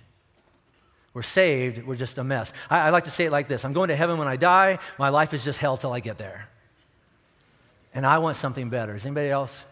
We're 1.12 1.22
saved, 1.22 1.86
we're 1.86 1.96
just 1.96 2.18
a 2.18 2.24
mess. 2.24 2.52
I, 2.68 2.88
I 2.88 2.90
like 2.90 3.04
to 3.04 3.10
say 3.10 3.24
it 3.24 3.32
like 3.32 3.48
this 3.48 3.64
I'm 3.64 3.72
going 3.72 3.88
to 3.88 3.96
heaven 3.96 4.18
when 4.18 4.28
I 4.28 4.36
die. 4.36 4.78
My 4.98 5.08
life 5.08 5.32
is 5.32 5.44
just 5.44 5.58
hell 5.58 5.76
till 5.76 5.92
I 5.92 6.00
get 6.00 6.18
there. 6.18 6.48
And 7.94 8.04
I 8.04 8.18
want 8.18 8.36
something 8.36 8.68
better. 8.68 8.96
Is 8.96 9.06
anybody 9.06 9.30
else? 9.30 9.64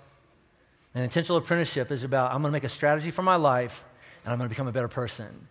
An 0.95 1.03
intentional 1.03 1.39
apprenticeship 1.39 1.91
is 1.91 2.05
about 2.05 2.33
I'm 2.33 2.43
going 2.43 2.51
to 2.51 2.57
make 2.57 2.65
a 2.65 2.69
strategy 2.69 3.11
for 3.11 3.23
my 3.23 3.37
life 3.37 3.85
and 4.25 4.33
I'm 4.33 4.39
going 4.39 4.49
to 4.49 4.53
become 4.53 4.69
a 4.69 4.73
better 4.73 4.89
person. 4.89 5.49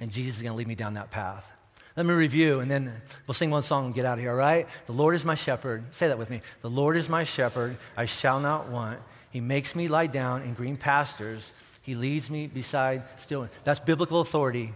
And 0.00 0.10
Jesus 0.10 0.36
is 0.36 0.42
going 0.42 0.52
to 0.52 0.56
lead 0.56 0.68
me 0.68 0.74
down 0.74 0.94
that 0.94 1.10
path. 1.10 1.50
Let 1.96 2.06
me 2.06 2.14
review, 2.14 2.60
and 2.60 2.70
then 2.70 2.92
we'll 3.26 3.34
sing 3.34 3.50
one 3.50 3.64
song 3.64 3.86
and 3.86 3.94
get 3.94 4.04
out 4.04 4.18
of 4.18 4.20
here, 4.20 4.30
all 4.30 4.36
right? 4.36 4.68
The 4.86 4.92
Lord 4.92 5.16
is 5.16 5.24
my 5.24 5.34
shepherd. 5.34 5.82
Say 5.90 6.06
that 6.06 6.18
with 6.18 6.30
me. 6.30 6.42
The 6.60 6.70
Lord 6.70 6.96
is 6.96 7.08
my 7.08 7.24
shepherd. 7.24 7.76
I 7.96 8.04
shall 8.04 8.38
not 8.38 8.68
want. 8.68 9.00
He 9.30 9.40
makes 9.40 9.74
me 9.74 9.88
lie 9.88 10.06
down 10.06 10.42
in 10.42 10.54
green 10.54 10.76
pastures. 10.76 11.50
He 11.82 11.96
leads 11.96 12.30
me 12.30 12.46
beside 12.46 13.02
still. 13.18 13.48
That's 13.64 13.80
biblical 13.80 14.20
authority. 14.20 14.74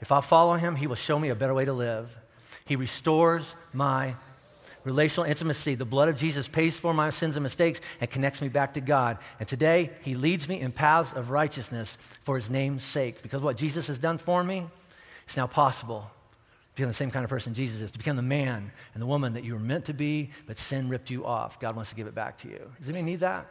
If 0.00 0.10
I 0.10 0.20
follow 0.20 0.54
him, 0.54 0.74
he 0.74 0.88
will 0.88 0.96
show 0.96 1.18
me 1.18 1.28
a 1.28 1.36
better 1.36 1.54
way 1.54 1.64
to 1.64 1.72
live. 1.72 2.16
He 2.64 2.74
restores 2.74 3.54
my 3.72 4.16
relational 4.86 5.28
intimacy. 5.28 5.74
The 5.74 5.84
blood 5.84 6.08
of 6.08 6.16
Jesus 6.16 6.46
pays 6.46 6.78
for 6.78 6.94
my 6.94 7.10
sins 7.10 7.36
and 7.36 7.42
mistakes 7.42 7.80
and 8.00 8.08
connects 8.08 8.40
me 8.40 8.48
back 8.48 8.74
to 8.74 8.80
God. 8.80 9.18
And 9.40 9.48
today, 9.48 9.90
He 10.02 10.14
leads 10.14 10.48
me 10.48 10.60
in 10.60 10.72
paths 10.72 11.12
of 11.12 11.30
righteousness 11.30 11.98
for 12.22 12.36
His 12.36 12.48
name's 12.48 12.84
sake. 12.84 13.20
Because 13.20 13.42
what 13.42 13.56
Jesus 13.56 13.88
has 13.88 13.98
done 13.98 14.16
for 14.16 14.42
me, 14.42 14.64
it's 15.26 15.36
now 15.36 15.48
possible 15.48 16.08
to 16.70 16.76
become 16.76 16.88
the 16.88 16.94
same 16.94 17.10
kind 17.10 17.24
of 17.24 17.30
person 17.30 17.52
Jesus 17.52 17.82
is, 17.82 17.90
to 17.90 17.98
become 17.98 18.16
the 18.16 18.22
man 18.22 18.70
and 18.94 19.02
the 19.02 19.06
woman 19.06 19.34
that 19.34 19.42
you 19.42 19.54
were 19.54 19.60
meant 19.60 19.86
to 19.86 19.92
be, 19.92 20.30
but 20.46 20.56
sin 20.56 20.88
ripped 20.88 21.10
you 21.10 21.26
off. 21.26 21.58
God 21.58 21.74
wants 21.74 21.90
to 21.90 21.96
give 21.96 22.06
it 22.06 22.14
back 22.14 22.38
to 22.38 22.48
you. 22.48 22.70
Does 22.78 22.88
anybody 22.88 23.10
need 23.10 23.20
that? 23.20 23.46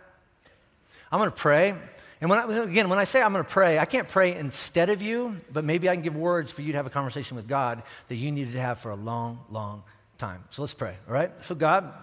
I'm 1.12 1.20
going 1.20 1.30
to 1.30 1.36
pray. 1.36 1.76
And 2.22 2.30
when 2.30 2.40
I, 2.40 2.64
again, 2.64 2.88
when 2.88 2.98
I 2.98 3.04
say 3.04 3.22
I'm 3.22 3.34
going 3.34 3.44
to 3.44 3.52
pray, 3.52 3.78
I 3.78 3.86
can't 3.86 4.08
pray 4.08 4.38
instead 4.38 4.90
of 4.90 5.02
you, 5.02 5.36
but 5.52 5.66
maybe 5.66 5.90
I 5.90 5.96
can 5.96 6.04
give 6.04 6.16
words 6.16 6.50
for 6.50 6.62
you 6.62 6.72
to 6.72 6.78
have 6.78 6.88
a 6.88 6.90
conversation 6.90 7.36
with 7.36 7.46
God 7.46 7.84
that 8.08 8.16
you 8.16 8.32
needed 8.32 8.54
to 8.54 8.62
have 8.62 8.80
for 8.80 8.92
a 8.92 8.96
long, 8.96 9.40
long 9.50 9.84
time. 10.18 10.44
So 10.50 10.62
let's 10.62 10.74
pray, 10.74 10.96
all 11.08 11.14
right? 11.14 11.32
So, 11.46 11.56
God, 11.56 11.94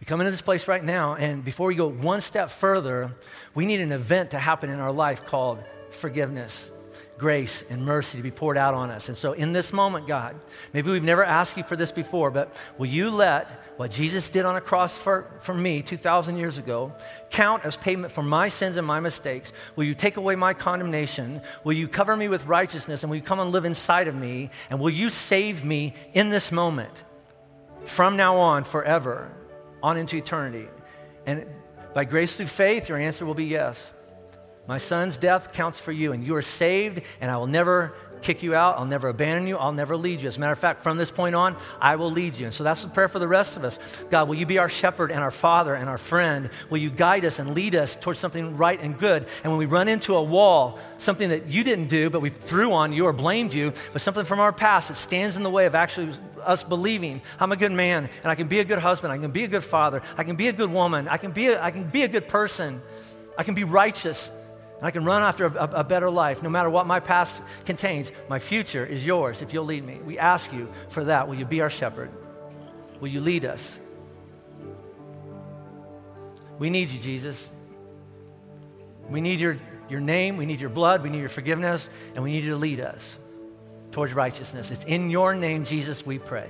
we 0.00 0.06
come 0.06 0.20
into 0.20 0.30
this 0.30 0.42
place 0.42 0.68
right 0.68 0.82
now, 0.82 1.14
and 1.14 1.44
before 1.44 1.66
we 1.68 1.74
go 1.74 1.88
one 1.88 2.20
step 2.20 2.50
further, 2.50 3.14
we 3.54 3.66
need 3.66 3.80
an 3.80 3.92
event 3.92 4.30
to 4.30 4.38
happen 4.38 4.70
in 4.70 4.80
our 4.80 4.92
life 4.92 5.24
called 5.26 5.62
forgiveness, 5.90 6.70
grace, 7.18 7.62
and 7.70 7.84
mercy 7.84 8.18
to 8.18 8.22
be 8.22 8.30
poured 8.30 8.58
out 8.58 8.74
on 8.74 8.90
us. 8.90 9.08
And 9.08 9.16
so, 9.16 9.32
in 9.32 9.52
this 9.52 9.72
moment, 9.72 10.06
God, 10.06 10.34
maybe 10.72 10.90
we've 10.90 11.02
never 11.02 11.24
asked 11.24 11.56
you 11.56 11.62
for 11.62 11.76
this 11.76 11.92
before, 11.92 12.30
but 12.30 12.54
will 12.76 12.86
you 12.86 13.10
let 13.10 13.48
what 13.76 13.90
Jesus 13.90 14.30
did 14.30 14.44
on 14.44 14.56
a 14.56 14.60
cross 14.60 14.98
for, 14.98 15.30
for 15.40 15.54
me 15.54 15.82
2,000 15.82 16.36
years 16.36 16.58
ago 16.58 16.92
count 17.30 17.64
as 17.64 17.76
payment 17.76 18.12
for 18.12 18.22
my 18.22 18.48
sins 18.48 18.76
and 18.76 18.86
my 18.86 19.00
mistakes? 19.00 19.52
Will 19.76 19.84
you 19.84 19.94
take 19.94 20.16
away 20.16 20.36
my 20.36 20.54
condemnation? 20.54 21.40
Will 21.62 21.72
you 21.72 21.88
cover 21.88 22.16
me 22.16 22.28
with 22.28 22.46
righteousness? 22.46 23.02
And 23.02 23.10
will 23.10 23.16
you 23.16 23.22
come 23.22 23.40
and 23.40 23.50
live 23.52 23.64
inside 23.64 24.08
of 24.08 24.14
me? 24.14 24.50
And 24.70 24.80
will 24.80 24.90
you 24.90 25.10
save 25.10 25.64
me 25.64 25.94
in 26.12 26.30
this 26.30 26.52
moment 26.52 27.04
from 27.84 28.16
now 28.16 28.38
on, 28.38 28.64
forever, 28.64 29.30
on 29.82 29.96
into 29.96 30.16
eternity? 30.16 30.68
And 31.26 31.46
by 31.94 32.04
grace 32.04 32.36
through 32.36 32.46
faith, 32.46 32.88
your 32.88 32.98
answer 32.98 33.24
will 33.24 33.34
be 33.34 33.46
yes. 33.46 33.92
My 34.66 34.78
son's 34.78 35.18
death 35.18 35.52
counts 35.52 35.78
for 35.78 35.92
you, 35.92 36.12
and 36.12 36.24
you 36.24 36.34
are 36.36 36.42
saved, 36.42 37.02
and 37.20 37.30
I 37.30 37.36
will 37.36 37.46
never 37.46 37.94
kick 38.24 38.42
you 38.42 38.54
out. 38.54 38.78
I'll 38.78 38.86
never 38.86 39.08
abandon 39.08 39.46
you. 39.46 39.58
I'll 39.58 39.72
never 39.72 39.96
lead 39.96 40.22
you. 40.22 40.28
As 40.28 40.38
a 40.38 40.40
matter 40.40 40.52
of 40.52 40.58
fact, 40.58 40.82
from 40.82 40.96
this 40.96 41.10
point 41.10 41.34
on, 41.34 41.56
I 41.78 41.96
will 41.96 42.10
lead 42.10 42.36
you. 42.36 42.46
And 42.46 42.54
so 42.54 42.64
that's 42.64 42.82
the 42.82 42.88
prayer 42.88 43.08
for 43.08 43.18
the 43.18 43.28
rest 43.28 43.58
of 43.58 43.64
us. 43.64 43.78
God, 44.10 44.28
will 44.28 44.36
you 44.36 44.46
be 44.46 44.56
our 44.56 44.70
shepherd 44.70 45.12
and 45.12 45.20
our 45.20 45.30
father 45.30 45.74
and 45.74 45.90
our 45.90 45.98
friend? 45.98 46.48
Will 46.70 46.78
you 46.78 46.88
guide 46.88 47.26
us 47.26 47.38
and 47.38 47.54
lead 47.54 47.74
us 47.74 47.94
towards 47.94 48.18
something 48.18 48.56
right 48.56 48.80
and 48.80 48.98
good? 48.98 49.26
And 49.42 49.52
when 49.52 49.58
we 49.58 49.66
run 49.66 49.88
into 49.88 50.16
a 50.16 50.22
wall, 50.22 50.78
something 50.96 51.28
that 51.28 51.48
you 51.48 51.62
didn't 51.62 51.88
do, 51.88 52.08
but 52.08 52.22
we 52.22 52.30
threw 52.30 52.72
on 52.72 52.94
you 52.94 53.04
or 53.04 53.12
blamed 53.12 53.52
you, 53.52 53.74
but 53.92 54.00
something 54.00 54.24
from 54.24 54.40
our 54.40 54.52
past 54.52 54.88
that 54.88 54.94
stands 54.94 55.36
in 55.36 55.42
the 55.42 55.50
way 55.50 55.66
of 55.66 55.74
actually 55.74 56.14
us 56.42 56.64
believing 56.64 57.20
I'm 57.38 57.52
a 57.52 57.56
good 57.56 57.72
man 57.72 58.08
and 58.22 58.30
I 58.30 58.34
can 58.34 58.48
be 58.48 58.60
a 58.60 58.64
good 58.64 58.78
husband, 58.78 59.12
I 59.12 59.18
can 59.18 59.30
be 59.30 59.44
a 59.44 59.48
good 59.48 59.64
father, 59.64 60.02
I 60.16 60.24
can 60.24 60.36
be 60.36 60.48
a 60.48 60.52
good 60.52 60.70
woman, 60.70 61.08
I 61.08 61.16
can 61.16 61.32
be 61.32 61.48
a, 61.48 61.62
I 61.62 61.70
can 61.70 61.84
be 61.84 62.02
a 62.02 62.08
good 62.08 62.28
person, 62.28 62.82
I 63.36 63.42
can 63.42 63.54
be 63.54 63.64
righteous. 63.64 64.30
I 64.82 64.90
can 64.90 65.04
run 65.04 65.22
after 65.22 65.46
a, 65.46 65.80
a, 65.80 65.84
better 65.84 66.10
life 66.10 66.42
no 66.42 66.50
matter 66.50 66.68
what 66.68 66.86
my 66.86 67.00
past 67.00 67.42
contains. 67.64 68.12
My 68.28 68.38
future 68.38 68.84
is 68.84 69.06
yours 69.06 69.40
if 69.40 69.52
you'll 69.52 69.64
lead 69.64 69.84
me. 69.84 69.98
We 70.04 70.18
ask 70.18 70.52
you 70.52 70.70
for 70.88 71.04
that. 71.04 71.26
Will 71.28 71.36
you 71.36 71.46
be 71.46 71.60
our 71.60 71.70
shepherd? 71.70 72.10
Will 73.00 73.08
you 73.08 73.20
lead 73.20 73.44
us? 73.44 73.78
We 76.58 76.70
need 76.70 76.90
you, 76.90 77.00
Jesus. 77.00 77.50
We 79.08 79.20
need 79.20 79.40
your, 79.40 79.58
your 79.88 80.00
name, 80.00 80.36
we 80.36 80.46
need 80.46 80.60
your 80.60 80.70
blood, 80.70 81.02
we 81.02 81.10
need 81.10 81.20
your 81.20 81.28
forgiveness, 81.28 81.88
and 82.14 82.24
we 82.24 82.32
need 82.32 82.44
you 82.44 82.50
to 82.50 82.56
lead 82.56 82.80
us 82.80 83.18
towards 83.92 84.12
righteousness. 84.12 84.70
It's 84.70 84.84
in 84.84 85.10
your 85.10 85.34
name, 85.34 85.64
Jesus, 85.64 86.04
we 86.06 86.18
pray. 86.18 86.48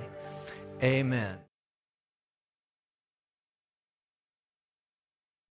Amen. 0.81 1.44